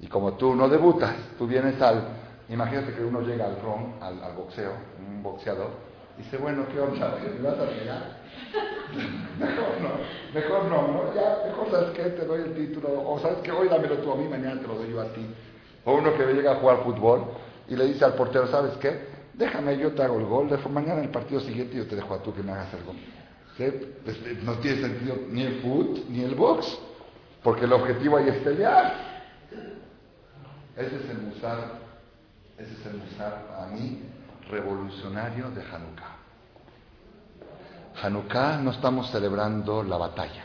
Y 0.00 0.06
como 0.08 0.34
tú 0.34 0.54
no 0.54 0.68
debutas, 0.68 1.14
tú 1.38 1.46
vienes 1.46 1.80
al... 1.80 2.02
Imagínate 2.50 2.92
que 2.92 3.02
uno 3.02 3.22
llega 3.22 3.46
al 3.46 3.60
ron, 3.62 3.94
al, 4.00 4.34
boxeo, 4.34 4.72
un 4.98 5.22
boxeador, 5.22 5.70
y 6.18 6.22
dice, 6.22 6.36
bueno, 6.36 6.64
¿qué 6.72 6.80
onda? 6.80 7.14
¿Me 7.40 7.48
vas 7.48 7.58
a 7.58 7.66
pegar? 7.66 8.20
mejor 9.38 9.80
no, 9.80 9.90
mejor 10.34 10.64
no, 10.64 10.88
no, 10.88 11.14
ya, 11.14 11.44
mejor 11.46 11.70
sabes 11.70 11.90
que 11.90 12.02
te 12.02 12.24
doy 12.24 12.40
el 12.40 12.54
título, 12.54 12.88
o 13.08 13.18
sabes 13.20 13.38
que 13.38 13.52
hoy 13.52 13.68
dámelo 13.68 13.98
tú 13.98 14.12
a 14.12 14.16
mí, 14.16 14.26
mañana 14.26 14.60
te 14.60 14.66
lo 14.66 14.74
doy 14.74 14.90
yo 14.90 15.00
a 15.00 15.04
ti. 15.12 15.24
O 15.84 15.94
uno 15.94 16.12
que 16.16 16.24
llega 16.26 16.52
a 16.52 16.56
jugar 16.56 16.82
fútbol 16.82 17.24
y 17.70 17.76
le 17.76 17.86
dice 17.86 18.04
al 18.04 18.14
portero, 18.14 18.48
¿sabes 18.48 18.76
qué? 18.78 19.08
Déjame, 19.32 19.78
yo 19.78 19.92
te 19.92 20.02
hago 20.02 20.18
el 20.18 20.26
gol, 20.26 20.50
mañana 20.70 20.98
en 20.98 21.04
el 21.04 21.10
partido 21.10 21.40
siguiente 21.40 21.76
yo 21.76 21.86
te 21.86 21.96
dejo 21.96 22.12
a 22.12 22.22
tú 22.22 22.34
que 22.34 22.42
me 22.42 22.52
hagas 22.52 22.74
el 22.74 22.84
gol. 22.84 22.96
Pues, 24.04 24.16
eh, 24.24 24.40
no 24.42 24.54
tiene 24.54 24.80
sentido 24.80 25.16
ni 25.28 25.42
el 25.42 25.60
foot 25.60 26.08
ni 26.08 26.24
el 26.24 26.34
box, 26.34 26.78
porque 27.42 27.64
el 27.64 27.72
objetivo 27.72 28.16
ahí 28.16 28.28
es 28.28 28.36
pelear. 28.38 28.92
Ese 30.76 30.96
es 30.96 31.10
el 31.10 31.18
musar, 31.18 31.78
ese 32.58 32.72
es 32.72 32.86
el 32.86 32.98
musar 32.98 33.46
a 33.58 33.66
mí 33.66 34.02
revolucionario 34.50 35.50
de 35.50 35.62
Hanukkah. 35.62 36.16
Hanukkah 38.02 38.58
no 38.58 38.72
estamos 38.72 39.10
celebrando 39.10 39.82
la 39.82 39.96
batalla. 39.96 40.44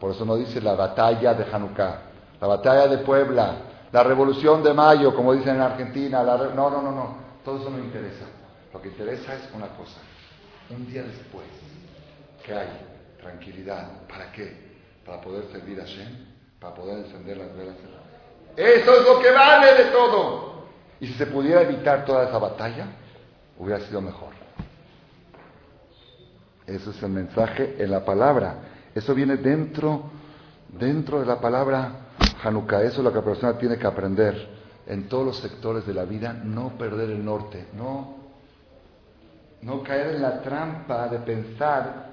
Por 0.00 0.12
eso 0.12 0.24
no 0.24 0.36
dice 0.36 0.60
la 0.60 0.74
batalla 0.74 1.34
de 1.34 1.44
Hanukkah, 1.52 1.98
la 2.40 2.46
batalla 2.46 2.86
de 2.88 2.98
Puebla, 2.98 3.56
la 3.96 4.02
revolución 4.02 4.62
de 4.62 4.74
mayo, 4.74 5.14
como 5.16 5.32
dicen 5.32 5.54
en 5.54 5.62
Argentina, 5.62 6.22
la 6.22 6.36
no, 6.36 6.68
no, 6.68 6.82
no, 6.82 6.92
no, 6.92 7.16
todo 7.42 7.60
eso 7.60 7.70
no 7.70 7.78
interesa. 7.78 8.26
Lo 8.70 8.82
que 8.82 8.88
interesa 8.88 9.32
es 9.32 9.48
una 9.54 9.68
cosa, 9.68 9.96
un 10.68 10.86
día 10.86 11.02
después, 11.02 11.46
que 12.44 12.52
hay 12.52 12.68
tranquilidad, 13.18 14.06
¿para 14.06 14.30
qué? 14.32 14.54
Para 15.02 15.18
poder 15.22 15.44
servir 15.50 15.80
a 15.80 15.86
Shem, 15.86 16.26
para 16.60 16.74
poder 16.74 17.06
encender 17.06 17.38
las 17.38 17.56
velas. 17.56 17.74
Eso 18.54 19.00
es 19.00 19.02
lo 19.02 19.18
que 19.18 19.30
vale 19.30 19.72
de 19.82 19.84
todo. 19.90 20.66
Y 21.00 21.06
si 21.06 21.14
se 21.14 21.28
pudiera 21.28 21.62
evitar 21.62 22.04
toda 22.04 22.28
esa 22.28 22.36
batalla, 22.36 22.88
hubiera 23.58 23.80
sido 23.80 24.02
mejor. 24.02 24.34
Eso 26.66 26.90
es 26.90 27.02
el 27.02 27.12
mensaje 27.12 27.76
en 27.78 27.90
la 27.90 28.04
palabra. 28.04 28.56
Eso 28.94 29.14
viene 29.14 29.38
dentro, 29.38 30.02
dentro 30.68 31.18
de 31.18 31.24
la 31.24 31.40
palabra 31.40 32.05
Hanukkah. 32.42 32.82
Eso 32.82 32.98
es 32.98 33.04
lo 33.04 33.10
que 33.10 33.18
la 33.18 33.24
persona 33.24 33.58
tiene 33.58 33.78
que 33.78 33.86
aprender 33.86 34.56
en 34.86 35.08
todos 35.08 35.26
los 35.26 35.36
sectores 35.38 35.86
de 35.86 35.94
la 35.94 36.04
vida, 36.04 36.32
no 36.32 36.78
perder 36.78 37.10
el 37.10 37.24
norte, 37.24 37.66
no, 37.74 38.16
no 39.62 39.82
caer 39.82 40.14
en 40.14 40.22
la 40.22 40.40
trampa 40.42 41.08
de 41.08 41.18
pensar 41.18 42.10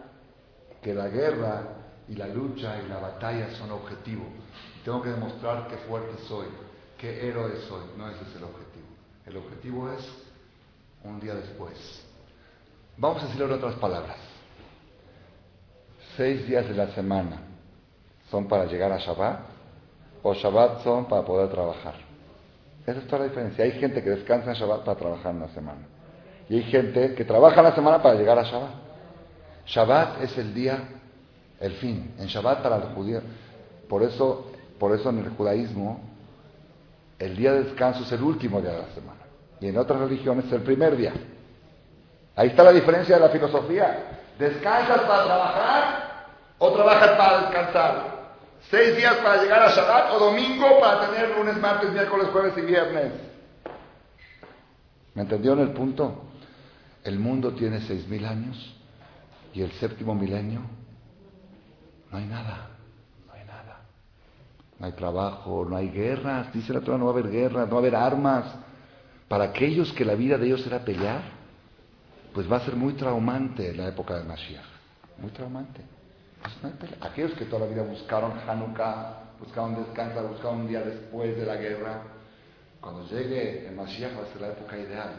que 0.81 0.93
la 0.93 1.07
guerra 1.07 1.61
y 2.07 2.15
la 2.15 2.27
lucha 2.27 2.81
y 2.83 2.89
la 2.89 2.97
batalla 2.97 3.51
son 3.55 3.71
objetivo. 3.71 4.25
Tengo 4.83 5.01
que 5.01 5.09
demostrar 5.09 5.67
qué 5.67 5.77
fuerte 5.77 6.17
soy, 6.27 6.47
qué 6.97 7.27
héroe 7.27 7.55
soy. 7.67 7.83
No 7.97 8.09
ese 8.09 8.23
es 8.23 8.35
el 8.35 8.43
objetivo. 8.43 8.87
El 9.25 9.37
objetivo 9.37 9.91
es 9.91 10.09
un 11.03 11.19
día 11.19 11.35
después. 11.35 12.03
Vamos 12.97 13.23
a 13.23 13.25
decirlo 13.25 13.45
en 13.45 13.53
otras 13.53 13.75
palabras. 13.75 14.17
Seis 16.17 16.45
días 16.47 16.67
de 16.67 16.75
la 16.75 16.87
semana 16.93 17.37
son 18.29 18.47
para 18.47 18.65
llegar 18.65 18.91
a 18.91 18.97
Shabbat 18.97 19.52
o 20.23 20.33
Shabbat 20.33 20.83
son 20.83 21.05
para 21.05 21.23
poder 21.23 21.49
trabajar. 21.49 21.93
Esa 22.87 22.99
es 22.99 23.07
toda 23.07 23.19
la 23.19 23.25
diferencia. 23.25 23.65
Hay 23.65 23.73
gente 23.73 24.01
que 24.01 24.09
descansa 24.09 24.51
en 24.51 24.55
Shabbat 24.55 24.83
para 24.83 24.97
trabajar 24.97 25.33
en 25.33 25.41
la 25.41 25.49
semana. 25.49 25.81
Y 26.49 26.55
hay 26.55 26.63
gente 26.63 27.13
que 27.13 27.25
trabaja 27.25 27.59
en 27.59 27.63
la 27.65 27.75
semana 27.75 28.01
para 28.01 28.15
llegar 28.15 28.39
a 28.39 28.43
Shabbat. 28.43 28.71
Shabbat 29.65 30.21
es 30.23 30.37
el 30.37 30.53
día, 30.53 30.79
el 31.59 31.73
fin. 31.73 32.15
En 32.17 32.27
Shabbat 32.27 32.61
para 32.63 32.77
los 32.77 32.93
judíos. 32.93 33.23
Por 33.87 34.01
eso, 34.03 34.51
por 34.79 34.93
eso 34.95 35.09
en 35.09 35.19
el 35.19 35.29
judaísmo, 35.29 36.01
el 37.19 37.35
día 37.35 37.53
de 37.53 37.63
descanso 37.63 38.03
es 38.03 38.11
el 38.11 38.23
último 38.23 38.61
día 38.61 38.71
de 38.71 38.79
la 38.79 38.89
semana. 38.93 39.19
Y 39.59 39.67
en 39.67 39.77
otras 39.77 39.99
religiones 39.99 40.45
es 40.45 40.53
el 40.53 40.61
primer 40.61 40.95
día. 40.95 41.13
Ahí 42.35 42.49
está 42.49 42.63
la 42.63 42.71
diferencia 42.71 43.15
de 43.15 43.21
la 43.21 43.29
filosofía. 43.29 44.19
¿Descansas 44.39 45.01
para 45.01 45.23
trabajar 45.25 46.25
o 46.57 46.71
trabajas 46.71 47.11
para 47.11 47.41
descansar? 47.41 48.12
Seis 48.69 48.95
días 48.95 49.15
para 49.17 49.41
llegar 49.41 49.61
a 49.61 49.69
Shabbat 49.69 50.11
o 50.13 50.19
domingo 50.19 50.79
para 50.79 51.09
tener 51.09 51.37
lunes, 51.37 51.57
martes, 51.57 51.91
miércoles, 51.91 52.27
jueves 52.31 52.53
y 52.57 52.61
viernes. 52.61 53.13
¿Me 55.13 55.21
entendieron 55.21 55.59
el 55.59 55.71
punto? 55.71 56.23
El 57.03 57.19
mundo 57.19 57.53
tiene 57.53 57.81
seis 57.81 58.07
mil 58.07 58.25
años 58.25 58.75
y 59.53 59.61
el 59.61 59.71
séptimo 59.73 60.15
milenio 60.15 60.61
no 62.13 62.19
hay 62.19 62.25
nada, 62.25 62.69
no 63.27 63.33
hay 63.33 63.43
nada. 63.45 63.81
No 64.79 64.85
hay 64.85 64.91
trabajo, 64.91 65.65
no 65.67 65.75
hay 65.75 65.89
guerras. 65.89 66.53
Dice 66.53 66.71
la 66.71 66.81
Torah, 66.81 66.97
no 66.97 67.05
va 67.05 67.11
a 67.11 67.13
haber 67.13 67.31
guerras, 67.31 67.67
no 67.67 67.71
va 67.71 67.77
a 67.77 67.79
haber 67.79 67.95
armas. 67.95 68.45
Para 69.27 69.45
aquellos 69.45 69.91
que 69.93 70.05
la 70.05 70.13
vida 70.13 70.37
de 70.37 70.45
ellos 70.45 70.65
era 70.67 70.85
pelear, 70.85 71.23
pues 72.31 72.51
va 72.51 72.57
a 72.57 72.65
ser 72.65 72.75
muy 72.75 72.93
traumante 72.93 73.73
la 73.73 73.87
época 73.87 74.15
de 74.19 74.25
Mashiach. 74.25 74.65
Muy 75.17 75.31
traumante. 75.31 75.81
Pues 76.79 76.91
aquellos 77.01 77.33
que 77.33 77.45
toda 77.45 77.65
la 77.65 77.73
vida 77.73 77.83
buscaron 77.83 78.33
Hanukkah, 78.47 79.35
buscaron 79.39 79.75
descanso, 79.75 80.27
buscaron 80.27 80.61
un 80.61 80.67
día 80.67 80.81
después 80.81 81.37
de 81.37 81.45
la 81.45 81.55
guerra, 81.55 82.01
cuando 82.81 83.05
llegue 83.07 83.67
el 83.67 83.75
Mashiach 83.75 84.17
va 84.17 84.23
a 84.23 84.25
ser 84.27 84.41
la 84.41 84.49
época 84.49 84.77
ideal. 84.77 85.09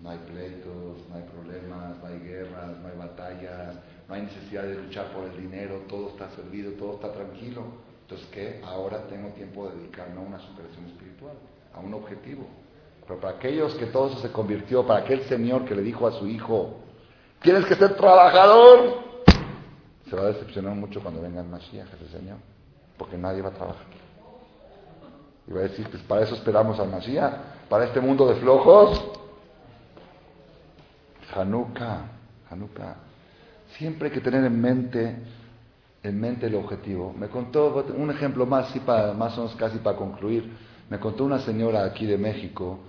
No 0.00 0.10
hay 0.10 0.18
pleitos, 0.18 1.08
no 1.08 1.14
hay 1.14 1.22
problemas, 1.22 1.96
no 1.98 2.06
hay 2.08 2.18
guerras, 2.18 2.76
no 2.82 2.88
hay 2.88 2.98
batallas, 2.98 3.76
no 4.08 4.14
hay 4.14 4.22
necesidad 4.22 4.64
de 4.64 4.74
luchar 4.74 5.12
por 5.12 5.26
el 5.26 5.40
dinero, 5.40 5.82
todo 5.88 6.08
está 6.08 6.28
servido, 6.30 6.72
todo 6.72 6.94
está 6.94 7.12
tranquilo. 7.12 7.62
Entonces, 8.02 8.26
¿qué? 8.32 8.60
Ahora 8.64 9.06
tengo 9.08 9.28
tiempo 9.28 9.68
de 9.68 9.76
dedicarme 9.76 10.16
a 10.16 10.26
una 10.26 10.40
superación 10.40 10.86
espiritual, 10.86 11.36
a 11.72 11.78
un 11.78 11.94
objetivo. 11.94 12.44
Pero 13.06 13.20
para 13.20 13.36
aquellos 13.36 13.74
que 13.76 13.86
todo 13.86 14.08
eso 14.08 14.18
se 14.18 14.32
convirtió, 14.32 14.84
para 14.84 15.04
aquel 15.04 15.22
señor 15.26 15.64
que 15.64 15.76
le 15.76 15.82
dijo 15.82 16.08
a 16.08 16.12
su 16.12 16.26
hijo, 16.26 16.80
tienes 17.40 17.64
que 17.66 17.76
ser 17.76 17.94
trabajador, 17.94 19.11
se 20.12 20.16
va 20.16 20.24
a 20.24 20.32
decepcionar 20.32 20.74
mucho 20.74 21.00
cuando 21.00 21.22
venga 21.22 21.40
el 21.40 21.46
Mashiach, 21.46 21.88
señor, 22.12 22.36
porque 22.98 23.16
nadie 23.16 23.40
va 23.40 23.48
a 23.48 23.52
trabajar. 23.52 23.86
Y 25.48 25.52
va 25.52 25.60
a 25.60 25.62
decir, 25.62 25.88
pues 25.88 26.02
para 26.02 26.20
eso 26.20 26.34
esperamos 26.34 26.78
al 26.78 26.90
Mashiach, 26.90 27.32
para 27.70 27.86
este 27.86 27.98
mundo 27.98 28.28
de 28.28 28.34
flojos. 28.34 29.02
Hanukkah, 31.34 32.02
Hanukkah. 32.50 32.96
Siempre 33.78 34.08
hay 34.08 34.14
que 34.14 34.20
tener 34.20 34.44
en 34.44 34.60
mente, 34.60 35.16
en 36.02 36.20
mente 36.20 36.44
el 36.44 36.56
objetivo. 36.56 37.14
Me 37.18 37.28
contó 37.28 37.82
un 37.96 38.10
ejemplo 38.10 38.44
más, 38.44 38.70
para, 38.84 39.14
más 39.14 39.38
o 39.38 39.44
menos 39.44 39.56
casi 39.56 39.78
para 39.78 39.96
concluir. 39.96 40.52
Me 40.90 41.00
contó 41.00 41.24
una 41.24 41.38
señora 41.38 41.84
aquí 41.84 42.04
de 42.04 42.18
México 42.18 42.80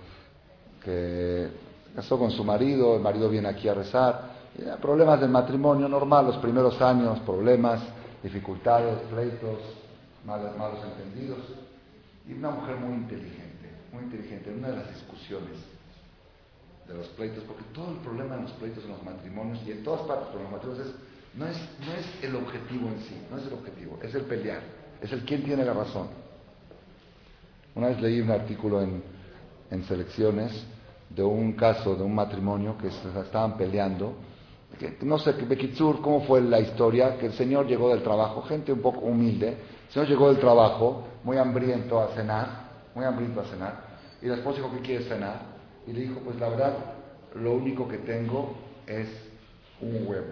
que 0.84 1.48
casó 1.96 2.18
con 2.18 2.30
su 2.32 2.44
marido, 2.44 2.96
el 2.96 3.00
marido 3.00 3.30
viene 3.30 3.48
aquí 3.48 3.66
a 3.66 3.72
rezar, 3.72 4.33
problemas 4.80 5.20
del 5.20 5.30
matrimonio 5.30 5.88
normal, 5.88 6.26
los 6.26 6.36
primeros 6.36 6.80
años, 6.80 7.18
problemas, 7.20 7.80
dificultades, 8.22 8.98
pleitos, 9.10 9.58
malos, 10.24 10.56
malos 10.56 10.78
entendidos. 10.84 11.40
Y 12.28 12.32
una 12.34 12.50
mujer 12.50 12.76
muy 12.76 12.94
inteligente, 12.94 13.70
muy 13.92 14.04
inteligente, 14.04 14.50
en 14.50 14.58
una 14.58 14.68
de 14.68 14.76
las 14.76 14.94
discusiones 14.94 15.58
de 16.88 16.94
los 16.94 17.06
pleitos, 17.08 17.42
porque 17.44 17.64
todo 17.74 17.90
el 17.90 17.98
problema 17.98 18.36
en 18.36 18.42
los 18.42 18.52
pleitos, 18.52 18.84
en 18.84 18.90
los 18.90 19.02
matrimonios 19.02 19.58
y 19.66 19.72
en 19.72 19.82
todas 19.82 20.02
partes 20.02 20.28
con 20.28 20.42
los 20.42 20.52
matrimonios 20.52 20.86
es, 20.86 20.94
no 21.34 21.46
es, 21.46 21.56
no 21.84 21.92
es 21.92 22.24
el 22.24 22.36
objetivo 22.36 22.88
en 22.88 22.98
sí, 23.00 23.20
no 23.30 23.38
es 23.38 23.46
el 23.46 23.54
objetivo, 23.54 23.98
es 24.02 24.14
el 24.14 24.22
pelear, 24.22 24.60
es 25.00 25.12
el 25.12 25.24
quién 25.24 25.42
tiene 25.42 25.64
la 25.64 25.72
razón. 25.72 26.08
Una 27.74 27.88
vez 27.88 28.00
leí 28.00 28.20
un 28.20 28.30
artículo 28.30 28.82
en, 28.82 29.02
en 29.70 29.84
selecciones 29.84 30.64
de 31.10 31.22
un 31.22 31.54
caso 31.54 31.94
de 31.96 32.02
un 32.02 32.14
matrimonio 32.14 32.76
que 32.78 32.90
se 32.90 33.20
estaban 33.20 33.56
peleando 33.56 34.14
no 35.02 35.18
sé, 35.18 35.32
Bekitsur, 35.32 36.00
cómo 36.00 36.22
fue 36.22 36.40
la 36.40 36.60
historia, 36.60 37.16
que 37.18 37.26
el 37.26 37.32
señor 37.32 37.66
llegó 37.66 37.90
del 37.90 38.02
trabajo, 38.02 38.42
gente 38.42 38.72
un 38.72 38.80
poco 38.80 39.00
humilde, 39.00 39.48
el 39.86 39.92
señor 39.92 40.08
llegó 40.08 40.28
del 40.28 40.38
trabajo, 40.40 41.04
muy 41.22 41.36
hambriento 41.36 42.00
a 42.00 42.08
cenar, 42.08 42.48
muy 42.94 43.04
hambriento 43.04 43.40
a 43.40 43.44
cenar, 43.44 43.74
y 44.20 44.26
la 44.26 44.36
esposa 44.36 44.58
dijo 44.58 44.72
que 44.72 44.80
quiere 44.80 45.04
cenar, 45.04 45.40
y 45.86 45.92
le 45.92 46.00
dijo, 46.00 46.20
pues 46.24 46.38
la 46.40 46.48
verdad, 46.48 46.76
lo 47.34 47.52
único 47.52 47.86
que 47.88 47.98
tengo 47.98 48.54
es 48.86 49.08
un 49.80 50.06
huevo. 50.06 50.26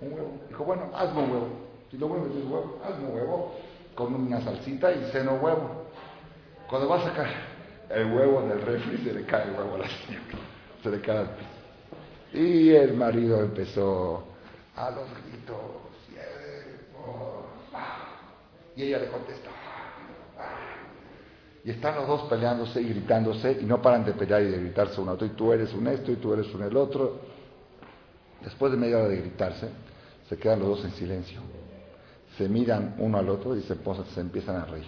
Un 0.00 0.12
huevo. 0.12 0.32
Dijo, 0.48 0.64
bueno, 0.64 0.90
hazme 0.94 1.22
un 1.22 1.30
huevo. 1.30 1.48
Si 1.90 1.98
lo 1.98 2.08
bueno 2.08 2.26
es 2.26 2.44
huevo, 2.44 2.80
hazme 2.84 3.08
un 3.08 3.14
huevo 3.14 3.54
con 3.94 4.14
una 4.14 4.40
salsita 4.40 4.92
y 4.92 5.10
ceno 5.10 5.34
huevo. 5.34 5.86
Cuando 6.68 6.88
va 6.88 6.98
a 6.98 7.02
sacar 7.02 7.28
el 7.90 8.12
huevo 8.12 8.42
del 8.42 8.60
refri, 8.62 8.98
se 8.98 9.12
le 9.12 9.24
cae 9.24 9.44
el 9.44 9.50
huevo 9.52 9.74
a 9.74 9.78
la 9.78 9.88
señora, 9.88 10.24
se 10.82 10.90
le 10.90 11.00
cae 11.00 11.18
al 11.18 11.30
piso. 11.30 11.57
Y 12.32 12.70
el 12.70 12.94
marido 12.94 13.40
empezó 13.40 14.24
a 14.76 14.90
los 14.90 15.06
gritos. 15.24 15.56
Y 18.76 18.82
ella 18.82 18.98
le 19.00 19.08
contesta. 19.08 19.50
Y 21.64 21.70
están 21.70 21.96
los 21.96 22.06
dos 22.06 22.22
peleándose 22.30 22.80
y 22.80 22.88
gritándose 22.88 23.58
y 23.60 23.64
no 23.64 23.82
paran 23.82 24.04
de 24.04 24.12
pelear 24.12 24.42
y 24.42 24.46
de 24.46 24.58
gritarse 24.58 25.00
uno 25.00 25.10
a 25.10 25.14
otro. 25.14 25.26
Y 25.26 25.30
tú 25.30 25.52
eres 25.52 25.72
un 25.74 25.88
esto 25.88 26.12
y 26.12 26.16
tú 26.16 26.32
eres 26.32 26.54
un 26.54 26.62
el 26.62 26.76
otro. 26.76 27.18
Después 28.42 28.70
de 28.70 28.78
media 28.78 28.98
hora 28.98 29.08
de 29.08 29.16
gritarse, 29.16 29.68
se 30.28 30.36
quedan 30.36 30.60
los 30.60 30.68
dos 30.68 30.84
en 30.84 30.92
silencio. 30.92 31.40
Se 32.36 32.48
miran 32.48 32.94
uno 32.98 33.18
al 33.18 33.28
otro 33.28 33.56
y 33.56 33.62
se, 33.62 33.74
se 34.14 34.20
empiezan 34.20 34.56
a 34.56 34.64
reír. 34.64 34.86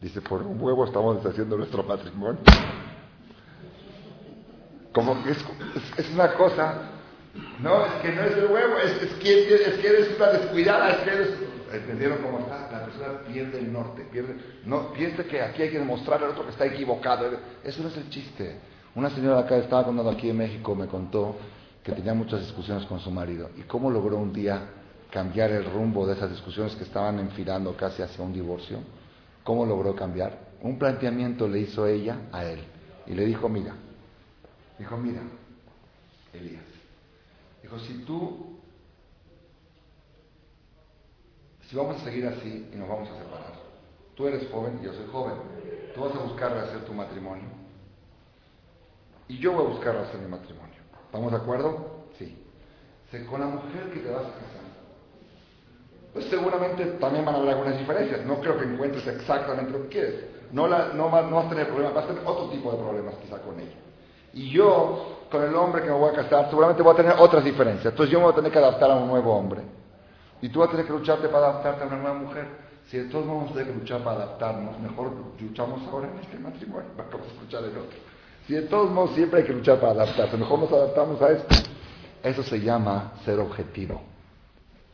Dice, 0.00 0.20
por 0.22 0.42
un 0.42 0.60
huevo 0.60 0.86
estamos 0.86 1.22
deshaciendo 1.22 1.56
nuestro 1.56 1.82
matrimonio. 1.82 2.40
Como 4.92 5.22
que 5.24 5.30
es, 5.30 6.10
una 6.12 6.34
cosa, 6.34 6.74
no, 7.60 7.86
es 7.86 7.92
que 8.02 8.12
no 8.12 8.22
es 8.22 8.36
el 8.36 8.44
huevo, 8.44 8.76
es, 8.78 9.02
es, 9.02 9.14
que, 9.14 9.54
es 9.54 9.78
que 9.78 9.88
eres 9.88 10.16
una 10.16 10.26
descuidada, 10.32 10.90
es 10.90 10.96
que 10.98 11.10
eres... 11.10 11.28
¿Entendieron 11.72 12.18
cómo 12.18 12.40
está? 12.40 12.70
La 12.70 12.84
persona 12.84 13.20
pierde 13.26 13.58
el 13.58 13.72
norte, 13.72 14.06
pierde... 14.12 14.36
No, 14.66 14.92
piensa 14.92 15.24
que 15.24 15.40
aquí 15.40 15.62
hay 15.62 15.70
que 15.70 15.78
demostrar 15.78 16.22
al 16.22 16.30
otro 16.30 16.44
que 16.44 16.50
está 16.50 16.66
equivocado. 16.66 17.30
Eso 17.64 17.82
no 17.82 17.88
es 17.88 17.96
el 17.96 18.10
chiste. 18.10 18.56
Una 18.94 19.08
señora 19.08 19.40
acá 19.40 19.56
estaba 19.56 19.84
contando 19.84 20.10
aquí 20.10 20.28
en 20.28 20.36
México, 20.36 20.74
me 20.74 20.86
contó 20.86 21.36
que 21.82 21.92
tenía 21.92 22.12
muchas 22.12 22.40
discusiones 22.40 22.84
con 22.84 23.00
su 23.00 23.10
marido. 23.10 23.48
¿Y 23.56 23.62
cómo 23.62 23.90
logró 23.90 24.18
un 24.18 24.34
día 24.34 24.60
cambiar 25.10 25.50
el 25.50 25.64
rumbo 25.64 26.06
de 26.06 26.12
esas 26.12 26.30
discusiones 26.30 26.76
que 26.76 26.84
estaban 26.84 27.18
enfilando 27.18 27.74
casi 27.74 28.02
hacia 28.02 28.22
un 28.22 28.34
divorcio? 28.34 28.80
¿Cómo 29.42 29.64
logró 29.64 29.96
cambiar? 29.96 30.38
Un 30.60 30.78
planteamiento 30.78 31.48
le 31.48 31.60
hizo 31.60 31.86
ella 31.86 32.18
a 32.32 32.44
él. 32.44 32.60
Y 33.06 33.14
le 33.14 33.24
dijo, 33.24 33.48
mira, 33.48 33.74
Dijo, 34.78 34.96
mira, 34.96 35.22
Elías, 36.32 36.64
dijo, 37.62 37.78
si 37.80 38.04
tú, 38.04 38.58
si 41.68 41.76
vamos 41.76 42.00
a 42.00 42.04
seguir 42.04 42.26
así 42.26 42.68
y 42.72 42.76
nos 42.76 42.88
vamos 42.88 43.08
a 43.10 43.18
separar, 43.18 43.52
tú 44.14 44.26
eres 44.26 44.50
joven 44.50 44.78
y 44.80 44.86
yo 44.86 44.92
soy 44.92 45.06
joven, 45.12 45.34
tú 45.94 46.00
vas 46.00 46.14
a 46.14 46.20
buscar 46.20 46.56
hacer 46.56 46.84
tu 46.84 46.92
matrimonio 46.92 47.62
y 49.28 49.38
yo 49.38 49.52
voy 49.52 49.64
a 49.64 49.68
buscar 49.68 49.96
hacer 49.96 50.20
mi 50.20 50.28
matrimonio. 50.28 50.76
¿Estamos 51.06 51.30
de 51.30 51.38
acuerdo? 51.38 52.04
Sí. 52.18 52.38
Con 53.28 53.40
la 53.40 53.46
mujer 53.46 53.90
que 53.92 54.00
te 54.00 54.10
vas 54.10 54.24
a 54.24 54.32
casar, 54.32 54.62
pues 56.12 56.26
seguramente 56.26 56.84
también 57.00 57.24
van 57.24 57.34
a 57.34 57.38
haber 57.38 57.50
algunas 57.50 57.78
diferencias. 57.78 58.24
No 58.26 58.40
creo 58.40 58.58
que 58.58 58.64
encuentres 58.64 59.06
exactamente 59.06 59.70
lo 59.70 59.82
que 59.82 59.88
quieres. 59.88 60.24
No, 60.50 60.66
la, 60.66 60.88
no, 60.88 61.10
no 61.10 61.36
vas 61.36 61.46
a 61.46 61.48
tener 61.50 61.66
problemas, 61.68 61.94
vas 61.94 62.04
a 62.04 62.08
tener 62.08 62.22
otro 62.26 62.50
tipo 62.50 62.72
de 62.72 62.78
problemas 62.78 63.14
quizá 63.16 63.38
con 63.40 63.58
ella. 63.58 63.76
Y 64.34 64.50
yo, 64.50 65.26
con 65.30 65.42
el 65.42 65.54
hombre 65.54 65.82
que 65.82 65.88
me 65.88 65.96
voy 65.96 66.10
a 66.10 66.14
casar, 66.14 66.48
seguramente 66.48 66.82
voy 66.82 66.94
a 66.94 66.96
tener 66.96 67.14
otras 67.18 67.44
diferencias. 67.44 67.92
Entonces 67.92 68.12
yo 68.12 68.18
me 68.18 68.24
voy 68.24 68.32
a 68.32 68.36
tener 68.36 68.52
que 68.52 68.58
adaptar 68.58 68.90
a 68.90 68.96
un 68.96 69.08
nuevo 69.08 69.34
hombre. 69.36 69.62
Y 70.40 70.48
tú 70.48 70.60
vas 70.60 70.68
a 70.68 70.72
tener 70.72 70.86
que 70.86 70.92
lucharte 70.92 71.28
para 71.28 71.48
adaptarte 71.48 71.84
a 71.84 71.86
una 71.86 71.96
nueva 71.96 72.14
mujer. 72.14 72.46
Si 72.88 72.98
de 72.98 73.04
todos 73.04 73.24
modos 73.24 73.42
vamos 73.42 73.50
a 73.52 73.58
tener 73.58 73.72
que 73.72 73.80
luchar 73.80 74.00
para 74.02 74.16
adaptarnos, 74.16 74.80
mejor 74.80 75.12
luchamos 75.40 75.82
ahora 75.88 76.08
en 76.08 76.18
este 76.18 76.38
matrimonio, 76.38 76.90
vamos 76.96 77.26
a 77.28 77.32
escuchar 77.32 77.62
el 77.64 77.70
otro. 77.70 77.98
Si 78.46 78.54
de 78.54 78.62
todos 78.62 78.90
modos 78.90 79.14
siempre 79.14 79.40
hay 79.40 79.46
que 79.46 79.52
luchar 79.52 79.78
para 79.78 79.92
adaptarse, 79.92 80.36
mejor 80.36 80.58
nos 80.58 80.72
adaptamos 80.72 81.22
a 81.22 81.30
esto. 81.30 81.54
Eso 82.22 82.42
se 82.42 82.60
llama 82.60 83.12
ser 83.24 83.38
objetivo. 83.38 84.02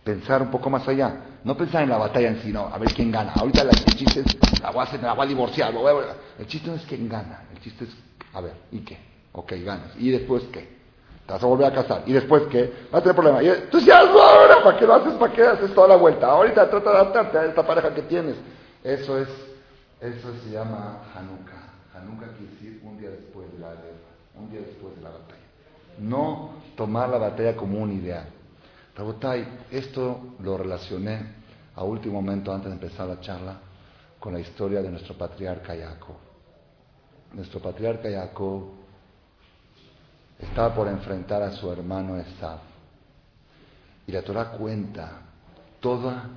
Pensar 0.04 0.42
un 0.42 0.50
poco 0.50 0.68
más 0.70 0.86
allá. 0.86 1.16
No 1.44 1.56
pensar 1.56 1.82
en 1.82 1.88
la 1.88 1.98
batalla 1.98 2.28
en 2.28 2.42
sí, 2.42 2.52
no, 2.52 2.66
a 2.66 2.78
ver 2.78 2.92
quién 2.92 3.10
gana. 3.10 3.32
Ahorita 3.34 3.62
el 3.62 3.70
chiste 3.96 4.20
es, 4.20 4.60
la 4.60 4.70
voy 4.70 4.80
a, 4.80 4.82
hacer, 4.84 5.02
la 5.02 5.14
voy 5.14 5.24
a 5.24 5.28
divorciar. 5.28 5.72
El 6.38 6.46
chiste 6.46 6.68
no 6.68 6.76
es 6.76 6.82
quién 6.82 7.08
gana, 7.08 7.44
el 7.52 7.60
chiste 7.60 7.84
es, 7.84 7.90
a 8.34 8.40
ver, 8.40 8.54
¿y 8.70 8.80
qué? 8.80 9.07
Ok, 9.38 9.52
ganas. 9.64 9.92
¿Y 9.96 10.10
después 10.10 10.42
qué? 10.52 10.78
Te 11.24 11.32
vas 11.32 11.40
a 11.40 11.46
volver 11.46 11.66
a 11.66 11.72
casar. 11.72 12.02
¿Y 12.06 12.12
después 12.12 12.42
qué? 12.50 12.72
Va 12.92 12.98
a 12.98 13.00
tener 13.00 13.14
problemas. 13.14 13.44
Ya 13.44 14.00
hazlo 14.00 14.20
ahora. 14.20 14.64
¿Para 14.64 14.76
qué 14.76 14.84
lo 14.84 14.94
haces? 14.94 15.12
¿Para 15.12 15.32
qué 15.32 15.42
haces 15.46 15.72
toda 15.74 15.86
la 15.86 15.96
vuelta? 15.96 16.26
Ahorita 16.26 16.68
trata 16.68 16.90
de 16.90 16.96
adaptarte 16.96 17.38
a 17.38 17.44
esta 17.44 17.64
pareja 17.64 17.94
que 17.94 18.02
tienes. 18.02 18.34
Eso 18.82 19.16
es, 19.16 19.28
eso 20.00 20.28
se 20.42 20.50
llama 20.50 21.04
Hanukkah. 21.14 21.98
Hanukkah 22.00 22.32
quiere 22.36 22.52
decir 22.52 22.80
un 22.82 22.98
día 22.98 23.10
después 23.10 23.52
de 23.52 23.60
la 23.60 23.68
guerra, 23.68 24.10
un 24.34 24.50
día 24.50 24.60
después 24.60 24.96
de 24.96 25.02
la 25.02 25.10
batalla. 25.10 25.38
No 26.00 26.50
tomar 26.76 27.08
la 27.08 27.18
batalla 27.18 27.54
como 27.54 27.78
un 27.78 27.92
ideal. 27.92 28.26
Rabotai, 28.96 29.46
esto 29.70 30.18
lo 30.40 30.58
relacioné 30.58 31.20
a 31.76 31.84
último 31.84 32.20
momento 32.20 32.52
antes 32.52 32.70
de 32.70 32.74
empezar 32.74 33.06
la 33.06 33.20
charla 33.20 33.56
con 34.18 34.32
la 34.32 34.40
historia 34.40 34.82
de 34.82 34.90
nuestro 34.90 35.16
patriarca 35.16 35.76
Jacob. 35.76 36.16
Nuestro 37.34 37.60
patriarca 37.60 38.10
Jacob 38.10 38.78
estaba 40.38 40.74
por 40.74 40.88
enfrentar 40.88 41.42
a 41.42 41.52
su 41.52 41.70
hermano 41.70 42.16
Esab. 42.16 42.58
Y 44.06 44.12
la 44.12 44.22
Torah 44.22 44.52
cuenta 44.52 45.22
toda, 45.80 46.30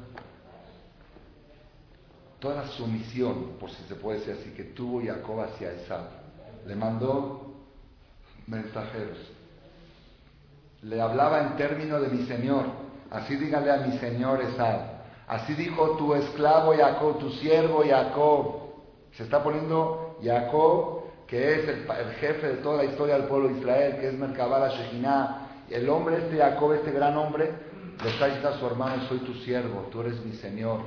toda 2.40 2.64
la 2.64 2.68
sumisión, 2.70 3.58
por 3.60 3.70
si 3.70 3.84
se 3.84 3.96
puede 3.96 4.20
decir 4.20 4.36
así, 4.40 4.52
que 4.52 4.64
tuvo 4.64 5.02
Jacob 5.04 5.42
hacia 5.42 5.72
Esab. 5.72 6.06
Le 6.66 6.76
mandó 6.76 7.54
mensajeros. 8.48 9.18
Le 10.82 11.00
hablaba 11.00 11.42
en 11.42 11.56
términos 11.56 12.02
de 12.02 12.10
mi 12.10 12.26
Señor. 12.26 12.66
Así 13.12 13.36
dígale 13.36 13.72
a 13.72 13.78
mi 13.78 13.98
Señor 14.00 14.42
Esab. 14.42 15.02
Así 15.28 15.54
dijo 15.54 15.96
tu 15.98 16.14
esclavo 16.16 16.76
Jacob, 16.76 17.20
tu 17.20 17.30
siervo 17.34 17.84
Jacob. 17.88 18.62
Se 19.14 19.24
está 19.24 19.44
poniendo 19.44 20.18
Jacob 20.24 21.01
que 21.32 21.62
es 21.62 21.70
el, 21.70 21.86
jefe 22.20 22.46
de 22.46 22.54
toda 22.56 22.84
la 22.84 22.84
historia 22.84 23.16
del 23.16 23.24
pueblo 23.24 23.48
de 23.48 23.60
Israel, 23.60 23.96
que 24.02 24.10
es 24.10 24.14
Merkabah 24.16 24.68
Shekinah, 24.68 25.48
el 25.70 25.90
hombre 25.90 26.18
este 26.18 26.38
Jacob, 26.38 26.74
este 26.74 26.92
gran 26.92 27.16
hombre, 27.16 27.50
le 28.04 28.10
está 28.10 28.26
diciendo 28.26 28.50
a 28.50 28.60
su 28.60 28.68
hermano, 28.68 29.04
soy 29.08 29.20
tu 29.20 29.34
siervo, 29.36 29.88
tú 29.90 30.02
eres 30.02 30.20
mi 30.26 30.34
Señor. 30.34 30.82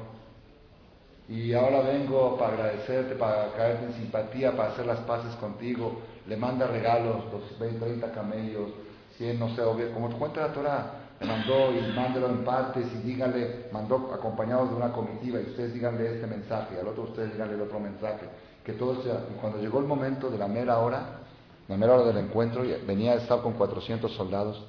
Y 1.30 1.54
ahora 1.54 1.80
vengo 1.80 2.36
para 2.36 2.52
agradecerte, 2.52 3.14
para 3.14 3.52
caerte 3.52 3.86
en 3.86 3.94
simpatía, 3.94 4.54
para 4.54 4.68
hacer 4.72 4.84
las 4.84 4.98
paces 5.00 5.34
contigo. 5.36 6.02
Le 6.26 6.36
manda 6.36 6.66
regalos, 6.66 7.24
los 7.32 7.58
20, 7.58 7.78
30 7.78 8.12
camellos, 8.12 8.68
100, 9.16 9.38
no 9.38 9.48
sé, 9.56 9.62
como 9.94 10.10
te 10.10 10.16
cuenta 10.16 10.42
la 10.42 10.52
Torah, 10.52 10.92
le 11.20 11.26
mandó 11.26 11.72
y 11.72 11.80
mándelo 11.96 12.28
en 12.28 12.44
partes 12.44 12.84
y 12.92 12.98
díganle, 12.98 13.68
mandó 13.72 14.10
acompañados 14.12 14.68
de 14.68 14.76
una 14.76 14.92
comitiva 14.92 15.40
y 15.40 15.44
ustedes 15.44 15.72
díganle 15.72 16.16
este 16.16 16.26
mensaje, 16.26 16.78
al 16.78 16.88
otro 16.88 17.04
ustedes 17.04 17.32
díganle 17.32 17.54
el 17.54 17.62
otro 17.62 17.80
mensaje 17.80 18.26
que 18.64 18.72
todo 18.72 18.96
cuando 19.40 19.58
llegó 19.58 19.78
el 19.78 19.86
momento 19.86 20.30
de 20.30 20.38
la 20.38 20.48
mera 20.48 20.78
hora, 20.78 21.20
la 21.68 21.76
mera 21.76 21.94
hora 21.94 22.04
del 22.04 22.24
encuentro, 22.24 22.62
venía 22.86 23.12
a 23.12 23.16
estar 23.16 23.42
con 23.42 23.52
400 23.54 24.10
soldados 24.12 24.64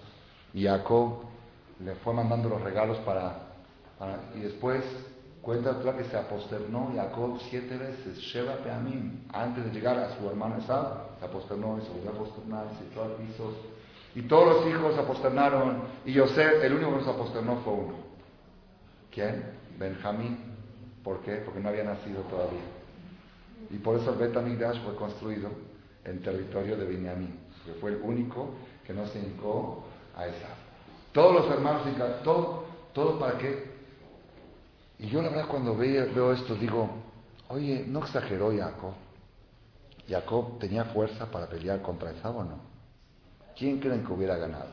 y 0.53 0.65
Jacob 0.65 1.23
le 1.83 1.95
fue 1.95 2.13
mandando 2.13 2.49
los 2.49 2.61
regalos 2.61 2.97
para, 2.99 3.35
y 4.35 4.39
después 4.39 4.83
cuenta 5.41 5.77
que 5.95 6.03
se 6.05 6.17
aposternó 6.17 6.91
Jacob 6.95 7.39
siete 7.49 7.77
veces, 7.77 8.17
Sheba 8.17 8.55
Peamim, 8.57 9.25
antes 9.31 9.65
de 9.65 9.71
llegar 9.71 9.97
a 9.97 10.17
su 10.17 10.27
hermano 10.27 10.57
Esab, 10.57 11.19
se 11.19 11.25
aposternó 11.25 11.77
y 11.77 11.85
se 11.85 11.91
volvió 11.91 12.09
a 12.09 12.13
aposternar, 12.13 12.65
se 12.79 12.91
echó 12.91 13.03
al 13.03 13.11
piso, 13.11 13.53
y 14.15 14.21
todos 14.23 14.55
los 14.55 14.67
hijos 14.67 14.95
se 14.95 15.01
aposternaron, 15.01 15.83
y 16.05 16.17
José, 16.17 16.65
el 16.65 16.73
único 16.73 16.97
que 16.97 17.03
se 17.03 17.09
aposternó 17.09 17.57
fue 17.57 17.73
uno. 17.73 17.93
¿Quién? 19.11 19.43
Benjamín. 19.77 20.37
¿Por 21.03 21.19
qué? 21.19 21.35
Porque 21.45 21.59
no 21.59 21.69
había 21.69 21.83
nacido 21.83 22.21
todavía. 22.23 22.74
Y 23.75 23.77
por 23.79 23.99
eso 23.99 24.11
el 24.11 24.17
Betamigdash 24.17 24.81
fue 24.85 24.95
construido 24.95 25.49
en 26.05 26.21
territorio 26.21 26.77
de 26.77 26.85
Benjamín, 26.85 27.37
que 27.65 27.73
fue 27.73 27.91
el 27.91 28.01
único 28.01 28.51
que 28.87 28.93
no 28.93 29.05
se 29.07 29.19
hincó 29.19 29.83
a 30.15 30.27
esa. 30.27 30.47
Todos 31.11 31.33
los 31.33 31.51
hermanos, 31.51 31.81
todo, 32.23 32.63
todo 32.93 33.19
para 33.19 33.37
qué. 33.37 33.75
Y 34.99 35.07
yo 35.07 35.21
la 35.21 35.27
verdad 35.27 35.47
cuando 35.49 35.75
veo, 35.75 36.31
esto 36.31 36.55
digo, 36.55 36.89
oye, 37.49 37.83
¿no 37.85 37.99
exageró 37.99 38.57
Jacob? 38.57 38.93
¿Jacob 40.07 40.57
tenía 40.57 40.85
fuerza 40.85 41.29
para 41.29 41.47
pelear 41.47 41.81
contra 41.81 42.11
Esab 42.11 42.37
o 42.37 42.43
no? 42.45 42.59
¿Quién 43.57 43.79
creen 43.79 44.05
que 44.05 44.13
hubiera 44.13 44.37
ganado? 44.37 44.69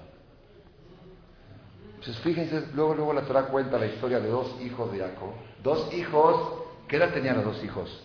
Pues 2.05 2.17
fíjense, 2.21 2.69
luego, 2.75 2.95
luego 2.95 3.15
la 3.15 3.23
Torah 3.23 3.47
cuenta 3.47 3.79
la 3.79 3.87
historia 3.87 4.21
de 4.21 4.29
dos 4.29 4.61
hijos 4.61 4.93
de 4.93 5.01
Jacob. 5.01 5.31
Dos 5.61 5.93
hijos, 5.93 6.63
¿qué 6.87 6.99
edad 6.99 7.13
tenían 7.13 7.37
los 7.39 7.47
dos 7.47 7.65
hijos? 7.65 8.03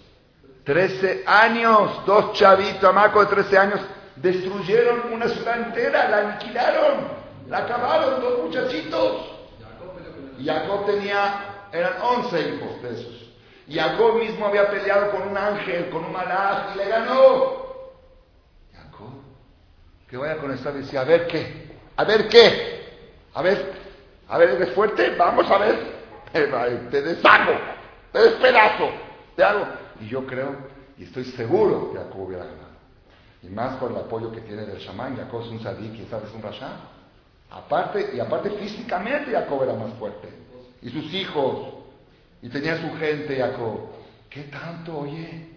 Trece 0.67 1.23
años, 1.25 2.05
dos 2.05 2.33
chavitos, 2.33 2.83
amacos 2.83 3.29
de 3.29 3.35
trece 3.37 3.57
años, 3.57 3.79
destruyeron 4.17 5.13
una 5.13 5.29
ciudad 5.29 5.59
entera, 5.59 6.09
la 6.09 6.17
aniquilaron, 6.17 7.07
la 7.47 7.59
acabaron, 7.59 8.19
dos 8.19 8.39
muchachitos. 8.43 9.31
Y 10.37 10.45
Jacob 10.45 10.85
tenía, 10.85 11.69
eran 11.71 11.93
once 12.01 12.37
hijos 12.41 12.81
de 12.83 12.89
esos. 12.89 13.29
Y 13.65 13.79
Jacob 13.79 14.15
mismo 14.15 14.45
había 14.45 14.69
peleado 14.69 15.09
con 15.11 15.29
un 15.29 15.37
ángel, 15.37 15.89
con 15.89 16.03
un 16.03 16.11
malaj, 16.11 16.75
y 16.75 16.79
le 16.79 16.89
ganó. 16.89 17.67
Jacob, 18.75 19.21
que 20.09 20.17
vaya 20.17 20.35
con 20.35 20.51
esta 20.51 20.71
y 20.71 20.79
decía, 20.79 20.99
a 20.99 21.05
ver 21.05 21.27
qué, 21.27 21.77
a 21.95 22.03
ver 22.03 22.27
qué, 22.27 22.89
a 23.33 23.41
ver, 23.41 23.71
a 24.27 24.37
ver, 24.37 24.49
¿eres 24.49 24.73
fuerte? 24.73 25.15
Vamos 25.15 25.49
a 25.49 25.59
ver, 25.59 25.77
te 26.91 27.01
deshago, 27.03 27.53
te 28.11 28.19
despedazo, 28.19 28.89
te 29.33 29.45
hago. 29.45 29.86
Y 30.01 30.07
yo 30.07 30.25
creo, 30.25 30.55
y 30.97 31.03
estoy 31.03 31.25
seguro 31.25 31.91
que 31.91 31.99
Jacob 31.99 32.21
hubiera 32.21 32.45
ganado. 32.45 32.67
Y 33.43 33.47
más 33.47 33.77
con 33.77 33.91
el 33.93 33.99
apoyo 33.99 34.31
que 34.31 34.41
tiene 34.41 34.65
del 34.65 34.83
chamán, 34.83 35.15
Jacob 35.15 35.41
es 35.43 35.47
un 35.49 35.61
sadik 35.61 35.93
y 35.93 36.05
sabes 36.05 36.31
un 36.33 36.41
rasha. 36.41 36.71
Aparte, 37.49 38.11
y 38.13 38.19
aparte 38.19 38.49
físicamente 38.51 39.31
Jacob 39.31 39.63
era 39.63 39.73
más 39.73 39.93
fuerte. 39.93 40.27
Y 40.81 40.89
sus 40.89 41.13
hijos, 41.13 41.75
y 42.41 42.49
tenía 42.49 42.77
su 42.77 42.97
gente 42.97 43.37
Jacob. 43.37 43.89
¿Qué 44.29 44.43
tanto, 44.43 44.99
oye? 44.99 45.55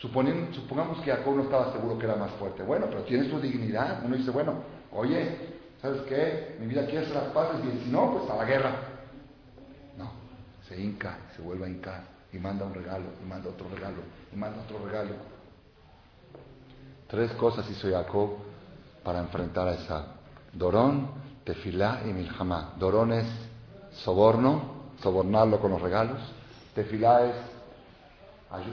supongamos 0.00 0.98
que 1.04 1.12
Jacob 1.12 1.36
no 1.36 1.44
estaba 1.44 1.72
seguro 1.72 1.96
que 1.96 2.06
era 2.06 2.16
más 2.16 2.32
fuerte. 2.32 2.64
Bueno, 2.64 2.86
pero 2.88 3.02
tiene 3.02 3.30
su 3.30 3.38
dignidad. 3.40 4.02
Uno 4.04 4.16
dice, 4.16 4.32
bueno, 4.32 4.54
oye, 4.90 5.38
¿sabes 5.80 6.00
qué? 6.02 6.56
Mi 6.58 6.66
vida 6.66 6.84
quiere 6.86 7.06
hacer 7.06 7.14
las 7.14 7.32
paces 7.32 7.60
y 7.64 7.84
si 7.84 7.90
no, 7.90 8.12
pues 8.12 8.28
a 8.28 8.34
la 8.34 8.44
guerra. 8.44 8.74
No, 9.96 10.10
se 10.68 10.80
hinca, 10.80 11.18
se 11.36 11.42
vuelve 11.42 11.66
a 11.66 11.68
hincar 11.68 12.11
y 12.32 12.38
manda 12.38 12.64
un 12.64 12.74
regalo, 12.74 13.04
y 13.22 13.28
manda 13.28 13.50
otro 13.50 13.68
regalo, 13.68 13.98
y 14.32 14.36
manda 14.36 14.62
otro 14.62 14.84
regalo. 14.84 15.14
Tres 17.08 17.30
cosas 17.32 17.68
hizo 17.70 17.90
Jacob 17.90 18.38
para 19.04 19.18
enfrentar 19.18 19.68
a 19.68 19.74
esa. 19.74 20.06
Dorón, 20.52 21.10
tefilá 21.44 22.00
y 22.06 22.12
milhamá. 22.12 22.72
Dorón 22.78 23.12
es 23.12 23.26
soborno, 24.02 24.92
sobornarlo 25.02 25.60
con 25.60 25.72
los 25.72 25.82
regalos. 25.82 26.20
Tefilá 26.74 27.26
es 27.26 27.34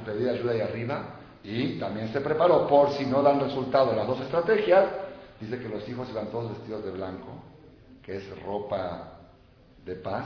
pedir 0.06 0.30
ayuda 0.30 0.54
ahí 0.54 0.62
arriba. 0.62 1.04
Y 1.44 1.80
también 1.80 2.14
se 2.14 2.22
preparó 2.22 2.68
por 2.68 2.92
si 2.92 3.06
no 3.06 3.22
dan 3.22 3.40
resultado 3.40 3.94
las 3.94 4.08
dos 4.08 4.22
estrategias. 4.22 4.86
Dice 5.40 5.60
que 5.60 5.70
los 5.70 5.88
hijos 5.88 6.10
iban 6.10 6.28
todos 6.28 6.52
vestidos 6.52 6.84
de 6.84 6.92
blanco, 6.92 7.28
que 8.04 8.18
es 8.18 8.44
ropa 8.44 9.20
de 9.86 9.96
paz. 9.96 10.26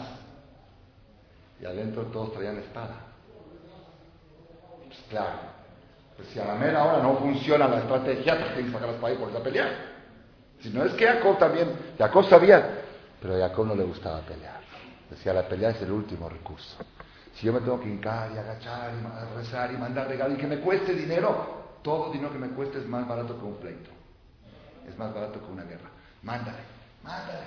Y 1.61 1.65
adentro 1.65 2.03
todos 2.07 2.33
traían 2.33 2.57
espada. 2.57 3.12
Claro, 5.13 5.41
pues 6.17 6.27
si 6.29 6.39
a 6.39 6.45
la 6.45 6.55
mera 6.55 6.83
hora 6.85 7.03
no 7.03 7.17
funciona 7.17 7.67
la 7.67 7.77
estrategia, 7.77 8.35
tienes 8.35 8.65
que 8.65 8.71
sacar 8.71 8.89
las 8.89 8.97
para 8.97 9.13
y 9.13 9.17
ponerse 9.17 9.39
a 9.39 9.43
pelear. 9.43 9.69
Si 10.59 10.71
no 10.71 10.83
es 10.85 10.93
que 10.93 11.05
Jacob 11.05 11.37
también, 11.37 11.71
Jacob 11.99 12.27
sabía, 12.27 12.81
pero 13.21 13.35
a 13.35 13.47
Jacob 13.47 13.67
no 13.67 13.75
le 13.75 13.83
gustaba 13.83 14.21
pelear. 14.21 14.61
Decía, 15.11 15.33
la 15.33 15.47
pelea 15.47 15.69
es 15.69 15.79
el 15.83 15.91
último 15.91 16.27
recurso. 16.27 16.77
Si 17.35 17.45
yo 17.45 17.53
me 17.53 17.59
tengo 17.59 17.79
que 17.79 17.89
hincar 17.89 18.31
y 18.33 18.39
agachar 18.39 18.91
y 18.95 19.37
rezar 19.37 19.71
y 19.71 19.77
mandar 19.77 20.07
regalos 20.07 20.35
y 20.35 20.41
que 20.41 20.47
me 20.47 20.57
cueste 20.57 20.95
dinero, 20.95 21.77
todo 21.83 22.11
dinero 22.11 22.31
que 22.31 22.39
me 22.39 22.49
cueste 22.49 22.79
es 22.79 22.87
más 22.87 23.07
barato 23.07 23.37
que 23.37 23.45
un 23.45 23.57
pleito. 23.57 23.91
Es 24.89 24.97
más 24.97 25.13
barato 25.13 25.39
que 25.45 25.51
una 25.51 25.63
guerra. 25.63 25.91
Mándale, 26.23 26.57
mándale. 27.03 27.45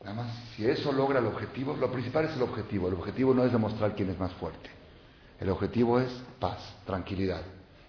Nada 0.00 0.14
más, 0.14 0.32
si 0.56 0.66
eso 0.66 0.90
logra 0.90 1.18
el 1.18 1.26
objetivo, 1.26 1.76
lo 1.76 1.92
principal 1.92 2.24
es 2.24 2.34
el 2.34 2.40
objetivo. 2.40 2.88
El 2.88 2.94
objetivo 2.94 3.34
no 3.34 3.44
es 3.44 3.52
demostrar 3.52 3.94
quién 3.94 4.08
es 4.08 4.18
más 4.18 4.32
fuerte. 4.32 4.77
El 5.40 5.50
objetivo 5.50 6.00
es 6.00 6.10
paz, 6.40 6.58
tranquilidad. 6.84 7.42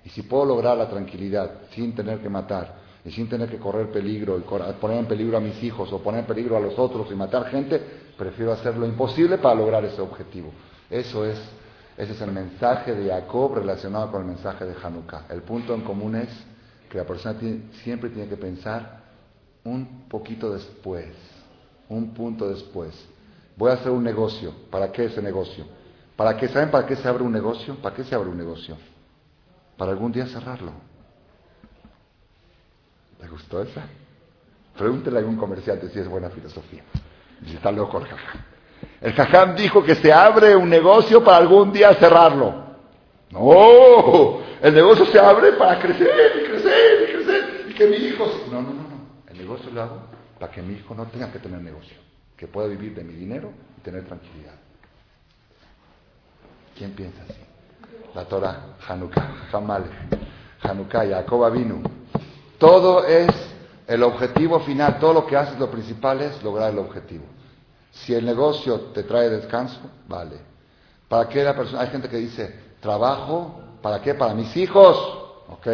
Y 0.06 0.10
si 0.10 0.22
puedo 0.24 0.46
lograr 0.46 0.78
la 0.78 0.90
tranquilidad 0.90 1.52
sin 1.72 1.96
tener 1.96 2.20
que 2.20 2.30
matar 2.30 2.76
y 3.04 3.12
sin 3.12 3.28
tener 3.28 3.50
que 3.50 3.58
correr 3.58 3.92
peligro 3.92 4.38
y 4.38 4.42
poner 4.42 4.98
en 4.98 5.06
peligro 5.06 5.38
a 5.38 5.42
mis 5.42 5.62
hijos 5.64 5.92
o 5.92 6.00
poner 6.00 6.22
en 6.22 6.26
peligro 6.28 6.58
a 6.58 6.60
los 6.60 6.78
otros 6.78 7.08
y 7.12 7.16
matar 7.16 7.46
gente, 7.46 7.82
prefiero 8.18 8.52
hacer 8.52 8.78
lo 8.78 8.86
imposible 8.86 9.38
para 9.38 9.56
lograr 9.56 9.84
ese 9.86 10.02
objetivo. 10.02 10.52
Eso 10.90 11.26
es, 11.26 11.40
ese 11.98 12.14
es 12.14 12.22
el 12.22 12.32
mensaje 12.32 12.94
de 12.94 13.10
Jacob 13.10 13.56
relacionado 13.56 14.12
con 14.12 14.22
el 14.22 14.28
mensaje 14.28 14.66
de 14.66 14.76
Hanukkah. 14.82 15.26
El 15.30 15.42
punto 15.42 15.74
en 15.74 15.82
común 15.82 16.16
es 16.16 16.30
que 16.90 16.98
la 16.98 17.06
persona 17.06 17.40
siempre 17.84 18.10
tiene 18.10 18.28
que 18.28 18.38
pensar 18.38 19.00
un 19.64 20.08
poquito 20.08 20.52
después. 20.52 21.08
un 21.90 22.14
punto 22.14 22.48
después. 22.48 22.94
Voy 23.56 23.72
a 23.72 23.74
hacer 23.74 23.92
un 23.92 24.04
negocio. 24.04 24.54
¿Para 24.70 24.92
qué 24.92 25.06
ese 25.06 25.22
negocio? 25.22 25.66
¿Para 26.20 26.36
qué? 26.36 26.50
¿Saben 26.50 26.70
para 26.70 26.86
qué 26.86 26.98
se 26.98 27.08
abre 27.08 27.24
un 27.24 27.32
negocio? 27.32 27.76
¿Para 27.76 27.96
qué 27.96 28.04
se 28.04 28.14
abre 28.14 28.28
un 28.28 28.38
negocio? 28.38 28.76
Para 29.78 29.92
algún 29.92 30.12
día 30.12 30.26
cerrarlo. 30.26 30.74
¿Le 33.22 33.28
gustó 33.30 33.62
esa? 33.62 33.84
Pregúntele 34.78 35.16
a 35.16 35.20
algún 35.20 35.38
comerciante 35.38 35.88
si 35.88 35.98
es 35.98 36.10
buena 36.10 36.30
filosofía. 36.30 36.84
Si 37.46 37.56
está 37.56 37.72
loco 37.72 38.00
el 38.00 38.08
jajam. 38.08 38.42
El 39.00 39.14
jajam 39.14 39.56
dijo 39.56 39.82
que 39.82 39.96
se 39.96 40.12
abre 40.12 40.58
un 40.58 40.70
negocio 40.70 41.24
para 41.24 41.38
algún 41.38 41.72
día 41.72 41.94
cerrarlo. 41.94 42.66
No, 43.32 44.42
el 44.62 44.74
negocio 44.74 45.06
se 45.06 45.20
abre 45.20 45.54
para 45.54 45.80
crecer 45.80 46.34
y 46.36 46.50
crecer 46.50 47.02
y 47.02 47.14
crecer 47.14 47.66
y 47.70 47.74
que 47.74 47.88
mi 47.88 47.96
hijo... 47.96 48.26
No, 48.52 48.62
no, 48.62 48.74
no, 48.74 48.84
no. 48.84 49.22
El 49.26 49.38
negocio 49.38 49.72
lo 49.72 49.84
hago 49.84 50.02
para 50.38 50.52
que 50.52 50.62
mi 50.62 50.74
hijo 50.74 50.94
no 50.94 51.06
tenga 51.06 51.32
que 51.32 51.40
tener 51.40 51.62
negocio, 51.62 51.96
que 52.36 52.46
pueda 52.46 52.68
vivir 52.68 52.94
de 52.94 53.06
mi 53.06 53.14
dinero 53.14 53.54
y 53.78 53.82
tener 53.84 54.04
tranquilidad. 54.04 54.59
¿Quién 56.80 56.94
piensa 56.94 57.22
así? 57.24 57.42
La 58.16 58.24
Torah, 58.24 58.78
Hanukkah, 58.88 59.50
Hamal, 59.52 59.84
Hanukkah, 60.62 61.06
Jacob 61.06 61.52
vino. 61.52 61.82
Todo 62.58 63.06
es 63.06 63.28
el 63.86 64.02
objetivo 64.02 64.62
final, 64.62 64.98
todo 64.98 65.14
lo 65.14 65.26
que 65.28 65.36
haces, 65.36 65.60
lo 65.60 65.70
principal 65.70 66.22
es 66.22 66.42
lograr 66.42 66.72
el 66.72 66.80
objetivo. 66.80 67.26
Si 67.92 68.14
el 68.14 68.26
negocio 68.26 68.80
te 68.94 69.04
trae 69.04 69.30
descanso, 69.30 69.78
vale. 70.08 70.38
¿Para 71.10 71.28
qué 71.28 71.44
la 71.44 71.54
persona? 71.54 71.82
Hay 71.82 71.90
gente 71.90 72.08
que 72.08 72.16
dice, 72.16 72.58
trabajo, 72.80 73.60
¿para 73.82 74.02
qué? 74.02 74.14
Para 74.14 74.34
mis 74.34 74.56
hijos. 74.56 74.98
Ok. 75.50 75.68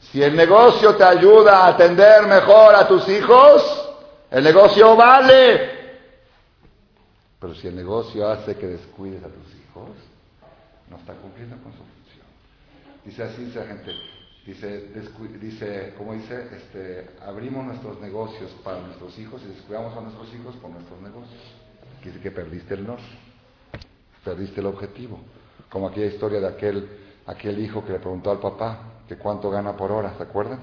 Si 0.00 0.22
el 0.22 0.36
negocio 0.36 0.94
te 0.96 1.04
ayuda 1.04 1.64
a 1.64 1.68
atender 1.68 2.26
mejor 2.26 2.74
a 2.74 2.86
tus 2.86 3.08
hijos, 3.08 3.90
el 4.30 4.44
negocio 4.44 4.96
vale. 4.96 5.70
Pero 7.40 7.54
si 7.54 7.68
el 7.68 7.74
negocio 7.74 8.28
hace 8.28 8.54
que 8.54 8.66
descuides 8.66 9.24
a 9.24 9.28
tus 9.28 9.54
hijos, 9.54 10.11
no 10.92 10.98
está 10.98 11.14
cumpliendo 11.14 11.56
con 11.62 11.72
su 11.72 11.78
función. 11.78 12.26
Dice 13.04 13.22
así, 13.22 13.44
dice 13.44 13.64
gente, 13.64 13.92
dice, 14.46 14.88
dice, 15.40 15.94
como 15.96 16.12
dice, 16.12 16.48
este, 16.54 17.10
abrimos 17.24 17.64
nuestros 17.64 18.00
negocios 18.00 18.50
para 18.62 18.80
nuestros 18.80 19.18
hijos 19.18 19.42
y 19.44 19.48
descuidamos 19.48 19.96
a 19.96 20.02
nuestros 20.02 20.32
hijos 20.34 20.54
por 20.56 20.70
nuestros 20.70 21.00
negocios. 21.00 21.40
Quiere 22.02 22.18
decir 22.18 22.22
que 22.22 22.30
perdiste 22.30 22.74
el 22.74 22.86
norte, 22.86 23.04
perdiste 24.22 24.60
el 24.60 24.66
objetivo. 24.66 25.18
Como 25.70 25.88
aquella 25.88 26.06
historia 26.06 26.40
de 26.40 26.48
aquel, 26.48 26.88
aquel 27.26 27.58
hijo 27.58 27.84
que 27.84 27.92
le 27.92 27.98
preguntó 27.98 28.30
al 28.30 28.38
papá 28.38 29.04
que 29.08 29.16
cuánto 29.16 29.50
gana 29.50 29.74
por 29.74 29.90
hora, 29.90 30.14
¿se 30.16 30.22
acuerdan? 30.22 30.60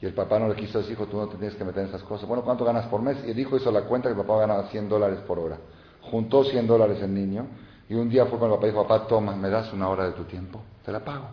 Y 0.00 0.06
el 0.06 0.14
papá 0.14 0.38
no 0.38 0.48
le 0.48 0.54
quiso 0.54 0.78
decir, 0.78 0.94
hijo, 0.94 1.06
tú 1.06 1.16
no 1.16 1.28
te 1.28 1.36
tienes 1.36 1.56
que 1.56 1.64
meter 1.64 1.82
en 1.82 1.88
esas 1.88 2.02
cosas. 2.02 2.26
Bueno, 2.26 2.42
¿cuánto 2.42 2.64
ganas 2.64 2.86
por 2.86 3.00
mes? 3.02 3.18
Y 3.26 3.30
el 3.30 3.38
hijo 3.38 3.56
hizo 3.56 3.70
la 3.70 3.82
cuenta 3.82 4.08
que 4.08 4.18
el 4.18 4.26
papá 4.26 4.40
ganaba 4.40 4.68
100 4.68 4.88
dólares 4.88 5.20
por 5.20 5.38
hora. 5.38 5.58
Juntó 6.10 6.44
100 6.44 6.66
dólares 6.66 7.00
el 7.02 7.14
niño 7.14 7.46
y 7.88 7.94
un 7.94 8.08
día 8.08 8.26
fue 8.26 8.38
con 8.38 8.50
el 8.50 8.56
papá 8.56 8.66
y 8.66 8.70
dijo, 8.70 8.86
papá, 8.86 9.06
toma, 9.06 9.34
¿me 9.36 9.48
das 9.48 9.72
una 9.72 9.88
hora 9.88 10.06
de 10.06 10.12
tu 10.12 10.24
tiempo? 10.24 10.62
Te 10.84 10.92
la 10.92 11.00
pago. 11.00 11.28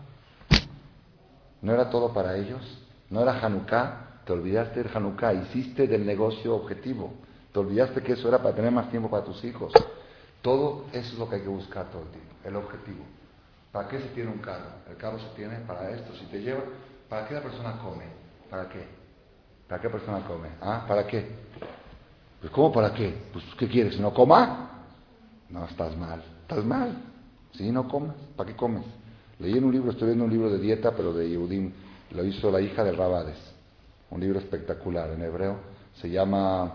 ¿No 1.62 1.74
era 1.74 1.90
todo 1.90 2.14
para 2.14 2.36
ellos? 2.38 2.62
¿No 3.10 3.22
era 3.22 3.40
Hanukkah? 3.40 4.24
Te 4.26 4.34
olvidaste 4.34 4.84
del 4.84 4.96
Hanukkah, 4.96 5.34
hiciste 5.34 5.88
del 5.88 6.06
negocio 6.06 6.56
objetivo. 6.56 7.14
Te 7.52 7.60
olvidaste 7.60 8.02
que 8.02 8.14
eso 8.14 8.28
era 8.28 8.38
para 8.38 8.56
tener 8.56 8.72
más 8.72 8.90
tiempo 8.90 9.10
para 9.10 9.24
tus 9.24 9.44
hijos. 9.44 9.74
Todo 10.42 10.86
eso 10.92 11.14
es 11.14 11.20
lo 11.20 11.30
que 11.30 11.36
hay 11.36 11.42
que 11.42 11.50
buscar 11.50 11.90
todo 11.92 12.04
el 12.04 12.10
tiempo, 12.10 12.34
el 12.44 12.56
objetivo. 12.56 13.04
¿Para 13.72 13.88
qué 13.88 14.00
se 14.00 14.08
tiene 14.10 14.32
un 14.32 14.40
carro? 14.40 14.72
El 14.90 14.98
carro 14.98 15.20
se 15.20 15.28
tiene 15.36 15.58
para 15.60 15.92
esto. 15.92 16.14
Si 16.16 16.26
te 16.26 16.42
lleva, 16.42 16.62
¿para 17.08 17.28
qué 17.28 17.36
la 17.36 17.42
persona 17.42 17.78
come? 17.78 18.06
¿Para 18.50 18.68
qué? 18.68 18.86
¿Para 19.68 19.82
qué 19.82 19.90
persona 19.90 20.26
come? 20.26 20.50
¿Ah? 20.62 20.86
¿Para 20.88 21.06
qué? 21.06 21.26
Pues 22.42 22.52
¿cómo 22.52 22.72
para 22.72 22.92
qué? 22.94 23.14
Pues 23.32 23.46
¿qué 23.58 23.68
quieres? 23.68 24.00
¿No 24.00 24.14
coma? 24.14 24.72
No, 25.50 25.66
estás 25.66 25.96
mal. 25.96 26.24
Estás 26.42 26.66
mal. 26.66 26.98
Sí, 27.54 27.72
no 27.72 27.88
comas. 27.88 28.16
¿Para 28.36 28.50
qué 28.50 28.56
comes? 28.56 28.84
Leí 29.40 29.58
en 29.58 29.64
un 29.64 29.72
libro, 29.72 29.92
estoy 29.92 30.08
viendo 30.08 30.26
un 30.26 30.32
libro 30.32 30.50
de 30.50 30.58
dieta, 30.58 30.92
pero 30.92 31.14
de 31.14 31.30
Yehudim. 31.30 31.72
Lo 32.12 32.26
hizo 32.26 32.52
la 32.52 32.60
hija 32.60 32.84
de 32.84 32.92
Rabades. 32.94 33.38
Un 34.10 34.20
libro 34.20 34.40
espectacular 34.40 35.12
en 35.12 35.22
hebreo. 35.22 35.58
Se 35.96 36.10
llama 36.10 36.74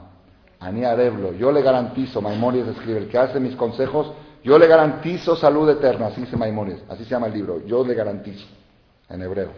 Ani 0.60 0.84
Areblo. 0.84 1.32
Yo 1.32 1.50
le 1.50 1.62
garantizo, 1.62 2.22
Maimonides 2.22 2.76
escribe, 2.76 2.98
el 2.98 3.08
que 3.08 3.18
hace 3.18 3.40
mis 3.40 3.56
consejos, 3.56 4.12
yo 4.44 4.58
le 4.58 4.68
garantizo 4.68 5.34
salud 5.34 5.68
eterna. 5.68 6.06
Así 6.06 6.20
dice 6.20 6.36
Maimonides. 6.36 6.84
Así 6.88 7.04
se 7.04 7.10
llama 7.10 7.26
el 7.26 7.34
libro. 7.34 7.66
Yo 7.66 7.84
le 7.84 7.94
garantizo. 7.94 8.46
En 9.08 9.22
hebreo. 9.22 9.50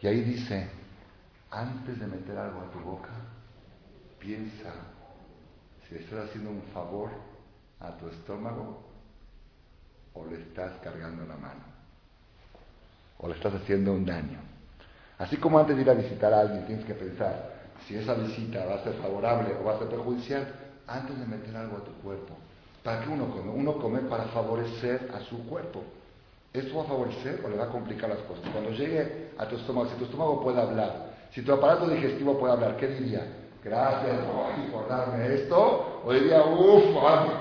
Y 0.00 0.06
ahí 0.06 0.20
dice, 0.20 0.68
antes 1.50 1.98
de 1.98 2.06
meter 2.06 2.36
algo 2.36 2.60
a 2.60 2.70
tu 2.70 2.78
boca, 2.80 3.10
piensa 4.18 4.72
si 5.88 5.96
estás 5.96 6.28
haciendo 6.28 6.50
un 6.50 6.62
favor 6.72 7.10
a 7.80 7.96
tu 7.96 8.08
estómago 8.08 8.82
o 10.14 10.24
le 10.26 10.36
estás 10.36 10.72
cargando 10.82 11.26
la 11.26 11.36
mano 11.36 11.74
o 13.18 13.28
le 13.28 13.34
estás 13.34 13.54
haciendo 13.54 13.92
un 13.92 14.04
daño. 14.04 14.38
Así 15.18 15.36
como 15.36 15.58
antes 15.58 15.76
de 15.76 15.82
ir 15.82 15.90
a 15.90 15.94
visitar 15.94 16.32
a 16.32 16.40
alguien 16.40 16.66
tienes 16.66 16.84
que 16.84 16.94
pensar 16.94 17.54
si 17.86 17.96
esa 17.96 18.14
visita 18.14 18.64
va 18.64 18.76
a 18.76 18.84
ser 18.84 18.94
favorable 18.94 19.54
o 19.60 19.64
va 19.64 19.76
a 19.76 19.78
ser 19.78 19.88
perjudicial 19.88 20.46
antes 20.86 21.18
de 21.18 21.26
meter 21.26 21.56
algo 21.56 21.78
a 21.78 21.84
tu 21.84 21.92
cuerpo. 22.02 22.34
¿Para 22.82 23.02
qué 23.02 23.08
uno 23.08 23.30
come? 23.30 23.50
Uno 23.50 23.78
come 23.78 24.00
para 24.00 24.24
favorecer 24.24 25.10
a 25.14 25.20
su 25.20 25.46
cuerpo. 25.46 25.82
¿Esto 26.52 26.76
va 26.76 26.82
a 26.84 26.86
favorecer 26.86 27.40
o 27.44 27.48
le 27.48 27.56
va 27.56 27.64
a 27.64 27.70
complicar 27.70 28.10
las 28.10 28.20
cosas? 28.20 28.44
Cuando 28.52 28.70
llegue 28.70 29.30
a 29.38 29.48
tu 29.48 29.56
estómago, 29.56 29.88
si 29.90 29.96
tu 29.96 30.04
estómago 30.04 30.42
puede 30.42 30.60
hablar, 30.60 31.14
si 31.32 31.42
tu 31.42 31.52
aparato 31.52 31.88
digestivo 31.88 32.38
puede 32.38 32.52
hablar, 32.52 32.76
¿qué 32.76 32.88
diría? 32.88 33.26
Gracias 33.64 34.16
por 34.70 34.88
darme 34.88 35.34
esto. 35.34 36.02
O 36.04 36.12
diría, 36.12 36.44
uff, 36.44 36.84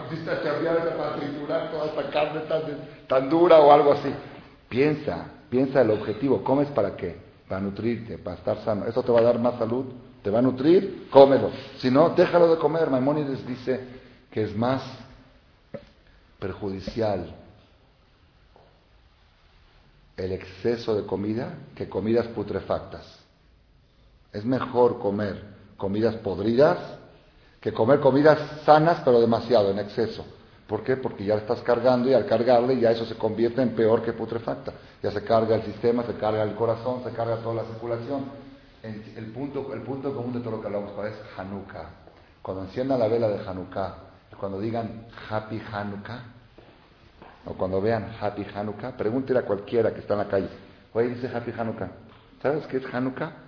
pusiste 0.03 0.31
a 0.31 0.41
chambear 0.41 0.95
para 0.95 1.15
triturar 1.17 1.69
toda 1.69 1.87
esta 1.87 2.09
carne 2.09 2.39
tan, 2.41 2.61
tan 3.07 3.29
dura 3.29 3.59
o 3.59 3.71
algo 3.71 3.91
así. 3.91 4.09
Piensa, 4.69 5.25
piensa 5.49 5.81
el 5.81 5.91
objetivo. 5.91 6.41
¿Comes 6.41 6.69
para 6.69 6.95
qué? 6.95 7.17
Para 7.49 7.59
nutrirte, 7.59 8.17
para 8.17 8.37
estar 8.37 8.57
sano. 8.63 8.85
¿Eso 8.85 9.03
te 9.03 9.11
va 9.11 9.19
a 9.19 9.23
dar 9.23 9.37
más 9.37 9.59
salud? 9.59 9.85
¿Te 10.23 10.29
va 10.29 10.39
a 10.39 10.41
nutrir? 10.41 11.09
Cómelo. 11.11 11.51
Si 11.77 11.91
no, 11.91 12.09
déjalo 12.11 12.55
de 12.55 12.57
comer. 12.57 12.89
Maimónides 12.89 13.45
dice 13.45 13.81
que 14.31 14.43
es 14.43 14.55
más 14.55 14.81
perjudicial 16.39 17.35
el 20.15 20.31
exceso 20.31 20.95
de 20.95 21.05
comida 21.05 21.53
que 21.75 21.89
comidas 21.89 22.27
putrefactas. 22.27 23.19
Es 24.31 24.45
mejor 24.45 24.99
comer 24.99 25.53
comidas 25.83 26.15
podridas 26.15 26.77
que 27.59 27.73
comer 27.73 27.99
comidas 27.99 28.39
sanas 28.63 29.01
pero 29.03 29.19
demasiado, 29.19 29.69
en 29.69 29.79
exceso. 29.79 30.25
¿Por 30.65 30.81
qué? 30.81 30.95
Porque 30.95 31.25
ya 31.25 31.35
estás 31.35 31.61
cargando 31.61 32.09
y 32.09 32.13
al 32.13 32.25
cargarle 32.25 32.79
ya 32.79 32.91
eso 32.91 33.03
se 33.03 33.15
convierte 33.15 33.61
en 33.61 33.75
peor 33.75 34.01
que 34.01 34.13
putrefacta. 34.13 34.71
Ya 35.01 35.11
se 35.11 35.21
carga 35.25 35.57
el 35.57 35.63
sistema, 35.63 36.03
se 36.03 36.13
carga 36.13 36.41
el 36.43 36.55
corazón, 36.55 37.03
se 37.03 37.11
carga 37.11 37.35
toda 37.35 37.55
la 37.55 37.63
circulación. 37.65 38.27
El 38.81 39.25
punto, 39.33 39.73
el 39.73 39.81
punto 39.81 40.15
común 40.15 40.31
de 40.31 40.39
todo 40.39 40.51
lo 40.51 40.61
que 40.61 40.67
hablamos 40.67 40.93
es 41.05 41.15
Hanukkah. 41.37 41.89
Cuando 42.41 42.63
enciendan 42.63 42.99
la 42.99 43.09
vela 43.09 43.27
de 43.27 43.45
Hanukkah, 43.45 43.95
cuando 44.39 44.61
digan 44.61 45.07
Happy 45.29 45.61
Hanukkah, 45.69 46.23
o 47.45 47.53
cuando 47.55 47.81
vean 47.81 48.07
Happy 48.21 48.45
Hanukkah, 48.55 48.95
pregúntele 48.95 49.39
a 49.39 49.41
cualquiera 49.41 49.93
que 49.93 49.99
está 49.99 50.13
en 50.13 50.19
la 50.19 50.27
calle, 50.29 50.49
oye, 50.93 51.09
dice 51.09 51.27
Happy 51.27 51.51
Hanukkah. 51.51 51.91
¿Sabes 52.41 52.65
qué 52.67 52.77
es 52.77 52.85
Hanukkah? 52.85 53.42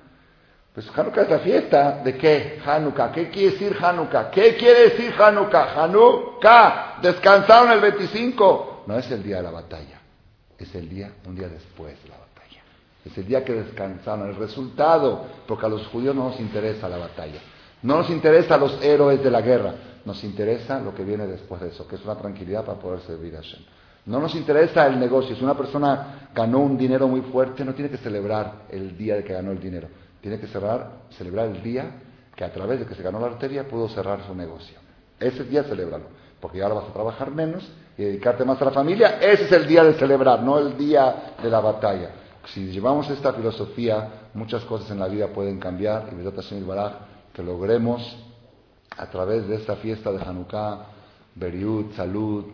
Pues 0.76 0.92
Hanukkah 0.94 1.22
es 1.22 1.30
la 1.30 1.40
fiesta. 1.40 2.02
¿De 2.04 2.18
qué? 2.18 2.60
Hanukkah. 2.64 3.10
¿Qué 3.14 3.30
quiere 3.30 3.52
decir 3.52 3.78
Hanukkah? 3.82 4.30
¿Qué 4.30 4.58
quiere 4.58 4.90
decir 4.90 5.14
Hanukkah? 5.18 5.82
Hanukkah. 5.82 7.00
Descansaron 7.02 7.72
el 7.72 7.80
25. 7.80 8.84
No 8.86 8.98
es 8.98 9.10
el 9.10 9.24
día 9.24 9.38
de 9.38 9.44
la 9.44 9.52
batalla. 9.52 10.02
Es 10.58 10.76
el 10.76 10.90
día, 10.90 11.14
un 11.26 11.36
día 11.36 11.48
después 11.48 11.96
de 12.04 12.10
la 12.10 12.18
batalla. 12.18 12.62
Es 13.06 13.18
el 13.18 13.26
día 13.26 13.46
que 13.46 13.54
descansaron. 13.54 14.28
El 14.28 14.36
resultado, 14.36 15.26
porque 15.48 15.66
a 15.66 15.70
los 15.70 15.88
judíos 15.88 16.14
no 16.14 16.28
nos 16.28 16.40
interesa 16.42 16.90
la 16.90 16.98
batalla. 16.98 17.40
No 17.82 18.00
nos 18.00 18.10
interesa 18.10 18.58
los 18.58 18.84
héroes 18.84 19.24
de 19.24 19.32
la 19.32 19.40
guerra. 19.40 19.76
Nos 20.04 20.26
interesa 20.26 20.82
lo 20.82 20.94
que 20.94 21.06
viene 21.06 21.26
después 21.26 21.62
de 21.62 21.70
eso, 21.70 21.88
que 21.88 21.96
es 21.96 22.04
una 22.04 22.16
tranquilidad 22.16 22.66
para 22.66 22.78
poder 22.78 23.00
servir 23.00 23.34
a 23.36 23.38
Hashem. 23.38 23.62
No 24.08 24.20
nos 24.20 24.36
interesa 24.36 24.86
el 24.88 25.00
negocio. 25.00 25.38
Si 25.38 25.44
una 25.44 25.56
persona 25.56 26.30
ganó 26.36 26.60
un 26.60 26.78
dinero 26.78 27.08
muy 27.08 27.22
fuerte, 27.22 27.64
no 27.64 27.74
tiene 27.74 27.90
que 27.90 27.98
celebrar 27.98 28.66
el 28.70 28.98
día 28.98 29.16
de 29.16 29.24
que 29.24 29.34
ganó 29.34 29.52
el 29.52 29.60
dinero 29.62 29.88
tiene 30.26 30.40
que 30.40 30.48
cerrar, 30.48 31.04
celebrar 31.20 31.50
el 31.50 31.62
día 31.62 31.86
que 32.36 32.44
a 32.44 32.52
través 32.52 32.80
de 32.80 32.88
que 32.88 32.96
se 32.96 33.04
ganó 33.04 33.20
la 33.20 33.28
arteria 33.28 33.68
pudo 33.68 33.88
cerrar 33.90 34.26
su 34.26 34.34
negocio. 34.34 34.76
Ese 35.20 35.44
día 35.44 35.64
celébralo, 35.66 36.06
porque 36.42 36.64
ahora 36.64 36.74
vas 36.74 36.90
a 36.90 36.94
trabajar 36.94 37.30
menos 37.30 37.64
y 37.96 38.06
dedicarte 38.06 38.44
más 38.44 38.60
a 38.60 38.66
la 38.66 38.72
familia. 38.72 39.20
Ese 39.22 39.44
es 39.44 39.52
el 39.52 39.68
día 39.68 39.84
de 39.84 39.94
celebrar, 39.94 40.42
no 40.42 40.58
el 40.58 40.76
día 40.76 41.36
de 41.44 41.48
la 41.48 41.60
batalla. 41.60 42.10
Si 42.48 42.72
llevamos 42.72 43.08
esta 43.12 43.34
filosofía, 43.34 44.30
muchas 44.34 44.66
cosas 44.66 44.90
en 44.90 44.98
la 44.98 45.08
vida 45.08 45.28
pueden 45.28 45.60
cambiar 45.60 46.10
y 46.12 46.42
Señor 46.42 46.66
Baraj, 46.70 46.94
que 47.32 47.44
logremos 47.44 48.18
a 48.98 49.06
través 49.06 49.48
de 49.48 49.58
esta 49.58 49.76
fiesta 49.76 50.12
de 50.12 50.24
Hanukkah, 50.24 50.88
Beriut, 51.36 51.94
salud, 51.94 52.46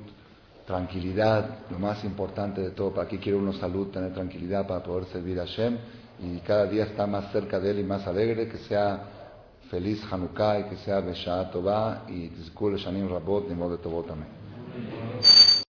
tranquilidad, 0.67 1.59
lo 1.69 1.80
más 1.80 2.03
importante 2.03 2.59
de 2.59 2.72
todo, 2.72 2.89
para 2.89 3.07
aquí 3.07 3.17
quiere 3.17 3.38
uno 3.38 3.53
salud, 3.53 3.88
tener 3.91 4.13
tranquilidad 4.13 4.67
para 4.67 4.84
poder 4.84 5.05
servir 5.05 5.39
a 5.39 5.45
Hashem 5.45 5.78
y 6.22 6.39
cada 6.39 6.65
día 6.67 6.84
está 6.86 7.07
más 7.07 7.32
cerca 7.32 7.59
de 7.59 7.72
Él 7.72 7.80
y 7.80 7.84
más 7.84 8.05
alegre, 8.05 8.47
que 8.47 8.57
sea 8.57 9.01
feliz 9.69 10.03
Hanukkah 10.11 10.59
y 10.59 10.63
que 10.65 10.78
sea 10.78 10.99
Beshaa 10.99 11.49
Tová 11.49 12.03
y 12.07 12.28
Tizkul 12.30 12.78
Shanim 12.78 13.07
Rabot 13.09 13.47
de 13.47 13.78
Tovot. 13.78 14.09
Amén. 14.11 14.28